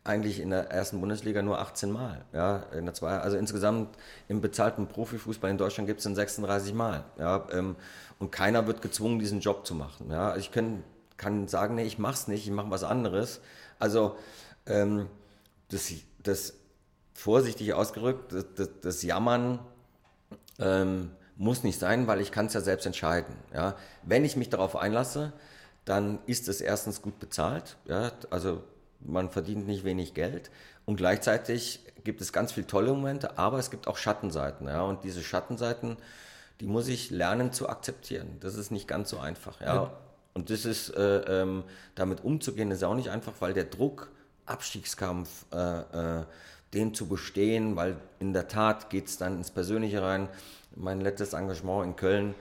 [0.08, 2.24] eigentlich in der ersten Bundesliga nur 18 Mal.
[2.32, 3.96] Ja, in der zwei, also insgesamt
[4.26, 7.04] im bezahlten Profifußball in Deutschland gibt es den 36 Mal.
[7.18, 7.76] Ja, ähm,
[8.18, 10.10] und keiner wird gezwungen, diesen Job zu machen.
[10.10, 10.82] Ja, ich kann,
[11.18, 13.40] kann sagen, nee, ich mach's nicht, ich mache was anderes.
[13.78, 14.16] Also
[14.66, 15.08] ähm,
[15.68, 15.92] das,
[16.22, 16.54] das
[17.18, 19.58] vorsichtig ausgerückt, das, das, das Jammern
[20.60, 23.34] ähm, muss nicht sein, weil ich kann es ja selbst entscheiden.
[23.52, 25.32] Ja, wenn ich mich darauf einlasse,
[25.84, 27.76] dann ist es erstens gut bezahlt.
[27.86, 28.62] Ja, also
[29.00, 30.50] man verdient nicht wenig Geld
[30.86, 34.68] und gleichzeitig gibt es ganz viele tolle Momente, aber es gibt auch Schattenseiten.
[34.68, 34.82] Ja?
[34.82, 35.96] Und diese Schattenseiten,
[36.60, 38.36] die muss ich lernen zu akzeptieren.
[38.40, 39.60] Das ist nicht ganz so einfach.
[39.60, 39.74] Ja?
[39.74, 39.92] ja.
[40.34, 41.64] Und das ist, äh, ähm,
[41.96, 44.10] damit umzugehen, ist auch nicht einfach, weil der Druck,
[44.46, 46.24] Abstiegskampf, äh, äh,
[46.74, 50.28] den zu bestehen, weil in der Tat geht es dann ins Persönliche rein.
[50.74, 52.34] Mein letztes Engagement in Köln,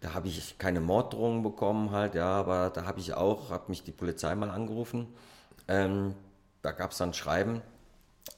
[0.00, 3.82] da habe ich keine Morddrohungen bekommen halt, ja, aber da habe ich auch, habe mich
[3.82, 5.06] die Polizei mal angerufen
[5.70, 6.14] ähm,
[6.62, 7.62] da gab es dann Schreiben,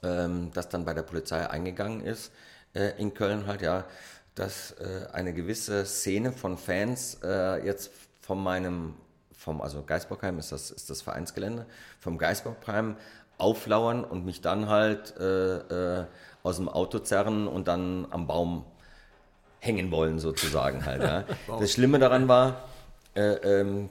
[0.02, 2.30] ähm, das dann bei der Polizei eingegangen ist
[2.74, 3.86] äh, in Köln halt, ja,
[4.34, 7.90] dass äh, eine gewisse Szene von Fans äh, jetzt
[8.20, 8.94] von meinem,
[9.36, 11.66] vom, also Geisbockheim ist das, ist das Vereinsgelände,
[11.98, 12.96] vom Geisbockheim
[13.42, 15.56] auflauern und mich dann halt äh,
[16.00, 16.04] äh,
[16.42, 18.64] aus dem Auto zerren und dann am Baum
[19.58, 21.02] hängen wollen sozusagen halt.
[21.02, 21.24] Ja.
[21.60, 22.64] Das Schlimme daran war,
[23.14, 23.90] äh, ähm,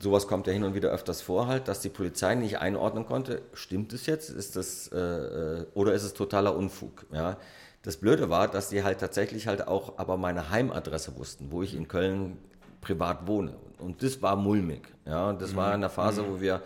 [0.00, 3.42] sowas kommt ja hin und wieder öfters vor, halt, dass die Polizei nicht einordnen konnte,
[3.54, 7.36] stimmt es jetzt, ist das, äh, äh, oder ist es totaler Unfug, ja.
[7.82, 11.74] Das Blöde war, dass die halt tatsächlich halt auch aber meine Heimadresse wussten, wo ich
[11.74, 12.36] in Köln
[12.80, 13.54] privat wohne.
[13.78, 15.30] Und das war mulmig, ja.
[15.30, 15.56] Und das mhm.
[15.56, 16.26] war in der Phase, mhm.
[16.30, 16.60] wo wir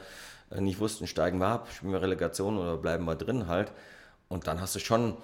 [0.60, 3.72] nicht wussten, steigen wir ab, spielen wir Relegation oder bleiben wir drin halt.
[4.28, 5.16] Und dann hast du schon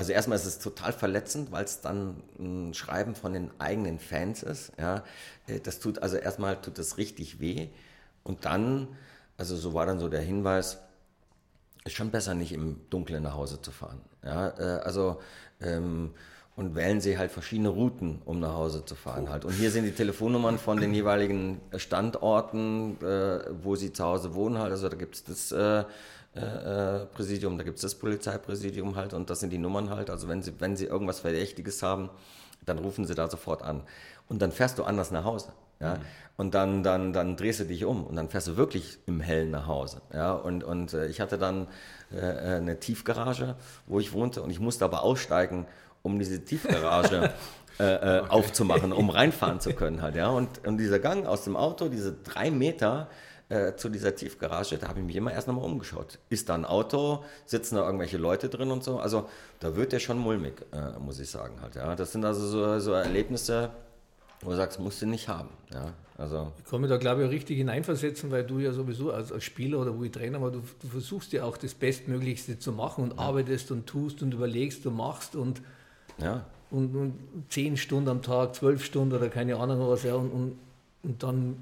[0.00, 4.42] also erstmal ist es total verletzend, weil es dann ein Schreiben von den eigenen Fans
[4.42, 4.72] ist.
[4.78, 5.04] Ja,
[5.46, 7.68] äh, das tut also erstmal tut das richtig weh
[8.22, 8.88] und dann,
[9.36, 10.78] also so war dann so der Hinweis,
[11.84, 14.00] ist schon besser nicht im Dunkeln nach Hause zu fahren.
[14.24, 15.20] Ja, äh, also
[15.60, 16.14] ähm,
[16.60, 19.46] und wählen sie halt verschiedene Routen, um nach Hause zu fahren halt.
[19.46, 24.58] Und hier sind die Telefonnummern von den jeweiligen Standorten, äh, wo sie zu Hause wohnen
[24.58, 24.70] halt.
[24.70, 25.84] Also da gibt es das äh,
[26.38, 30.10] äh, Präsidium, da gibt es das Polizeipräsidium halt und das sind die Nummern halt.
[30.10, 32.10] Also wenn sie, wenn sie irgendwas Verdächtiges haben,
[32.66, 33.80] dann rufen sie da sofort an.
[34.28, 35.54] Und dann fährst du anders nach Hause.
[35.80, 35.94] Ja?
[35.94, 36.00] Mhm.
[36.36, 39.50] Und dann, dann, dann drehst du dich um und dann fährst du wirklich im Hellen
[39.50, 40.02] nach Hause.
[40.12, 40.34] Ja?
[40.34, 41.68] Und, und äh, ich hatte dann
[42.12, 43.56] äh, äh eine Tiefgarage,
[43.86, 45.66] wo ich wohnte und ich musste aber aussteigen,
[46.02, 47.32] um diese Tiefgarage
[47.78, 48.30] äh, äh, okay.
[48.30, 50.16] aufzumachen, um reinfahren zu können halt.
[50.16, 50.28] Ja?
[50.28, 53.08] Und, und dieser Gang aus dem Auto, diese drei Meter,
[53.50, 56.20] äh, zu dieser Tiefgarage, da habe ich mich immer erst nochmal umgeschaut.
[56.28, 57.24] Ist da ein Auto?
[57.46, 59.00] Sitzen da irgendwelche Leute drin und so?
[59.00, 59.28] Also
[59.58, 61.74] da wird der schon mulmig, äh, muss ich sagen halt.
[61.74, 63.70] Ja, das sind also so, so Erlebnisse,
[64.42, 65.48] wo du sagst, musst du nicht haben.
[65.72, 69.10] Ja, also ich kann mich da, glaube ich, auch richtig hineinversetzen, weil du ja sowieso
[69.10, 72.58] als, als Spieler oder wo ich Trainer war, du, du, versuchst ja auch das Bestmöglichste
[72.58, 73.18] zu machen und ja.
[73.18, 75.60] arbeitest und tust und überlegst und machst und,
[76.20, 76.44] ja.
[76.70, 77.14] und, und
[77.48, 80.58] zehn Stunden am Tag, zwölf Stunden oder keine Ahnung was, ja, und, und,
[81.02, 81.56] und dann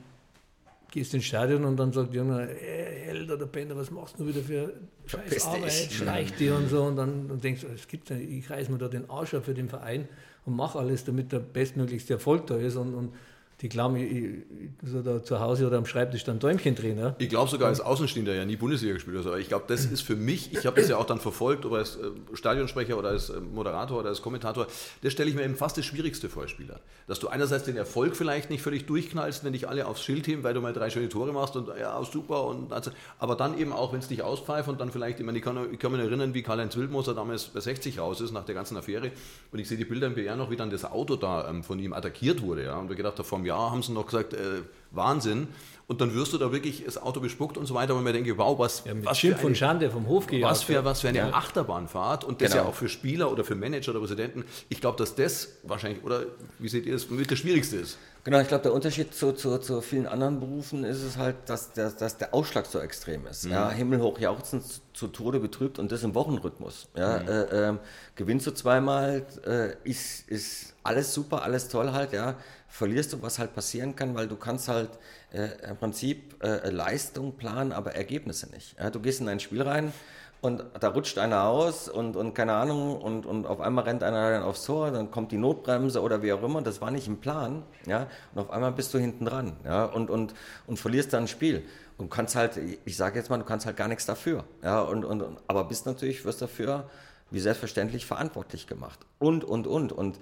[0.90, 4.72] gehst ins Stadion und dann sagt hey, Held oder Bender, was machst du wieder für
[5.06, 6.82] scheiß Arbeit, schleicht dir und so.
[6.82, 9.54] Und dann und denkst du, es gibt ich reiß mir da den Arsch ab für
[9.54, 10.08] den Verein
[10.46, 12.76] und mache alles, damit der bestmöglichste Erfolg da ist.
[12.76, 13.14] Und, und
[13.60, 16.96] die glauben, ich, so da zu Hause oder am Schreibtisch dann Däumchen drehen.
[16.96, 17.16] Ja?
[17.18, 19.16] Ich glaube sogar als Außenstehender ja nie Bundesliga gespielt.
[19.16, 21.72] Also ich glaube, das ist für mich, ich habe das ja auch dann verfolgt, ob
[21.72, 24.68] als äh, Stadionsprecher oder als äh, Moderator oder als Kommentator,
[25.02, 26.78] das stelle ich mir eben fast das Schwierigste vor als Spieler.
[27.08, 30.44] Dass du einerseits den Erfolg vielleicht nicht völlig durchknallst, wenn dich alle aufs Schild heben,
[30.44, 32.44] weil du mal drei schöne Tore machst und ja, super.
[32.44, 32.72] Und,
[33.18, 35.58] aber dann eben auch, wenn es dich auspfeift und dann vielleicht, ich, meine, ich, kann,
[35.72, 38.76] ich kann mich erinnern, wie Karl-Heinz Wildmoser damals bei 60 raus ist nach der ganzen
[38.76, 39.10] Affäre
[39.50, 41.80] und ich sehe die Bilder im BR noch, wie dann das Auto da ähm, von
[41.80, 42.62] ihm attackiert wurde.
[42.62, 42.76] Ja?
[42.76, 45.48] Und wir gedacht, einem Jahr haben sie noch gesagt, äh, Wahnsinn.
[45.86, 48.36] Und dann wirst du da wirklich das Auto bespuckt und so weiter, wo man denke,
[48.36, 50.50] wow, was, Ja, mit was Schimpf für eine, und Schande vom Hof gejagt.
[50.50, 52.64] was für, was für eine Achterbahnfahrt und das Genau.
[52.64, 54.44] ja auch für Spieler oder für Manager oder Präsidenten.
[54.68, 56.24] Ich glaube, dass das wahrscheinlich, oder
[56.58, 57.96] wie seht ihr das, mit das Schwierigste ist.
[58.24, 61.72] Genau, ich glaube, der Unterschied zu, zu, zu vielen anderen Berufen ist es halt, dass
[61.72, 63.46] der, dass der Ausschlag so extrem ist.
[63.46, 66.88] Ja, himmelhoch jauchzend zu Tode betrübt und das im Wochenrhythmus.
[66.94, 67.78] Ja, äh, ähm,
[68.14, 72.34] gewinnst du zweimal, äh, ist, ist alles super, alles toll halt, ja.
[72.68, 74.90] Verlierst du, was halt passieren kann, weil du kannst halt
[75.32, 78.78] äh, im Prinzip äh, Leistung planen, aber Ergebnisse nicht.
[78.78, 79.92] Ja, du gehst in ein Spiel rein,
[80.40, 84.30] und da rutscht einer aus und, und keine Ahnung, und, und auf einmal rennt einer
[84.30, 87.18] dann aufs Tor, dann kommt die Notbremse oder wie auch immer, das war nicht im
[87.18, 90.34] Plan, ja, und auf einmal bist du hinten dran, ja, und, und,
[90.66, 91.64] und verlierst dann ein Spiel.
[91.96, 95.04] Und kannst halt, ich sage jetzt mal, du kannst halt gar nichts dafür, ja, und,
[95.04, 96.88] und, aber bist natürlich, wirst dafür,
[97.30, 99.00] wie selbstverständlich, verantwortlich gemacht.
[99.18, 100.20] Und, und, und, und,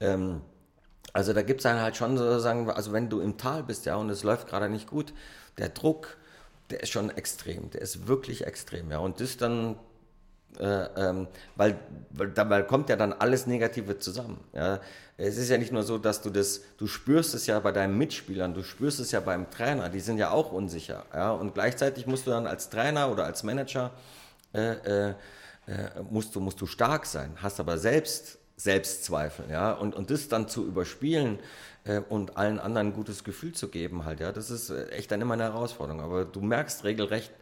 [0.00, 0.40] ähm,
[1.12, 3.96] also da gibt es dann halt schon sozusagen, also wenn du im Tal bist, ja,
[3.96, 5.12] und es läuft gerade nicht gut,
[5.58, 6.16] der Druck,
[6.70, 8.98] der ist schon extrem, der ist wirklich extrem, ja.
[8.98, 9.76] Und das dann,
[10.58, 11.78] äh, ähm, weil,
[12.10, 14.44] weil dabei kommt ja dann alles Negative zusammen.
[14.52, 14.80] Ja.
[15.16, 17.96] Es ist ja nicht nur so, dass du das, du spürst es ja bei deinen
[17.98, 21.30] Mitspielern, du spürst es ja beim Trainer, die sind ja auch unsicher, ja.
[21.30, 23.92] Und gleichzeitig musst du dann als Trainer oder als Manager
[24.52, 25.14] äh, äh, äh,
[26.10, 30.48] musst, du, musst du stark sein, hast aber selbst Selbstzweifel, ja, und, und das dann
[30.48, 31.38] zu überspielen
[31.84, 35.12] äh, und allen anderen ein gutes Gefühl zu geben, halt, ja, das ist äh, echt
[35.12, 36.02] dann immer eine Herausforderung.
[36.02, 37.32] Aber du merkst regelrecht,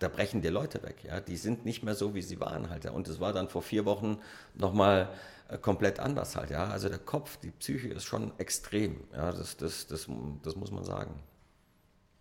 [0.00, 2.84] da brechen dir Leute weg, ja, die sind nicht mehr so, wie sie waren, halt,
[2.84, 4.18] ja, und es war dann vor vier Wochen
[4.54, 5.10] nochmal
[5.48, 9.56] äh, komplett anders, halt, ja, also der Kopf, die Psyche ist schon extrem, ja, das,
[9.56, 10.08] das, das,
[10.42, 11.14] das muss man sagen.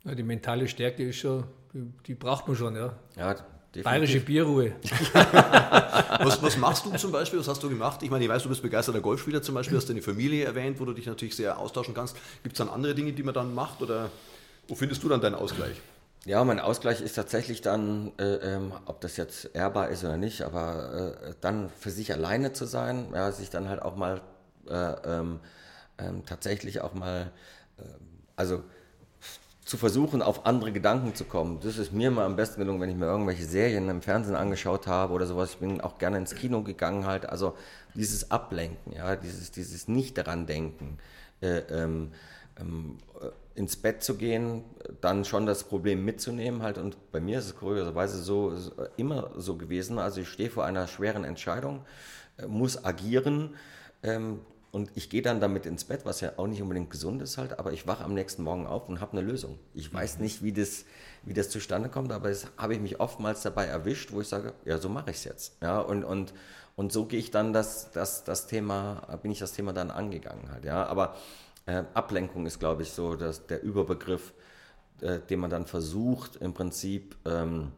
[0.03, 2.95] Ja, die mentale Stärke ist schon, die, die braucht man schon, ja.
[3.15, 3.36] Ja,
[3.84, 4.74] Bayerische Bierruhe.
[6.24, 7.39] Was, was machst du zum Beispiel?
[7.39, 8.03] Was hast du gemacht?
[8.03, 10.86] Ich meine, ich weiß, du bist begeisterter Golfspieler zum Beispiel, hast deine Familie erwähnt, wo
[10.86, 12.15] du dich natürlich sehr austauschen kannst.
[12.43, 14.11] Gibt es dann andere Dinge, die man dann macht oder
[14.67, 15.82] wo findest du dann deinen Ausgleich?
[16.26, 20.43] Ja, mein Ausgleich ist tatsächlich dann, äh, ähm, ob das jetzt ehrbar ist oder nicht,
[20.43, 24.22] aber äh, dann für sich alleine zu sein, ja, sich dann halt auch mal
[24.67, 25.39] äh, ähm,
[25.97, 27.32] ähm, tatsächlich auch mal,
[27.80, 27.84] äh,
[28.36, 28.63] also
[29.72, 31.61] zu versuchen, auf andere Gedanken zu kommen.
[31.63, 34.86] Das ist mir mal am besten gelungen, wenn ich mir irgendwelche Serien im Fernsehen angeschaut
[34.86, 35.51] habe oder sowas.
[35.51, 37.26] Ich bin auch gerne ins Kino gegangen halt.
[37.26, 37.55] Also
[37.95, 40.97] dieses Ablenken, ja, dieses, dieses nicht daran denken,
[41.39, 42.11] äh, ähm,
[42.59, 44.65] ähm, äh, ins Bett zu gehen,
[44.99, 46.78] dann schon das Problem mitzunehmen halt.
[46.78, 49.99] Und bei mir ist es kurioserweise so so, immer so gewesen.
[49.99, 51.86] Also ich stehe vor einer schweren Entscheidung,
[52.38, 53.55] äh, muss agieren.
[54.03, 54.41] Ähm,
[54.72, 57.59] und ich gehe dann damit ins Bett, was ja auch nicht unbedingt gesund ist halt,
[57.59, 59.59] aber ich wache am nächsten Morgen auf und habe eine Lösung.
[59.74, 60.86] Ich weiß nicht, wie das,
[61.24, 64.53] wie das zustande kommt, aber das habe ich mich oftmals dabei erwischt, wo ich sage,
[64.63, 65.57] ja, so mache ich es jetzt.
[65.61, 66.34] Ja, und, und,
[66.78, 70.49] und so gehe ich dann das, das, das Thema, bin ich das Thema dann angegangen
[70.51, 70.86] halt, ja.
[70.86, 71.15] Aber
[71.65, 74.34] äh, Ablenkung ist, glaube ich, so dass der Überbegriff,
[75.01, 77.74] äh, den man dann versucht, im Prinzip ähm,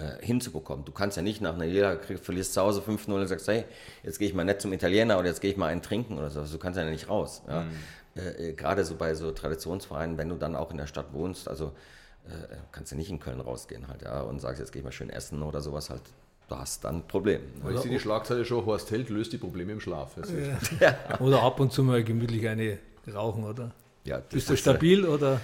[0.00, 0.84] äh, hinzubekommen.
[0.84, 3.64] Du kannst ja nicht nach einer Niederlage krieg- verlierst zu Hause 5-0 und sagst, hey,
[4.02, 6.30] jetzt gehe ich mal nett zum Italiener oder jetzt gehe ich mal einen trinken oder
[6.30, 6.42] so.
[6.44, 7.42] Du kannst ja nicht raus.
[7.48, 7.64] Ja?
[8.16, 11.48] Äh, äh, Gerade so bei so Traditionsvereinen, wenn du dann auch in der Stadt wohnst,
[11.48, 11.72] also
[12.26, 12.30] äh,
[12.72, 15.10] kannst du nicht in Köln rausgehen halt, ja, und sagst, jetzt gehe ich mal schön
[15.10, 16.02] essen oder sowas halt.
[16.48, 17.40] Du hast dann ein Problem.
[17.62, 20.16] Weil ich sehe die Schlagzeile schon, Horst Held löst die Probleme im Schlaf.
[20.16, 20.32] Ist-
[21.20, 22.78] Oder ab und zu mal gemütlich eine
[23.14, 23.70] rauchen, oder?
[24.04, 25.40] Ja, Bist du ist, äh, stabil oder?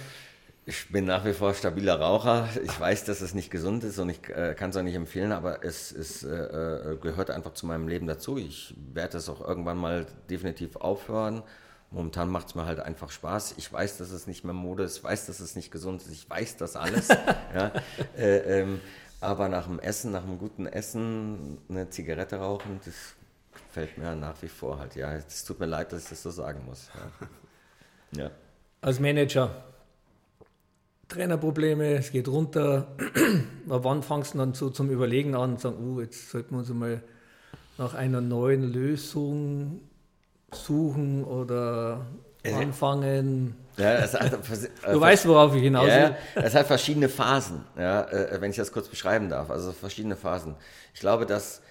[0.69, 2.49] Ich bin nach wie vor stabiler Raucher.
[2.61, 5.31] Ich weiß, dass es nicht gesund ist und ich äh, kann es auch nicht empfehlen,
[5.31, 8.37] aber es, es äh, äh, gehört einfach zu meinem Leben dazu.
[8.37, 11.41] Ich werde es auch irgendwann mal definitiv aufhören.
[11.89, 13.55] Momentan macht es mir halt einfach Spaß.
[13.55, 16.11] Ich weiß, dass es nicht mehr Mode ist, ich weiß, dass es nicht gesund ist,
[16.11, 17.07] ich weiß das alles.
[17.55, 17.71] ja.
[18.17, 18.81] äh, ähm,
[19.21, 23.15] aber nach dem Essen, nach einem guten Essen, eine Zigarette rauchen, das
[23.71, 24.97] fällt mir nach wie vor halt.
[24.97, 26.89] Ja, es tut mir leid, dass ich das so sagen muss.
[28.11, 28.23] Ja.
[28.23, 28.31] ja.
[28.81, 29.63] Als Manager,
[31.07, 32.87] Trainerprobleme, es geht runter.
[33.69, 36.59] Aber wann fangst du dann so zum Überlegen an und sagen, uh, jetzt sollten wir
[36.59, 37.01] uns mal
[37.77, 39.81] nach einer neuen Lösung
[40.51, 42.05] suchen oder
[42.43, 43.55] anfangen?
[43.77, 44.33] Ja, es hat,
[44.83, 45.91] äh, Du weißt, worauf ich hinaus will.
[45.93, 49.49] Ja, es hat verschiedene Phasen, ja, äh, wenn ich das kurz beschreiben darf.
[49.49, 50.55] Also verschiedene Phasen.
[50.93, 51.61] Ich glaube, dass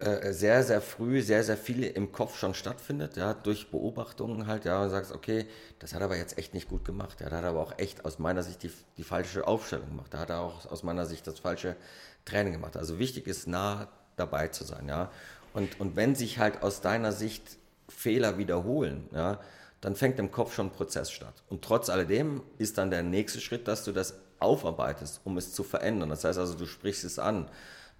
[0.00, 4.64] äh, sehr, sehr früh sehr, sehr viel im Kopf schon stattfindet, ja, durch Beobachtungen halt,
[4.64, 5.46] ja, und sagst, okay,
[5.78, 7.20] das hat er aber jetzt echt nicht gut gemacht.
[7.20, 10.12] Ja, da hat er aber auch echt aus meiner Sicht die, die falsche Aufstellung gemacht.
[10.12, 11.76] Da hat er auch aus meiner Sicht das falsche
[12.24, 12.76] Training gemacht.
[12.76, 15.10] Also wichtig ist, nah dabei zu sein, ja.
[15.52, 17.58] Und, und wenn sich halt aus deiner Sicht
[17.88, 19.40] Fehler wiederholen, ja,
[19.80, 21.42] dann fängt im Kopf schon ein Prozess statt.
[21.48, 25.62] Und trotz alledem ist dann der nächste Schritt, dass du das aufarbeitest, um es zu
[25.62, 26.08] verändern.
[26.08, 27.48] Das heißt also, du sprichst es an.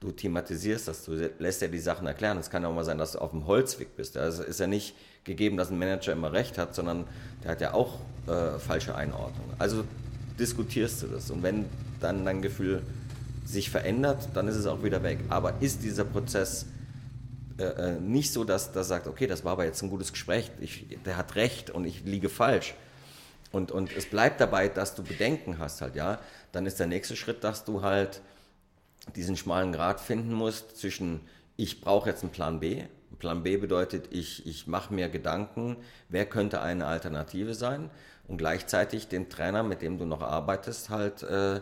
[0.00, 2.38] Du thematisierst das, du lässt dir die Sachen erklären.
[2.38, 4.16] Es kann ja auch mal sein, dass du auf dem Holzweg bist.
[4.16, 4.94] Also ist ja nicht
[5.24, 7.04] gegeben, dass ein Manager immer recht hat, sondern
[7.44, 9.54] der hat ja auch äh, falsche Einordnungen.
[9.58, 9.84] Also
[10.38, 11.30] diskutierst du das.
[11.30, 11.66] Und wenn
[12.00, 12.82] dann dein Gefühl
[13.44, 15.18] sich verändert, dann ist es auch wieder weg.
[15.28, 16.64] Aber ist dieser Prozess
[17.58, 20.50] äh, äh nicht so, dass der sagt, okay, das war aber jetzt ein gutes Gespräch,
[20.60, 22.74] ich, der hat recht und ich liege falsch.
[23.52, 26.20] Und, und es bleibt dabei, dass du Bedenken hast halt, ja,
[26.52, 28.22] dann ist der nächste Schritt, dass du halt
[29.14, 31.20] diesen schmalen Grad finden musst zwischen,
[31.56, 32.84] ich brauche jetzt einen Plan B.
[33.18, 35.76] Plan B bedeutet, ich, ich mache mir Gedanken,
[36.08, 37.90] wer könnte eine Alternative sein
[38.28, 41.60] und gleichzeitig dem Trainer, mit dem du noch arbeitest, halt äh,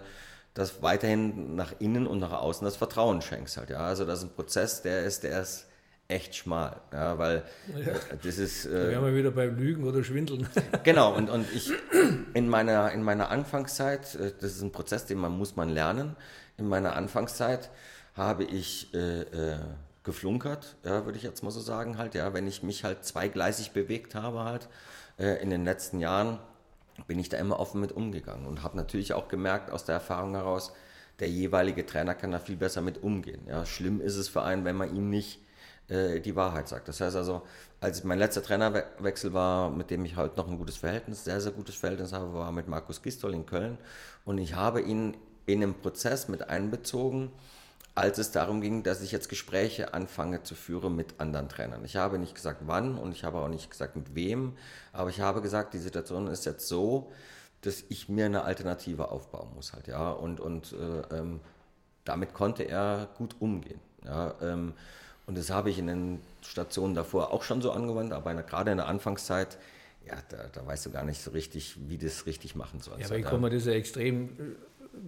[0.54, 3.70] das weiterhin nach innen und nach außen das Vertrauen schenkst halt.
[3.70, 5.66] Ja, also das ist ein Prozess, der ist, der ist
[6.08, 7.44] echt schmal, ja, weil
[7.84, 7.92] ja.
[8.22, 8.66] Das ist.
[8.66, 10.48] Äh, da wären wir wieder beim Lügen oder Schwindeln.
[10.84, 11.70] Genau und, und ich
[12.34, 16.16] in meiner in meiner Anfangszeit, äh, das ist ein Prozess, den man muss man lernen.
[16.58, 17.70] In meiner Anfangszeit
[18.14, 19.58] habe ich äh, äh,
[20.02, 23.72] geflunkert, ja, würde ich jetzt mal so sagen halt, ja, wenn ich mich halt zweigleisig
[23.72, 24.68] bewegt habe halt
[25.18, 26.38] äh, in den letzten Jahren
[27.06, 30.34] bin ich da immer offen mit umgegangen und habe natürlich auch gemerkt aus der Erfahrung
[30.34, 30.72] heraus,
[31.20, 33.40] der jeweilige Trainer kann da viel besser mit umgehen.
[33.48, 35.40] Ja, schlimm ist es für einen, wenn man ihm nicht
[35.88, 36.88] äh, die Wahrheit sagt.
[36.88, 37.42] Das heißt also,
[37.80, 41.52] als mein letzter Trainerwechsel war, mit dem ich heute noch ein gutes Verhältnis, sehr, sehr
[41.52, 43.78] gutes Verhältnis habe, war mit Markus Gistol in Köln.
[44.24, 45.16] Und ich habe ihn
[45.48, 47.32] in einem Prozess mit einbezogen,
[47.94, 51.84] als es darum ging, dass ich jetzt Gespräche anfange zu führen mit anderen Trainern.
[51.84, 54.52] Ich habe nicht gesagt, wann und ich habe auch nicht gesagt, mit wem,
[54.92, 57.10] aber ich habe gesagt, die Situation ist jetzt so,
[57.62, 61.40] dass ich mir eine Alternative aufbauen muss halt, ja, und, und äh, ähm,
[62.04, 64.74] damit konnte er gut umgehen, ja, ähm,
[65.26, 68.70] und das habe ich in den Stationen davor auch schon so angewandt, aber in, gerade
[68.70, 69.58] in der Anfangszeit,
[70.06, 72.98] ja, da, da, weißt du gar nicht so richtig, wie das richtig machen soll.
[73.00, 74.56] Ja, aber ich kann mir das ja extrem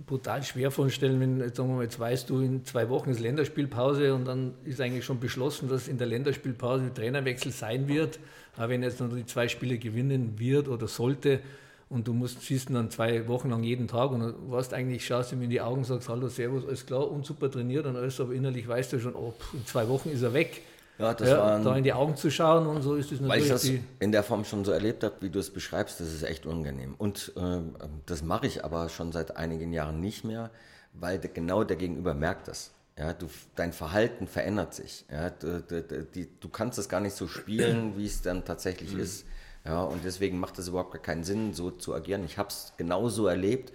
[0.07, 4.15] brutal schwer vorstellen, wenn, sagen wir mal, jetzt weißt du, in zwei Wochen ist Länderspielpause
[4.15, 8.19] und dann ist eigentlich schon beschlossen, dass in der Länderspielpause ein Trainerwechsel sein wird.
[8.57, 11.41] Aber wenn jetzt noch die zwei Spiele gewinnen wird oder sollte
[11.89, 15.33] und du musst, ihn dann zwei Wochen lang jeden Tag und du warst eigentlich, schaust
[15.33, 18.33] ihm in die Augen, sagst Hallo, Servus, alles klar und super trainiert und alles, aber
[18.33, 20.63] innerlich weißt du schon, oh, in zwei Wochen ist er weg.
[21.01, 23.51] Ja, das ja, waren, da in die Augen zu schauen und so ist es natürlich.
[23.51, 26.09] Weil ich das in der Form schon so erlebt habe, wie du es beschreibst, das
[26.13, 26.95] ist echt unangenehm.
[26.99, 27.61] Und äh,
[28.07, 30.51] das mache ich aber schon seit einigen Jahren nicht mehr,
[30.93, 32.73] weil de, genau der Gegenüber merkt das.
[32.99, 35.07] Ja, du, dein Verhalten verändert sich.
[35.11, 38.93] Ja, du, du, die, du kannst es gar nicht so spielen, wie es dann tatsächlich
[38.93, 39.01] mhm.
[39.01, 39.25] ist.
[39.65, 42.25] Ja, und deswegen macht es überhaupt gar keinen Sinn, so zu agieren.
[42.25, 43.73] Ich habe es genauso erlebt,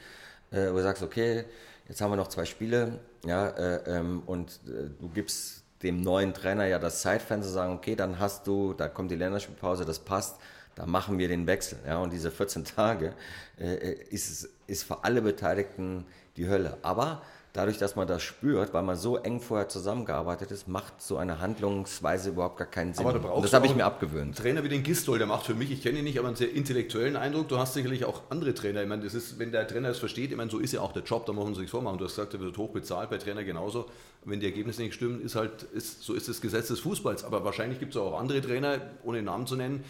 [0.52, 1.46] äh, wo du sagst, okay,
[1.88, 6.34] jetzt haben wir noch zwei Spiele, ja, äh, ähm, und äh, du gibst dem neuen
[6.34, 10.38] Trainer ja das Zeitfenster sagen, okay, dann hast du, da kommt die Länderspielpause, das passt,
[10.76, 11.80] da machen wir den Wechsel.
[11.86, 13.14] Ja, und diese 14 Tage
[13.60, 16.06] äh, ist, ist für alle Beteiligten
[16.36, 16.78] die Hölle.
[16.82, 17.22] Aber
[17.56, 21.40] dadurch, dass man das spürt, weil man so eng vorher zusammengearbeitet ist, macht so eine
[21.40, 23.06] Handlungsweise überhaupt gar keinen Sinn.
[23.06, 24.38] Aber da das habe ich mir abgewöhnt.
[24.38, 26.52] Trainer wie den Gistol, der macht für mich, ich kenne ihn nicht, aber einen sehr
[26.52, 27.48] intellektuellen Eindruck.
[27.48, 28.82] Du hast sicherlich auch andere Trainer.
[28.82, 30.92] Ich meine, das ist, wenn der Trainer das versteht, ich meine, so ist ja auch
[30.92, 31.98] der Job, da muss man sich vormachen.
[31.98, 33.86] Du hast gesagt, er wird hoch bezahlt, bei Trainer genauso.
[34.26, 37.24] Wenn die Ergebnisse nicht stimmen, ist halt, ist, so ist das Gesetz des Fußballs.
[37.24, 39.84] Aber wahrscheinlich gibt es auch andere Trainer, ohne Namen zu nennen,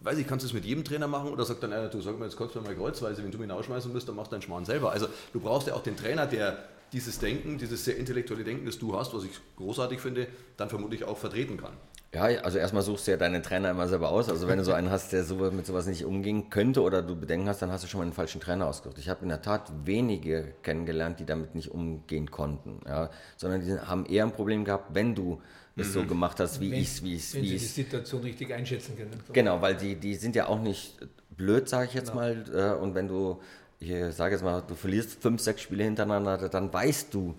[0.00, 2.18] weiß ich, kannst du es mit jedem Trainer machen oder sagt dann einer, du sag
[2.18, 4.64] mal, jetzt kannst du mal kreuzweise, wenn du mich rausschmeißen musst, dann mach deinen Schmarrn
[4.64, 4.92] selber.
[4.92, 6.58] Also du brauchst ja auch den Trainer, der
[6.92, 11.04] dieses Denken, dieses sehr intellektuelle Denken, das du hast, was ich großartig finde, dann vermutlich
[11.04, 11.74] auch vertreten kann.
[12.14, 14.30] Ja, also erstmal suchst du ja deinen Trainer immer selber aus.
[14.30, 17.14] Also wenn du so einen hast, der so mit sowas nicht umgehen könnte oder du
[17.14, 18.98] Bedenken hast, dann hast du schon mal einen falschen Trainer ausgesucht.
[18.98, 23.78] Ich habe in der Tat wenige kennengelernt, die damit nicht umgehen konnten, ja, sondern die
[23.78, 25.42] haben eher ein Problem gehabt, wenn du
[25.76, 25.92] es mhm.
[25.92, 29.12] so gemacht hast, wie ich es, wie es, wie sie die Situation richtig einschätzen können.
[29.26, 29.34] So.
[29.34, 30.96] Genau, weil die, die sind ja auch nicht
[31.36, 32.22] blöd, sage ich jetzt genau.
[32.22, 32.44] mal.
[32.54, 33.40] Äh, und wenn du
[33.78, 37.36] ich sage jetzt mal, du verlierst fünf, sechs Spiele hintereinander, dann weißt du,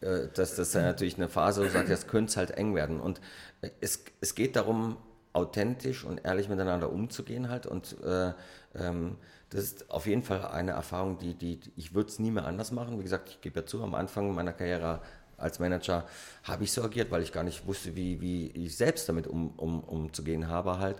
[0.00, 2.74] äh, dass das ja natürlich eine Phase, wo du sagst, jetzt könnte es halt eng
[2.74, 3.00] werden.
[3.00, 3.20] Und
[3.62, 4.96] äh, es, es geht darum,
[5.32, 7.66] authentisch und ehrlich miteinander umzugehen halt.
[7.66, 8.32] Und äh,
[8.74, 9.16] ähm,
[9.50, 12.72] das ist auf jeden Fall eine Erfahrung, die, die ich würde es nie mehr anders
[12.72, 12.98] machen.
[12.98, 15.00] Wie gesagt, ich gebe ja zu, am Anfang meiner Karriere
[15.36, 16.04] als Manager
[16.42, 19.50] habe ich so agiert, weil ich gar nicht wusste, wie, wie ich selbst damit um,
[19.56, 20.96] um, umzugehen habe halt.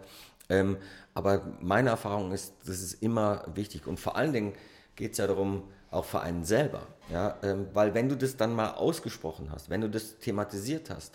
[0.48, 0.77] Ähm,
[1.12, 4.55] aber meine Erfahrung ist, das ist immer wichtig und vor allen Dingen
[4.99, 6.87] geht es ja darum, auch für einen selber.
[7.11, 7.39] Ja?
[7.43, 11.15] Ähm, weil wenn du das dann mal ausgesprochen hast, wenn du das thematisiert hast,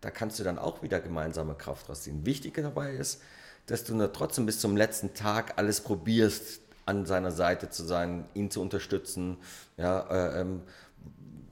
[0.00, 2.24] da kannst du dann auch wieder gemeinsame Kraft rausziehen.
[2.24, 3.20] Wichtig dabei ist,
[3.66, 8.50] dass du trotzdem bis zum letzten Tag alles probierst, an seiner Seite zu sein, ihn
[8.50, 9.38] zu unterstützen.
[9.78, 10.62] Ja, äh, ähm,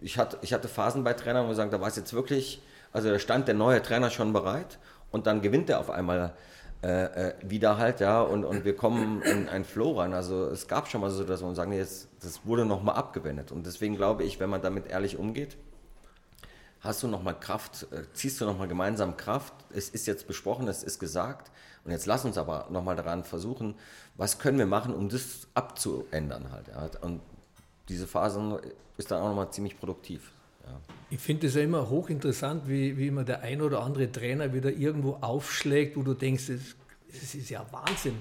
[0.00, 2.62] ich, hatte, ich hatte Phasen bei Trainern, wo ich sagen, da war es jetzt wirklich,
[2.92, 4.78] also da stand der neue Trainer schon bereit
[5.10, 6.34] und dann gewinnt er auf einmal
[6.82, 10.12] äh, äh, wieder halt, ja, und, und wir kommen in einen Flow rein.
[10.12, 13.52] Also es gab schon mal so Situationen, sagen, jetzt, das wurde nochmal abgewendet.
[13.52, 15.56] Und deswegen glaube ich, wenn man damit ehrlich umgeht,
[16.80, 20.82] hast du nochmal Kraft, äh, ziehst du nochmal gemeinsam Kraft, es ist jetzt besprochen, es
[20.82, 21.52] ist gesagt
[21.84, 23.76] und jetzt lass uns aber nochmal daran versuchen,
[24.16, 26.68] was können wir machen, um das abzuändern halt.
[26.68, 26.88] Ja.
[27.02, 27.20] Und
[27.88, 28.60] diese Phase
[28.96, 30.32] ist dann auch nochmal ziemlich produktiv.
[31.10, 34.70] Ich finde es ja immer hochinteressant, wie, wie immer der ein oder andere Trainer wieder
[34.70, 36.60] irgendwo aufschlägt, wo du denkst, das,
[37.12, 38.14] das ist ja Wahnsinn.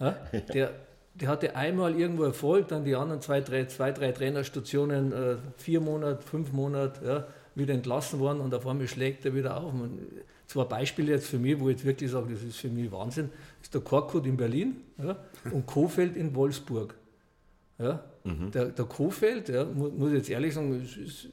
[0.00, 0.16] Ja.
[0.52, 0.70] Der,
[1.14, 5.80] der hatte einmal irgendwo Erfolg, dann die anderen zwei, drei, zwei, drei Trainerstationen, äh, vier
[5.80, 9.72] Monate, fünf Monate, ja, wieder entlassen worden und auf einmal schlägt er wieder auf.
[9.72, 10.00] Und
[10.46, 13.30] zwei Beispiele jetzt für mich, wo ich jetzt wirklich sage, das ist für mich Wahnsinn,
[13.62, 15.16] ist der Korkut in Berlin ja,
[15.52, 16.94] und Kofeld in Wolfsburg.
[17.78, 18.04] Ja.
[18.24, 18.50] Mhm.
[18.50, 21.28] Der, der Kofeld, ja, muss, muss ich jetzt ehrlich sagen, ist, ist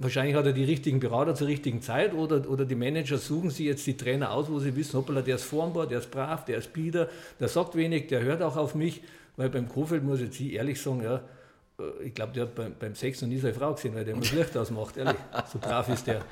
[0.00, 3.66] Wahrscheinlich hat er die richtigen Berater zur richtigen Zeit oder, oder die Manager suchen sich
[3.66, 6.58] jetzt die Trainer aus, wo sie wissen, hoppala, der ist formbar, der ist brav, der
[6.58, 7.08] ist bieder,
[7.40, 9.02] der sagt wenig, der hört auch auf mich.
[9.36, 11.20] Weil beim Kofeld muss ich jetzt ehrlich sagen, ja,
[12.04, 14.24] ich glaube, der hat beim, beim Sex noch nie seine Frau gesehen, weil der immer
[14.24, 15.14] Licht ausmacht, ehrlich.
[15.52, 16.22] So brav ist der.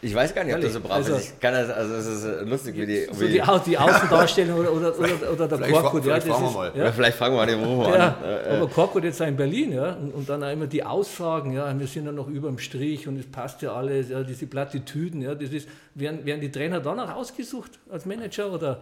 [0.00, 1.34] Ich weiß gar nicht, ob der so brav also, ist.
[1.34, 3.06] Ich kann das, also es ist äh, lustig, wie die.
[3.10, 6.06] So wie die, die Außendarstellung oder, oder, oder, oder der Korkut.
[6.06, 6.72] Ja, fragen wir mal.
[6.76, 6.92] Ja.
[6.92, 8.24] vielleicht fragen wir mal den Ruhe ja, an.
[8.24, 11.52] Äh, aber Korkut jetzt auch in Berlin, ja, und, und, dann auch immer die Aussagen,
[11.52, 14.46] ja, wir sind ja noch über dem Strich und es passt ja alles, ja, diese
[14.46, 18.80] Plattitüden, ja, das ist, werden, werden die Trainer danach ausgesucht als Manager oder,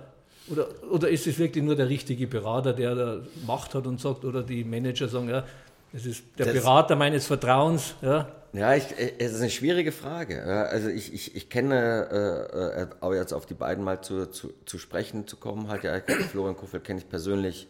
[0.49, 4.27] oder, oder ist es wirklich nur der richtige Berater, der da Macht hat und sagt,
[4.27, 5.45] oder die Manager sagen, ja,
[5.93, 9.93] das ist der das, Berater meines Vertrauens, ja, ja, ich, äh, es ist eine schwierige
[9.93, 10.43] Frage.
[10.45, 14.53] Also ich, ich, ich kenne, äh, äh, aber jetzt auf die beiden mal zu, zu,
[14.67, 16.01] zu sprechen zu kommen, halt ja,
[16.31, 17.69] Florian Kuffel kenne ich persönlich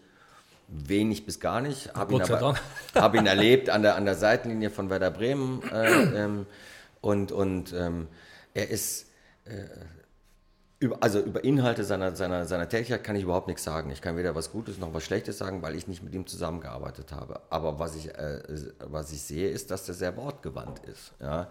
[0.69, 1.95] wenig bis gar nicht.
[1.95, 2.23] Habe ihn,
[2.95, 6.47] hab ihn erlebt an der, an der Seitenlinie von Werder Bremen äh, ähm,
[7.01, 8.09] und, und ähm,
[8.55, 9.07] er ist
[9.45, 9.51] äh,
[10.81, 13.91] über, also über Inhalte seiner, seiner, seiner Tätigkeit kann ich überhaupt nichts sagen.
[13.91, 17.13] Ich kann weder was Gutes noch was Schlechtes sagen, weil ich nicht mit ihm zusammengearbeitet
[17.13, 17.41] habe.
[17.51, 18.41] Aber was ich, äh,
[18.81, 21.13] was ich sehe, ist, dass er sehr wortgewandt ist.
[21.21, 21.49] Ja.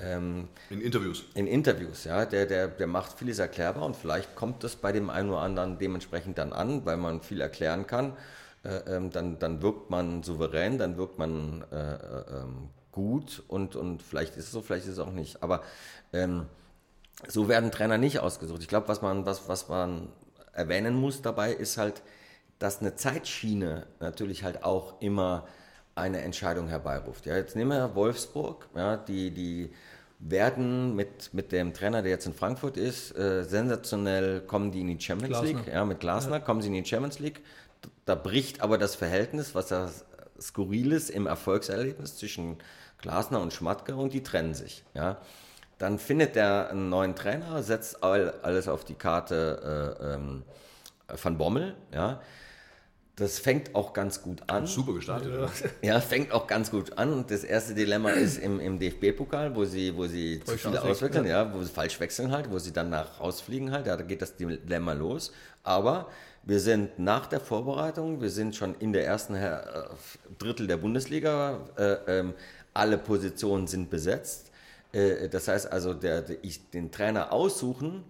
[0.00, 1.24] Ähm, in Interviews.
[1.34, 2.24] In Interviews, ja.
[2.24, 5.78] Der, der, der macht vieles erklärbar und vielleicht kommt das bei dem einen oder anderen
[5.78, 8.12] dementsprechend dann an, weil man viel erklären kann.
[8.62, 13.76] Äh, ähm, dann, dann wirkt man souverän, dann wirkt man äh, äh ähm, gut und,
[13.76, 15.42] und vielleicht ist es so, vielleicht ist es auch nicht.
[15.42, 15.62] Aber
[16.12, 16.46] ähm,
[17.26, 18.62] so werden Trainer nicht ausgesucht.
[18.62, 20.08] Ich glaube, was man, was, was man
[20.52, 22.02] erwähnen muss dabei, ist halt,
[22.58, 25.46] dass eine Zeitschiene natürlich halt auch immer
[25.94, 27.26] eine Entscheidung herbeiruft.
[27.26, 29.72] Ja, jetzt nehmen wir Wolfsburg, ja, die, die
[30.20, 34.88] werden mit, mit dem Trainer, der jetzt in Frankfurt ist, äh, sensationell kommen die in
[34.88, 35.58] die Champions Glasner.
[35.58, 35.72] League.
[35.72, 36.40] Ja, mit Glasner ja.
[36.40, 37.42] kommen sie in die Champions League.
[38.04, 39.90] Da bricht aber das Verhältnis, was ja
[40.40, 42.56] skurril ist im Erfolgserlebnis zwischen
[42.98, 44.84] Glasner und Schmatke und die trennen sich.
[44.94, 45.18] Ja.
[45.78, 50.42] Dann findet er einen neuen Trainer, setzt alles auf die Karte äh, ähm,
[51.22, 51.74] Van Bommel.
[51.92, 52.20] Ja.
[53.18, 54.66] Das fängt auch ganz gut an.
[54.66, 55.32] Super gestartet.
[55.82, 57.12] Ja, ja fängt auch ganz gut an.
[57.12, 61.26] Und das erste Dilemma ist im, im DFB-Pokal, wo sie, wo sie zu viele auswechseln,
[61.26, 63.88] ja, wo sie falsch wechseln halt, wo sie dann nach rausfliegen halt.
[63.88, 65.32] Ja, da geht das Dilemma los.
[65.64, 66.08] Aber
[66.44, 69.58] wir sind nach der Vorbereitung, wir sind schon in der ersten äh,
[70.38, 71.58] Drittel der Bundesliga.
[71.76, 72.34] Äh, ähm,
[72.72, 74.47] alle Positionen sind besetzt.
[74.92, 78.04] Äh, das heißt also, der, der, ich, den Trainer aussuchen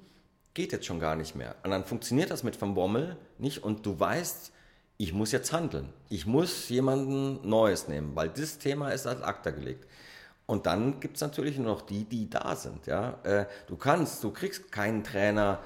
[0.55, 1.55] geht jetzt schon gar nicht mehr.
[1.63, 4.53] Und dann funktioniert das mit Van Bommel nicht und du weißt,
[4.97, 5.91] ich muss jetzt handeln.
[6.09, 9.87] Ich muss jemanden Neues nehmen, weil das Thema ist als Akta gelegt.
[10.47, 12.87] Und dann gibt es natürlich nur noch die, die da sind.
[12.87, 13.19] Ja?
[13.23, 15.61] Äh, du kannst, du kriegst keinen Trainer,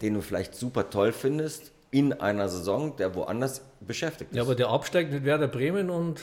[0.00, 4.36] den du vielleicht super toll findest, in einer Saison, der woanders beschäftigt ist.
[4.36, 6.20] Ja, aber der absteigt mit Werder Bremen und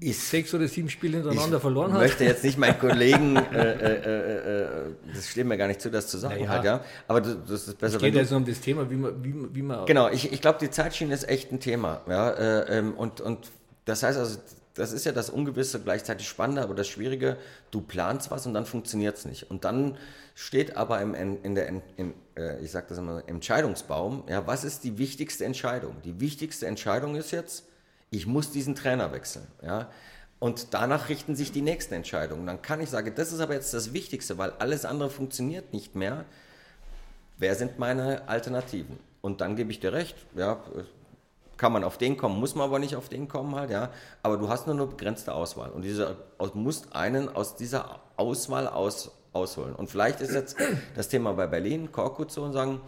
[0.00, 2.02] ist, sechs oder sieben Spiele hintereinander verloren hat.
[2.02, 5.80] Ich möchte jetzt nicht meinen Kollegen, äh, äh, äh, äh, das steht mir gar nicht
[5.80, 6.36] zu, das zu sagen.
[6.36, 6.48] Naja.
[6.48, 6.84] Halt, ja.
[7.06, 7.96] Aber das ist besser.
[7.96, 9.24] Es geht jetzt um das Thema, wie man.
[9.24, 12.02] Wie, wie man genau, ich, ich glaube, die Zeitschiene ist echt ein Thema.
[12.08, 13.50] Ja, äh, ähm, und, und
[13.84, 14.38] das heißt also,
[14.74, 17.36] das ist ja das Ungewisse, gleichzeitig Spannende, aber das Schwierige,
[17.70, 19.50] du planst was und dann funktioniert es nicht.
[19.50, 19.98] Und dann
[20.34, 24.84] steht aber im, in der, in, äh, ich sage das immer, Entscheidungsbaum, ja, was ist
[24.84, 25.96] die wichtigste Entscheidung?
[26.04, 27.64] Die wichtigste Entscheidung ist jetzt,
[28.10, 29.46] ich muss diesen Trainer wechseln.
[29.62, 29.88] Ja?
[30.38, 32.46] Und danach richten sich die nächsten Entscheidungen.
[32.46, 35.94] Dann kann ich sagen, das ist aber jetzt das Wichtigste, weil alles andere funktioniert nicht
[35.96, 36.24] mehr.
[37.38, 38.98] Wer sind meine Alternativen?
[39.20, 40.60] Und dann gebe ich dir recht, ja,
[41.56, 43.90] kann man auf den kommen, muss man aber nicht auf den kommen halt, ja.
[44.22, 45.70] Aber du hast nur eine begrenzte Auswahl.
[45.70, 46.16] Und diese,
[46.54, 49.74] musst einen aus dieser Auswahl aus, ausholen.
[49.74, 50.56] Und vielleicht ist jetzt
[50.94, 52.80] das Thema bei Berlin, Korkut so und sagen,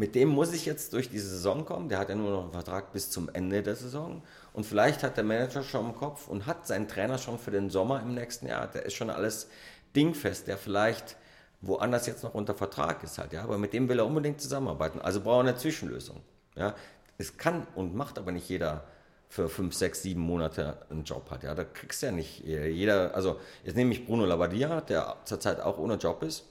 [0.00, 1.90] mit dem muss ich jetzt durch die Saison kommen.
[1.90, 4.22] Der hat ja nur noch einen Vertrag bis zum Ende der Saison.
[4.54, 7.68] Und vielleicht hat der Manager schon im Kopf und hat seinen Trainer schon für den
[7.68, 8.66] Sommer im nächsten Jahr.
[8.66, 9.48] Der ist schon alles
[9.94, 11.16] dingfest, der vielleicht
[11.60, 13.42] woanders jetzt noch unter Vertrag ist halt, ja.
[13.42, 15.02] Aber mit dem will er unbedingt zusammenarbeiten.
[15.02, 16.22] Also braucht er eine Zwischenlösung.
[16.56, 16.74] Ja.
[17.18, 18.84] Es kann und macht aber nicht jeder
[19.28, 21.42] für fünf, sechs, sieben Monate einen Job hat.
[21.42, 23.14] Ja, da kriegst du ja nicht jeder.
[23.14, 26.46] Also jetzt nehme ich Bruno Labbadia, der zurzeit auch ohne Job ist,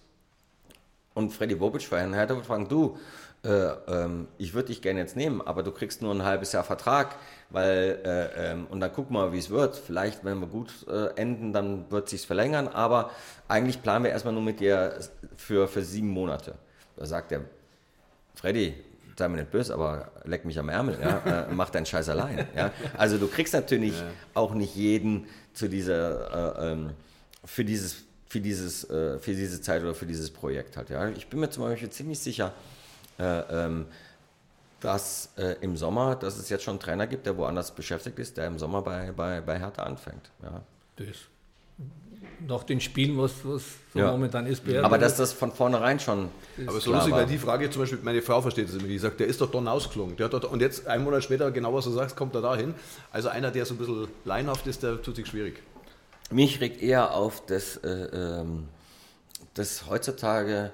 [1.19, 2.97] und Freddy Bobic von Hertha wird fragen, du,
[3.43, 6.63] äh, ähm, ich würde dich gerne jetzt nehmen, aber du kriegst nur ein halbes Jahr
[6.63, 7.15] Vertrag,
[7.49, 9.77] weil äh, ähm, und dann guck mal, wie es wird.
[9.77, 13.11] Vielleicht, wenn wir gut äh, enden, dann wird es sich verlängern, aber
[13.47, 14.99] eigentlich planen wir erstmal nur mit dir
[15.37, 16.55] für, für sieben Monate.
[16.97, 17.41] Da sagt er,
[18.35, 18.73] Freddy,
[19.17, 21.43] sei mir nicht böse, aber leck mich am Ärmel, ja?
[21.43, 22.47] äh, mach deinen Scheiß allein.
[22.55, 22.71] Ja?
[22.97, 24.07] Also du kriegst natürlich ja.
[24.33, 26.89] auch nicht jeden zu dieser, äh, ähm,
[27.45, 30.89] für dieses, für dieses, äh, für diese Zeit oder für dieses Projekt halt.
[30.89, 31.07] Ja?
[31.09, 32.53] Ich bin mir zum Beispiel ziemlich sicher,
[33.19, 33.85] ähm,
[34.79, 38.37] dass äh, im Sommer, dass es jetzt schon einen Trainer gibt, der woanders beschäftigt ist,
[38.37, 40.31] der im Sommer bei, bei, bei Hertha anfängt.
[40.41, 40.61] Ja.
[40.95, 41.07] Das
[42.47, 43.63] nach den Spielen, was, was
[43.93, 44.11] so ja.
[44.11, 44.63] momentan ist.
[44.81, 46.29] Aber dass das von vornherein schon.
[46.65, 49.19] Aber so lustig, weil die Frage zum Beispiel, meine Frau versteht das immer, die sagt,
[49.19, 50.15] der ist doch Don ausgelungen.
[50.15, 52.73] Der dort, und jetzt, einen Monat später, genau was du sagst, kommt er dahin.
[53.11, 55.61] Also einer, der so ein bisschen leinhaft ist, der tut sich schwierig.
[56.31, 58.67] Mich regt eher auf, dass, äh, ähm,
[59.55, 60.71] dass heutzutage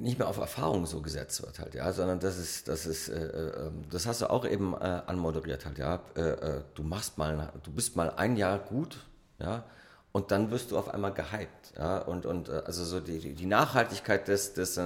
[0.00, 3.14] nicht mehr auf Erfahrung so gesetzt wird halt, ja, sondern das ist, das ist, äh,
[3.14, 6.00] äh, ähm, das hast du auch eben äh, anmoderiert halt, ja.
[6.16, 8.98] Äh, äh, du machst mal, du bist mal ein Jahr gut,
[9.38, 9.64] ja,
[10.12, 13.46] und dann wirst du auf einmal gehypt, ja, und, und äh, also so die, die
[13.46, 14.80] Nachhaltigkeit des, des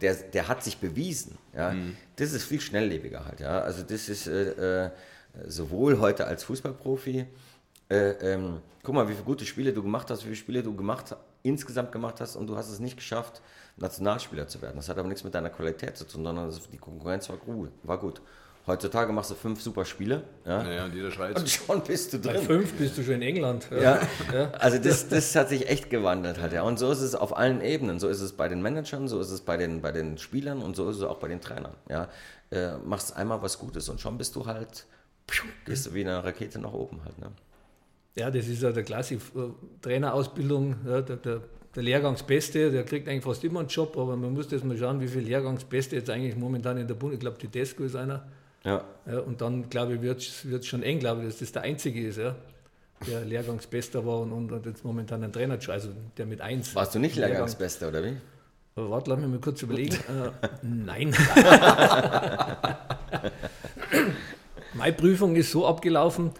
[0.00, 1.72] der, der hat sich bewiesen, ja.
[1.72, 1.96] Mhm.
[2.16, 3.60] Das ist viel schnelllebiger halt, ja.
[3.60, 4.30] Also das ist
[5.46, 7.26] sowohl heute als Fußballprofi,
[7.88, 11.16] ähm, guck mal, wie viele gute Spiele du gemacht hast, wie viele Spiele du gemacht,
[11.42, 13.40] insgesamt gemacht hast und du hast es nicht geschafft,
[13.76, 14.76] Nationalspieler zu werden.
[14.76, 17.70] Das hat aber nichts mit deiner Qualität zu tun, sondern die Konkurrenz war gut.
[17.82, 18.20] War gut.
[18.64, 20.22] Heutzutage machst du fünf super Spiele.
[20.46, 21.36] Ja, naja, in jeder Schweiz.
[21.36, 22.34] Und schon bist du drin.
[22.34, 23.66] Bei fünf bist du schon in England.
[23.72, 23.98] Ja,
[24.32, 24.52] ja.
[24.52, 26.40] also das, das hat sich echt gewandelt.
[26.40, 26.62] Halt, ja.
[26.62, 27.98] Und so ist es auf allen Ebenen.
[27.98, 30.76] So ist es bei den Managern, so ist es bei den, bei den Spielern und
[30.76, 31.74] so ist es auch bei den Trainern.
[31.88, 32.08] Ja.
[32.52, 34.86] Äh, machst einmal was Gutes und schon bist du halt,
[35.64, 37.18] gehst du wie eine Rakete nach oben halt.
[37.18, 37.32] Ne?
[38.14, 39.20] Ja, das ist ja der Klassik.
[39.80, 41.40] Trainerausbildung, ja, der, der
[41.74, 45.00] der Lehrgangsbeste, der kriegt eigentlich fast immer einen Job, aber man muss jetzt mal schauen,
[45.00, 47.14] wie viele Lehrgangsbeste jetzt eigentlich momentan in der Bund.
[47.14, 48.26] Ich glaube, die Tesco ist einer.
[48.64, 48.84] Ja.
[49.06, 52.06] ja und dann, glaube ich, wird es schon eng, glaube ich, dass das der Einzige
[52.06, 52.36] ist, ja,
[53.06, 56.74] der Lehrgangsbester war und, und, und jetzt momentan ein Trainer, also der mit 1.
[56.74, 58.16] Warst du nicht Lehrgangsbester, oder wie?
[58.74, 59.94] Aber warte, lass mich mal kurz überlegen.
[60.08, 60.30] äh,
[60.62, 61.14] nein.
[64.74, 66.30] Meine Prüfung ist so abgelaufen,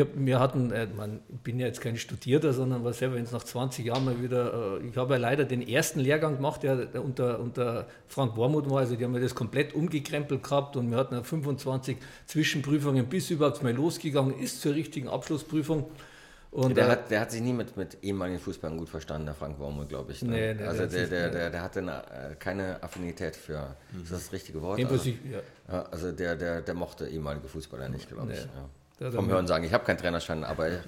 [0.00, 3.32] hab, wir hatten, äh, man, ich bin ja jetzt kein Studierter, sondern was selber jetzt
[3.32, 7.02] nach 20 Jahren mal wieder, äh, ich habe ja leider den ersten Lehrgang gemacht, der,
[7.02, 10.98] unter, unter Frank Wormuth war, also die haben mir das komplett umgekrempelt gehabt und wir
[10.98, 11.96] hatten 25
[12.26, 15.86] Zwischenprüfungen, bis überhaupt mal losgegangen ist zur richtigen Abschlussprüfung.
[16.50, 19.34] Und der, äh, hat, der hat sich nie mit, mit ehemaligen Fußballern gut verstanden, der
[19.34, 20.22] Frank Wormuth, glaube ich.
[20.22, 20.30] Ne?
[20.30, 22.02] Nee, nee, also der, der, der, der, hatte eine,
[22.32, 24.02] äh, keine Affinität für, mhm.
[24.02, 24.82] ist das das richtige Wort?
[24.82, 25.82] Also, ja.
[25.90, 28.38] also der, der, der mochte ehemalige Fußballer nicht, glaube ich.
[28.38, 28.68] Ja.
[28.98, 30.78] Vom Hören sagen, ich habe keinen Trainerschein, aber äh,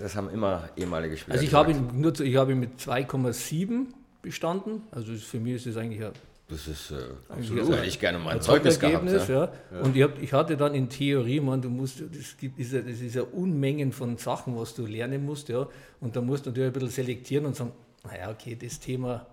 [0.00, 1.34] das haben immer ehemalige Spieler.
[1.34, 3.86] Also ich habe ihn nur ich habe ihn mit 2,7
[4.22, 4.82] bestanden.
[4.90, 6.12] Also für mich ist es eigentlich ja
[6.48, 6.96] das ist äh,
[7.30, 7.72] absolut.
[7.72, 9.08] Hätte ich gerne mal ein Zeugnis gehabt.
[9.10, 9.24] Ja.
[9.26, 9.50] Ja.
[9.82, 12.82] Und ich, hab, ich, hatte dann in Theorie, man, du musst, das gibt ist ja,
[12.82, 15.66] das ist ja Unmengen von Sachen, was du lernen musst, ja.
[16.00, 17.72] Und da musst du natürlich ein bisschen selektieren und sagen,
[18.04, 19.26] naja, okay, das Thema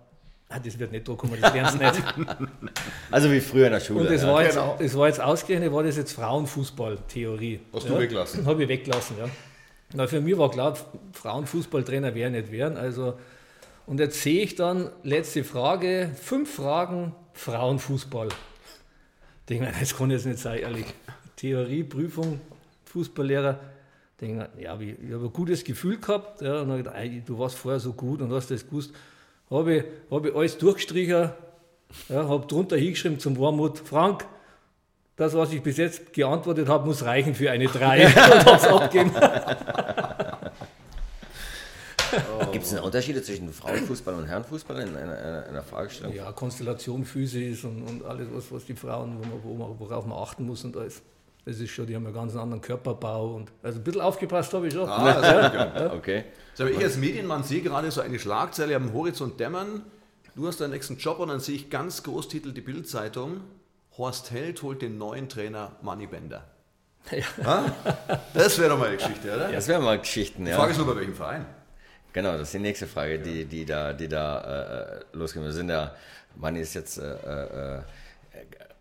[0.54, 2.02] Ah, das wird nicht kommen, das lernst du nicht.
[3.10, 4.00] Also wie früher in der Schule.
[4.00, 4.28] Und das, ja.
[4.28, 4.76] war, jetzt, genau.
[4.78, 7.60] das war jetzt ausgerechnet, war das jetzt Frauenfußball-Theorie.
[7.72, 7.94] Hast ja?
[7.94, 8.44] du weglassen?
[8.44, 9.28] Habe ich weglassen, ja.
[9.94, 10.76] Na, für mich war klar,
[11.12, 12.76] Frauenfußballtrainer wäre nicht werden.
[12.76, 13.14] Also,
[13.86, 18.28] und jetzt sehe ich dann, letzte Frage, fünf Fragen Frauenfußball.
[18.28, 20.86] Ich denke mir, das kann jetzt nicht sein, ehrlich.
[21.36, 22.40] Theorie, Prüfung,
[22.86, 23.58] Fußballlehrer.
[24.12, 26.42] Ich denke mir, ja, ich, ich habe ein gutes Gefühl gehabt.
[26.42, 28.92] Ja, und dann du warst vorher so gut und hast das gewusst
[29.52, 31.30] habe ich, hab ich alles durchgestrichen,
[32.08, 34.26] ja, habe drunter hingeschrieben zum Warmut, Frank,
[35.16, 39.12] das, was ich bis jetzt geantwortet habe, muss reichen für eine 3 und abgeben.
[42.52, 46.14] Gibt es Unterschiede zwischen Frauenfußball und Herrenfußball in einer, einer, einer Fragestellung?
[46.14, 50.46] Ja, Konstellation, Physis und, und alles, was, was die Frauen, wo man, worauf man achten
[50.46, 51.00] muss und alles.
[51.44, 54.68] Das ist schon, die haben einen ganz anderen Körperbau und also ein bisschen aufgepasst habe
[54.68, 54.88] ich schon.
[54.88, 55.92] Ah, ja, ja.
[55.92, 56.24] okay.
[56.54, 59.82] So, ich als Medienmann sehe gerade so eine Schlagzeile am Horizont dämmern.
[60.36, 63.40] Du hast deinen nächsten Job und dann sehe ich ganz groß Titel die Bildzeitung.
[63.98, 66.44] Horst Held holt den neuen Trainer Manny Bender.
[67.10, 67.64] Ja.
[68.32, 69.48] Das wäre doch mal eine Geschichte, oder?
[69.48, 70.52] Ja, das wäre mal Geschichten, ja.
[70.52, 71.44] Die Frage ist nur, bei welchem Verein?
[72.12, 75.42] Genau, das ist die nächste Frage, die, die da, die da äh, losgeht.
[75.42, 75.94] Wir sind ja,
[76.36, 77.82] Manni ist jetzt äh, äh,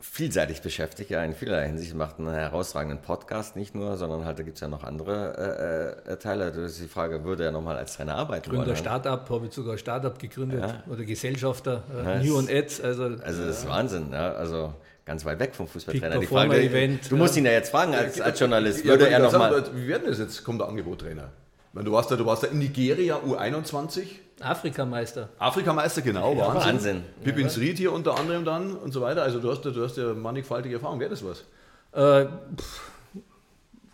[0.01, 4.43] vielseitig beschäftigt, ja, in vielerlei Hinsicht, macht einen herausragenden Podcast nicht nur, sondern halt, da
[4.43, 6.51] gibt es ja noch andere äh, äh, Teile.
[6.51, 8.75] Das ist die Frage, würde er nochmal als Trainer arbeiten Gründer wollen?
[8.75, 10.83] Startup, habe ich sogar Startup gegründet ja.
[10.91, 12.81] oder Gesellschafter, äh, New on Ads.
[12.81, 14.73] Also, also das ist Wahnsinn, ja, also
[15.05, 16.19] ganz weit weg vom Fußballtrainer.
[16.19, 18.83] Die Frage, Event, du musst ihn ja jetzt fragen als, als Journalist.
[18.83, 20.43] Würde er noch mal wie werden das jetzt?
[20.43, 21.29] Kommt der Angebottrainer?
[21.73, 24.03] Du warst, da, du warst da in Nigeria U21.
[24.41, 25.29] Afrikameister.
[25.39, 26.73] Afrikameister, genau, ja, Wahnsinn.
[26.73, 27.03] Wahnsinn.
[27.23, 29.23] Pippin Street hier unter anderem dann und so weiter.
[29.23, 30.99] Also du hast, du hast ja mannigfaltige Erfahrung.
[30.99, 31.45] Wäre das was?
[31.93, 32.91] Äh, pff,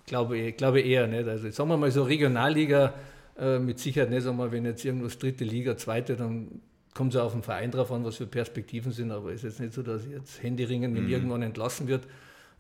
[0.06, 1.28] glaube, glaube eher nicht.
[1.28, 2.94] Also sagen wir mal so Regionalliga
[3.38, 4.24] äh, mit Sicherheit nicht.
[4.24, 6.62] Sagen wir, wenn jetzt irgendwas dritte Liga, zweite, dann
[6.96, 9.12] kommt es auf den Verein drauf an, was für Perspektiven sind.
[9.12, 11.10] Aber es ist jetzt nicht so, dass ich jetzt Handyringen, wenn mhm.
[11.10, 12.06] irgendwann entlassen wird,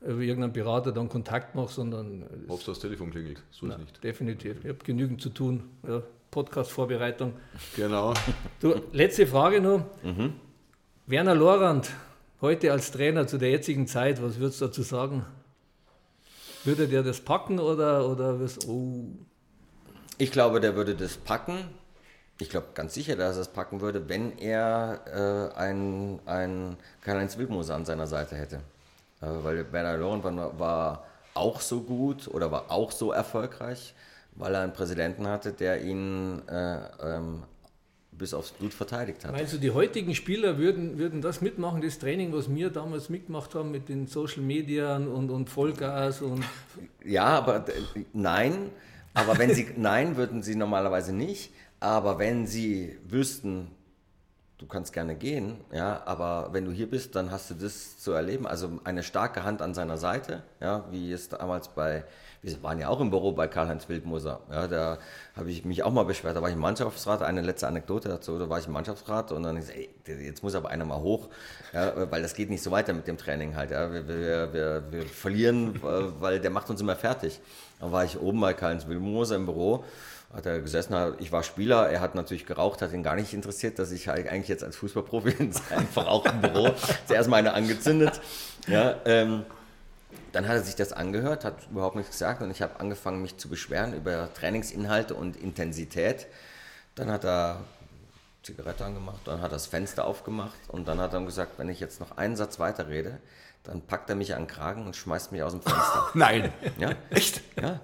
[0.01, 2.23] über irgendeinen Berater dann Kontakt mache, sondern.
[2.47, 4.03] Ob das Telefon klingelt, so ist nicht.
[4.03, 4.57] Definitiv.
[4.64, 5.64] Ich habe genügend zu tun.
[5.88, 6.03] Ja,
[6.38, 7.34] Podcast-Vorbereitung.
[7.76, 8.14] Genau.
[8.59, 9.84] Du, letzte Frage noch.
[10.03, 10.34] Mhm.
[11.07, 11.89] Werner Lorand,
[12.41, 15.26] heute als Trainer zu der jetzigen Zeit, was würdest du dazu sagen?
[16.64, 19.05] Würde der das packen oder, oder wirst oh.
[20.19, 21.69] Ich glaube, der würde das packen.
[22.39, 27.39] Ich glaube ganz sicher, dass er es packen würde, wenn er äh, einen, einen Karl-Heinz
[27.39, 28.57] Wildmoser an seiner Seite hätte.
[29.22, 33.95] Äh, weil Werner Lorand war, war auch so gut oder war auch so erfolgreich,
[34.38, 37.43] weil er einen Präsidenten hatte, der ihn äh, ähm,
[38.11, 39.31] bis aufs Blut verteidigt hat.
[39.31, 43.53] Meinst du, die heutigen Spieler würden, würden das mitmachen, das Training, was wir damals mitgemacht
[43.55, 46.43] haben mit den Social Media und, und Vollgas und.
[47.03, 47.65] Ja, aber
[48.14, 48.69] nein.
[49.14, 51.51] Aber wenn sie, nein, würden sie normalerweise nicht.
[51.80, 53.68] Aber wenn sie wüssten,
[54.57, 58.14] du kannst gerne gehen, ja, aber wenn du hier bist, dann hast du das zu
[58.14, 58.47] erleben.
[58.47, 62.03] Also eine starke Hand an seiner Seite, ja, wie es damals bei,
[62.56, 64.98] wir waren ja auch im Büro bei Karl-Heinz Wildmoser, ja, da
[65.36, 68.40] habe ich mich auch mal beschwert, da war ich im Mannschaftsrat, eine letzte Anekdote dazu,
[68.40, 71.30] da war ich im Mannschaftsrat und dann ist, ey, jetzt muss aber einer mal hoch,
[71.74, 74.84] ja, weil das geht nicht so weiter mit dem Training halt, ja, wir, wir, wir,
[74.91, 77.40] wir verlieren, weil der macht uns immer fertig.
[77.80, 79.84] Dann war ich oben bei Karl-Heinz Wildmoser im Büro.
[80.34, 83.80] Hat er gesessen, ich war Spieler, er hat natürlich geraucht, hat ihn gar nicht interessiert,
[83.80, 86.69] dass ich eigentlich jetzt als Fußballprofi in seinem verrauchten Büro.
[87.06, 88.19] Zuerst mal eine angezündet.
[88.68, 89.45] Ja, ähm,
[90.38, 93.38] dann hat er sich das angehört, hat überhaupt nichts gesagt und ich habe angefangen, mich
[93.38, 96.27] zu beschweren über Trainingsinhalte und Intensität.
[96.93, 97.61] Dann hat er
[98.43, 101.80] Zigarette angemacht, dann hat er das Fenster aufgemacht und dann hat er gesagt, wenn ich
[101.80, 103.18] jetzt noch einen Satz weiterrede,
[103.64, 106.07] dann packt er mich an den Kragen und schmeißt mich aus dem Fenster.
[106.14, 106.53] Nein.
[106.77, 106.91] Ja?
[107.09, 107.41] Echt?
[107.59, 107.80] Ja.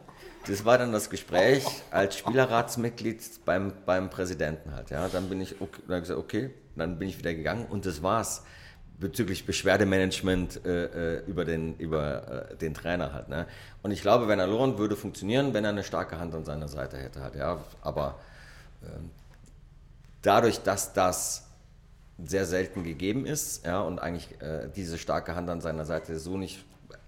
[0.46, 4.92] Das war dann das Gespräch als Spielerratsmitglied beim, beim Präsidenten halt.
[4.92, 5.08] Ja.
[5.08, 8.44] Dann bin ich okay, dann gesagt, okay, dann bin ich wieder gegangen und das war's
[9.00, 13.30] bezüglich Beschwerdemanagement äh, äh, über, den, über äh, den Trainer halt.
[13.30, 13.48] Ne?
[13.82, 16.68] Und ich glaube, wenn er Loren würde funktionieren, wenn er eine starke Hand an seiner
[16.68, 17.36] Seite hätte halt.
[17.36, 17.64] Ja.
[17.82, 18.20] Aber
[18.84, 19.10] ähm,
[20.22, 21.48] dadurch, dass das
[22.24, 26.38] sehr selten gegeben ist ja, und eigentlich äh, diese starke Hand an seiner Seite so
[26.38, 26.64] nicht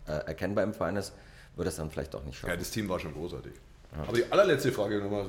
[0.08, 1.14] äh, erkennbar im Verein ist,
[1.56, 2.52] wird es dann vielleicht auch nicht schaffen.
[2.52, 3.54] Ja, das Team war schon großartig.
[4.02, 5.26] Aber die allerletzte Frage nochmal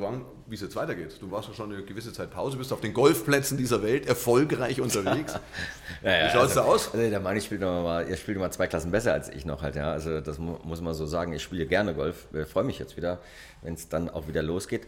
[0.46, 1.16] wie es jetzt weitergeht.
[1.20, 4.80] Du warst ja schon eine gewisse Zeit Pause, bist auf den Golfplätzen dieser Welt erfolgreich
[4.80, 5.34] unterwegs.
[6.02, 6.94] ja, ja, wie schaut es also, da aus?
[6.94, 9.76] Also der Mann spielt mal, ihr spielt mal zwei Klassen besser als ich noch halt,
[9.76, 9.92] ja.
[9.92, 11.32] Also das muss man so sagen.
[11.32, 12.26] Ich spiele gerne Golf.
[12.32, 13.18] Ich freue mich jetzt wieder,
[13.62, 14.86] wenn es dann auch wieder losgeht.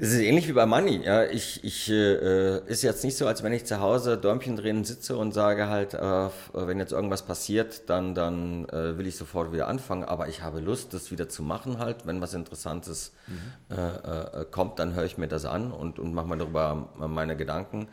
[0.00, 1.04] Es ist ähnlich wie bei Money.
[1.04, 1.24] Ja.
[1.24, 5.16] Ich, ich äh, ist jetzt nicht so, als wenn ich zu Hause Däumchen drehen sitze
[5.16, 9.66] und sage halt, äh, wenn jetzt irgendwas passiert, dann, dann äh, will ich sofort wieder
[9.66, 10.04] anfangen.
[10.04, 12.06] Aber ich habe Lust, das wieder zu machen halt.
[12.06, 13.76] Wenn was Interessantes mhm.
[13.76, 17.36] Äh, äh, kommt, dann höre ich mir das an und, und mache mir darüber meine
[17.36, 17.88] Gedanken.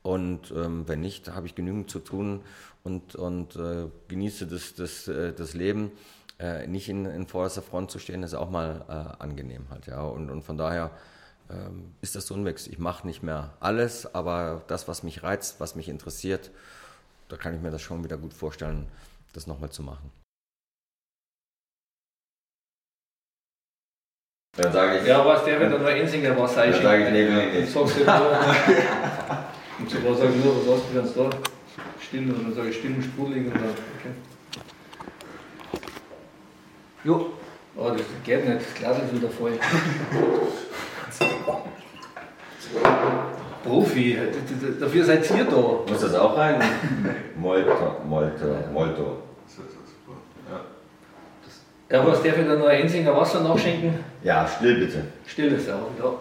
[0.00, 2.40] Und ähm, wenn nicht, habe ich genügend zu tun
[2.84, 5.92] und, und äh, genieße das, das, das Leben.
[6.68, 9.86] nicht in, in vorderster Front zu stehen, ist auch mal angenehm halt.
[9.86, 10.00] Ja.
[10.00, 10.90] Und, und von daher
[12.00, 12.66] ist das so ein Mix.
[12.66, 16.50] Ich mache nicht mehr alles, aber das, was mich reizt, was mich interessiert,
[17.28, 18.86] da kann ich mir das schon wieder gut vorstellen,
[19.32, 20.10] das nochmal zu machen.
[24.56, 25.06] Dann sage ich.
[25.06, 26.70] Ja, was der, wenn dann nur Ensinger was sei.
[26.70, 27.64] Dann sage ich, nee, nee, nee.
[27.64, 28.04] Sagst du
[29.80, 31.30] und so was sage ich nur, was hast du ganz da?
[32.00, 34.12] Still, und dann sage ich still und sprudelig und dann, okay.
[37.04, 37.32] Jo,
[37.76, 39.58] oh, das geht nicht, das Glas ist wieder voll.
[43.64, 44.18] Profi,
[44.80, 45.56] dafür seid ihr da.
[45.56, 46.60] Muss das auch rein?
[47.36, 49.22] Molto, Molto, Molto.
[51.90, 53.98] Ja, was darf ich da noch ein Ensinger Wasser nachschenken?
[54.22, 55.04] Ja, still bitte.
[55.26, 56.12] Still ist auch, ja.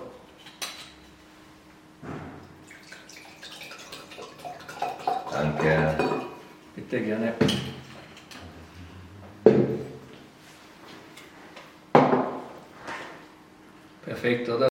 [5.31, 5.95] Danke.
[6.75, 7.33] Bitte gerne.
[14.03, 14.68] Perfekt, oder?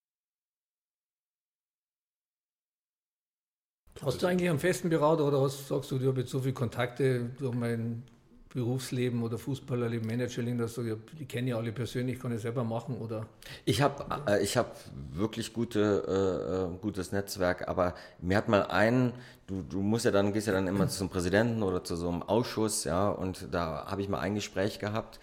[4.08, 6.54] Hast du eigentlich einen festen Berater oder hast, sagst du, du hast jetzt so viele
[6.54, 8.04] Kontakte durch meinen
[8.48, 12.64] Berufsleben oder Fußballerleben, Managerleben, dass du, ja, die kenne ich alle persönlich, kann ich selber
[12.64, 13.26] machen oder?
[13.66, 14.76] Ich habe äh, ich hab
[15.12, 19.12] wirklich gute, äh, äh, gutes Netzwerk, aber mir hat mal einen,
[19.46, 22.22] du, du musst ja dann, gehst ja dann immer zum Präsidenten oder zu so einem
[22.22, 25.20] Ausschuss, ja, und da habe ich mal ein Gespräch gehabt,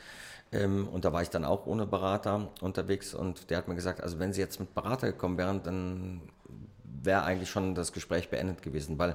[0.52, 4.02] ähm, und da war ich dann auch ohne Berater unterwegs und der hat mir gesagt,
[4.02, 6.22] also wenn Sie jetzt mit Berater gekommen wären, dann
[7.06, 9.12] wäre eigentlich schon das Gespräch beendet gewesen, weil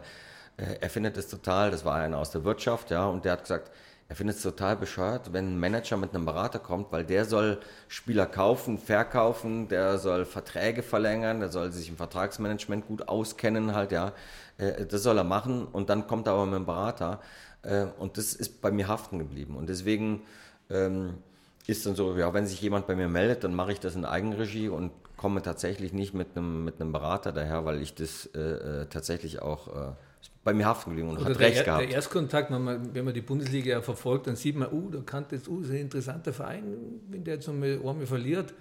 [0.57, 3.43] äh, er findet es total, das war einer aus der Wirtschaft, ja, und der hat
[3.43, 3.71] gesagt,
[4.09, 7.61] er findet es total bescheuert, wenn ein Manager mit einem Berater kommt, weil der soll
[7.87, 13.93] Spieler kaufen, verkaufen, der soll Verträge verlängern, der soll sich im Vertragsmanagement gut auskennen, halt,
[13.93, 14.13] ja.
[14.59, 17.21] Äh, das soll er machen und dann kommt er aber mit einem Berater.
[17.63, 19.57] Äh, und das ist bei mir haften geblieben.
[19.57, 20.23] Und deswegen
[20.71, 21.19] ähm,
[21.67, 24.05] ist dann so, ja, wenn sich jemand bei mir meldet, dann mache ich das in
[24.05, 28.41] Eigenregie und komme tatsächlich nicht mit einem, mit einem Berater daher, weil ich das äh,
[28.41, 29.93] äh tatsächlich auch äh,
[30.43, 31.83] bei mir haften geblieben und Oder hat der, recht gehabt.
[31.83, 35.27] Der Erstkontakt, wenn man, wenn man die Bundesliga verfolgt, dann sieht man, uh, da kann
[35.31, 36.65] jetzt, uh, ist ein interessanter Verein,
[37.11, 38.55] wenn der jetzt einmal, einmal verliert,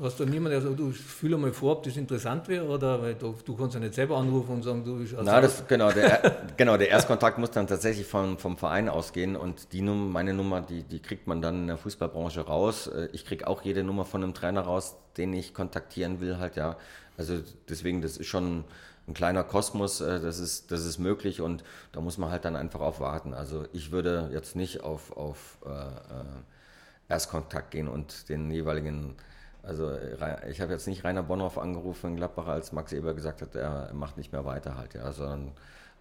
[0.00, 3.14] hast du niemanden, der sagt, du fühl mal vor, ob das interessant wäre, oder weil
[3.14, 5.90] du, du kannst ja nicht selber anrufen und sagen, du bist also Na, das, genau,
[5.90, 10.34] der, genau, der Erstkontakt muss dann tatsächlich vom, vom Verein ausgehen und die Nummer, meine
[10.34, 12.86] Nummer, die, die kriegt man dann in der Fußballbranche raus.
[12.86, 16.56] Äh, ich kriege auch jede Nummer von einem Trainer raus, den ich kontaktieren will, halt,
[16.56, 16.76] ja.
[17.16, 17.38] Also
[17.68, 18.64] deswegen, das ist schon
[19.08, 22.56] ein kleiner Kosmos, äh, das ist, das ist möglich und da muss man halt dann
[22.56, 23.34] einfach auf warten.
[23.34, 26.24] Also ich würde jetzt nicht auf, auf äh, äh
[27.08, 29.16] Erstkontakt gehen und den jeweiligen,
[29.68, 29.92] also
[30.50, 33.90] ich habe jetzt nicht Rainer Bonhoff angerufen in Gladbach, als Max Eber gesagt hat, er
[33.92, 35.48] macht nicht mehr weiter halt, ja, sondern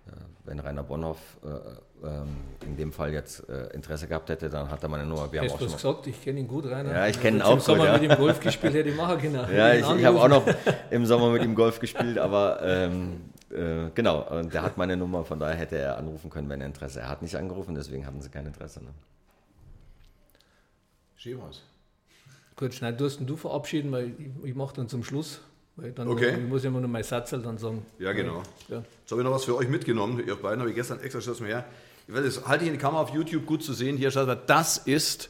[0.08, 0.12] äh,
[0.46, 4.82] wenn Rainer Bonhoff äh, ähm, in dem Fall jetzt äh, Interesse gehabt hätte, dann hat
[4.84, 5.30] er meine Nummer.
[5.32, 6.94] Wir auch schon gesagt, ich kenne ihn gut, Rainer.
[6.94, 7.98] Ja, ich kenne ihn auch im Sommer ja.
[7.98, 9.36] mit ihm Golf gespielt, hätte ich machen können.
[9.54, 10.44] Ja, ich, ich habe auch noch
[10.90, 15.26] im Sommer mit ihm Golf gespielt, aber ähm, äh, genau, und der hat meine Nummer,
[15.26, 17.02] von daher hätte er anrufen können, wenn er Interesse.
[17.02, 18.82] Er hat nicht angerufen, deswegen hatten sie kein Interesse.
[18.82, 18.92] Ne?
[21.18, 21.64] Schemhaus.
[22.58, 25.42] Gut, schnell, du du verabschieden, weil ich, ich mache dann zum Schluss
[25.78, 26.32] weil dann okay.
[26.32, 27.86] ich muss ja immer nur mein Satz halt dann sagen.
[28.00, 28.42] Ja, genau.
[28.68, 28.78] Ja.
[28.78, 30.22] Jetzt habe ich noch was für euch mitgenommen.
[30.26, 31.66] Ihr beiden habe ich gestern extra Schuss mehr.
[32.08, 33.96] Ich weiß, das halte ich in die Kamera auf YouTube gut zu sehen.
[33.96, 35.30] Hier schaut mal, das ist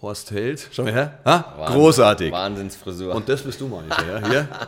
[0.00, 0.68] Horst Held.
[0.70, 1.18] Schau mal her.
[1.24, 1.54] Ha?
[1.56, 2.32] Wahnsinn, Großartig.
[2.32, 3.12] Wahnsinnsfrisur.
[3.12, 3.84] Und das bist du, mal.
[3.88, 4.28] Ja?
[4.28, 4.48] Hier.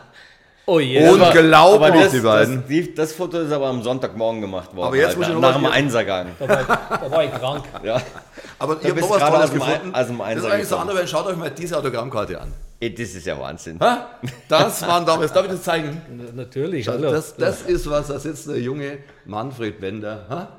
[0.67, 1.11] Oh yeah.
[1.11, 2.55] Unglaublich, aber das, die beiden.
[2.55, 4.87] Das, die, das, Foto ist aber am Sonntagmorgen gemacht worden.
[4.87, 6.29] Aber jetzt muss ich noch nach dem Einsergang.
[6.39, 7.65] Da war, ich, da war ich krank.
[7.83, 8.01] Ja.
[8.59, 9.95] Aber ihr habt noch was Tolles gefunden.
[9.95, 12.53] Aus dem das ist eigentlich so andere, schaut euch mal diese Autogrammkarte an.
[12.79, 13.79] Ey, das ist ja Wahnsinn.
[13.79, 14.09] Ha?
[14.49, 16.01] Das waren damals, darf ich das zeigen?
[16.35, 17.11] Natürlich, hallo.
[17.11, 20.25] Das, das ist was, da sitzt der junge Manfred Bender.
[20.29, 20.49] Ha?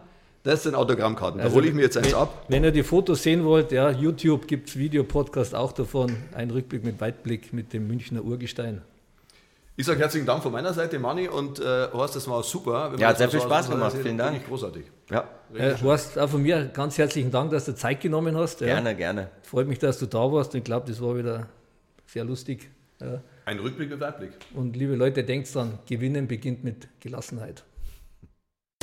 [0.42, 1.38] Das sind Autogrammkarten.
[1.38, 2.44] Da also, hole ich mir jetzt eins wenn, ab.
[2.48, 6.16] Wenn ihr die Fotos sehen wollt, ja, YouTube gibt es Videopodcast auch davon.
[6.34, 8.82] Ein Rückblick mit Weitblick mit dem Münchner Urgestein.
[9.76, 12.92] Ich sage herzlichen Dank von meiner Seite, Manni und äh, Horst, das war super.
[12.96, 14.46] ja, hat sehr viel Spaß gemacht, vielen Dank.
[14.46, 14.84] Großartig.
[15.10, 15.28] Ja.
[15.54, 18.58] Äh, Horst, auch von mir ganz herzlichen Dank, dass du Zeit genommen hast.
[18.58, 18.96] Gerne, ja.
[18.96, 19.30] gerne.
[19.42, 21.48] Freut mich, dass du da warst und ich glaube, das war wieder
[22.06, 22.68] sehr lustig.
[23.00, 23.22] Ja.
[23.44, 24.32] Ein Rückblick mit Weitblick.
[24.54, 27.62] Und liebe Leute, denkt dran, Gewinnen beginnt mit Gelassenheit.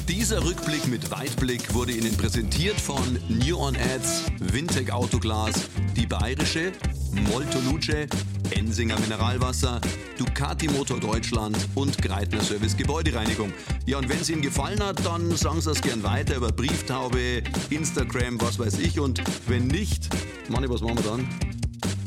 [0.07, 6.71] Dieser Rückblick mit Weitblick wurde Ihnen präsentiert von New On Ads, Wintec Autoglas, die Bayerische,
[7.13, 8.07] Molto Luce,
[8.51, 9.79] Ensinger Mineralwasser,
[10.17, 13.53] Ducati Motor Deutschland und Greitner Service Gebäudereinigung.
[13.85, 17.43] Ja, und wenn es Ihnen gefallen hat, dann sagen Sie es gern weiter über Brieftaube,
[17.69, 18.99] Instagram, was weiß ich.
[18.99, 20.09] Und wenn nicht,
[20.49, 21.27] Manni, was machen wir dann?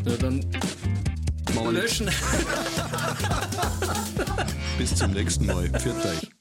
[0.05, 0.45] Ja, dann
[1.55, 2.11] machen wir löschen.
[4.79, 5.71] Bis zum nächsten Mal.
[5.71, 6.36] Pfiat euch.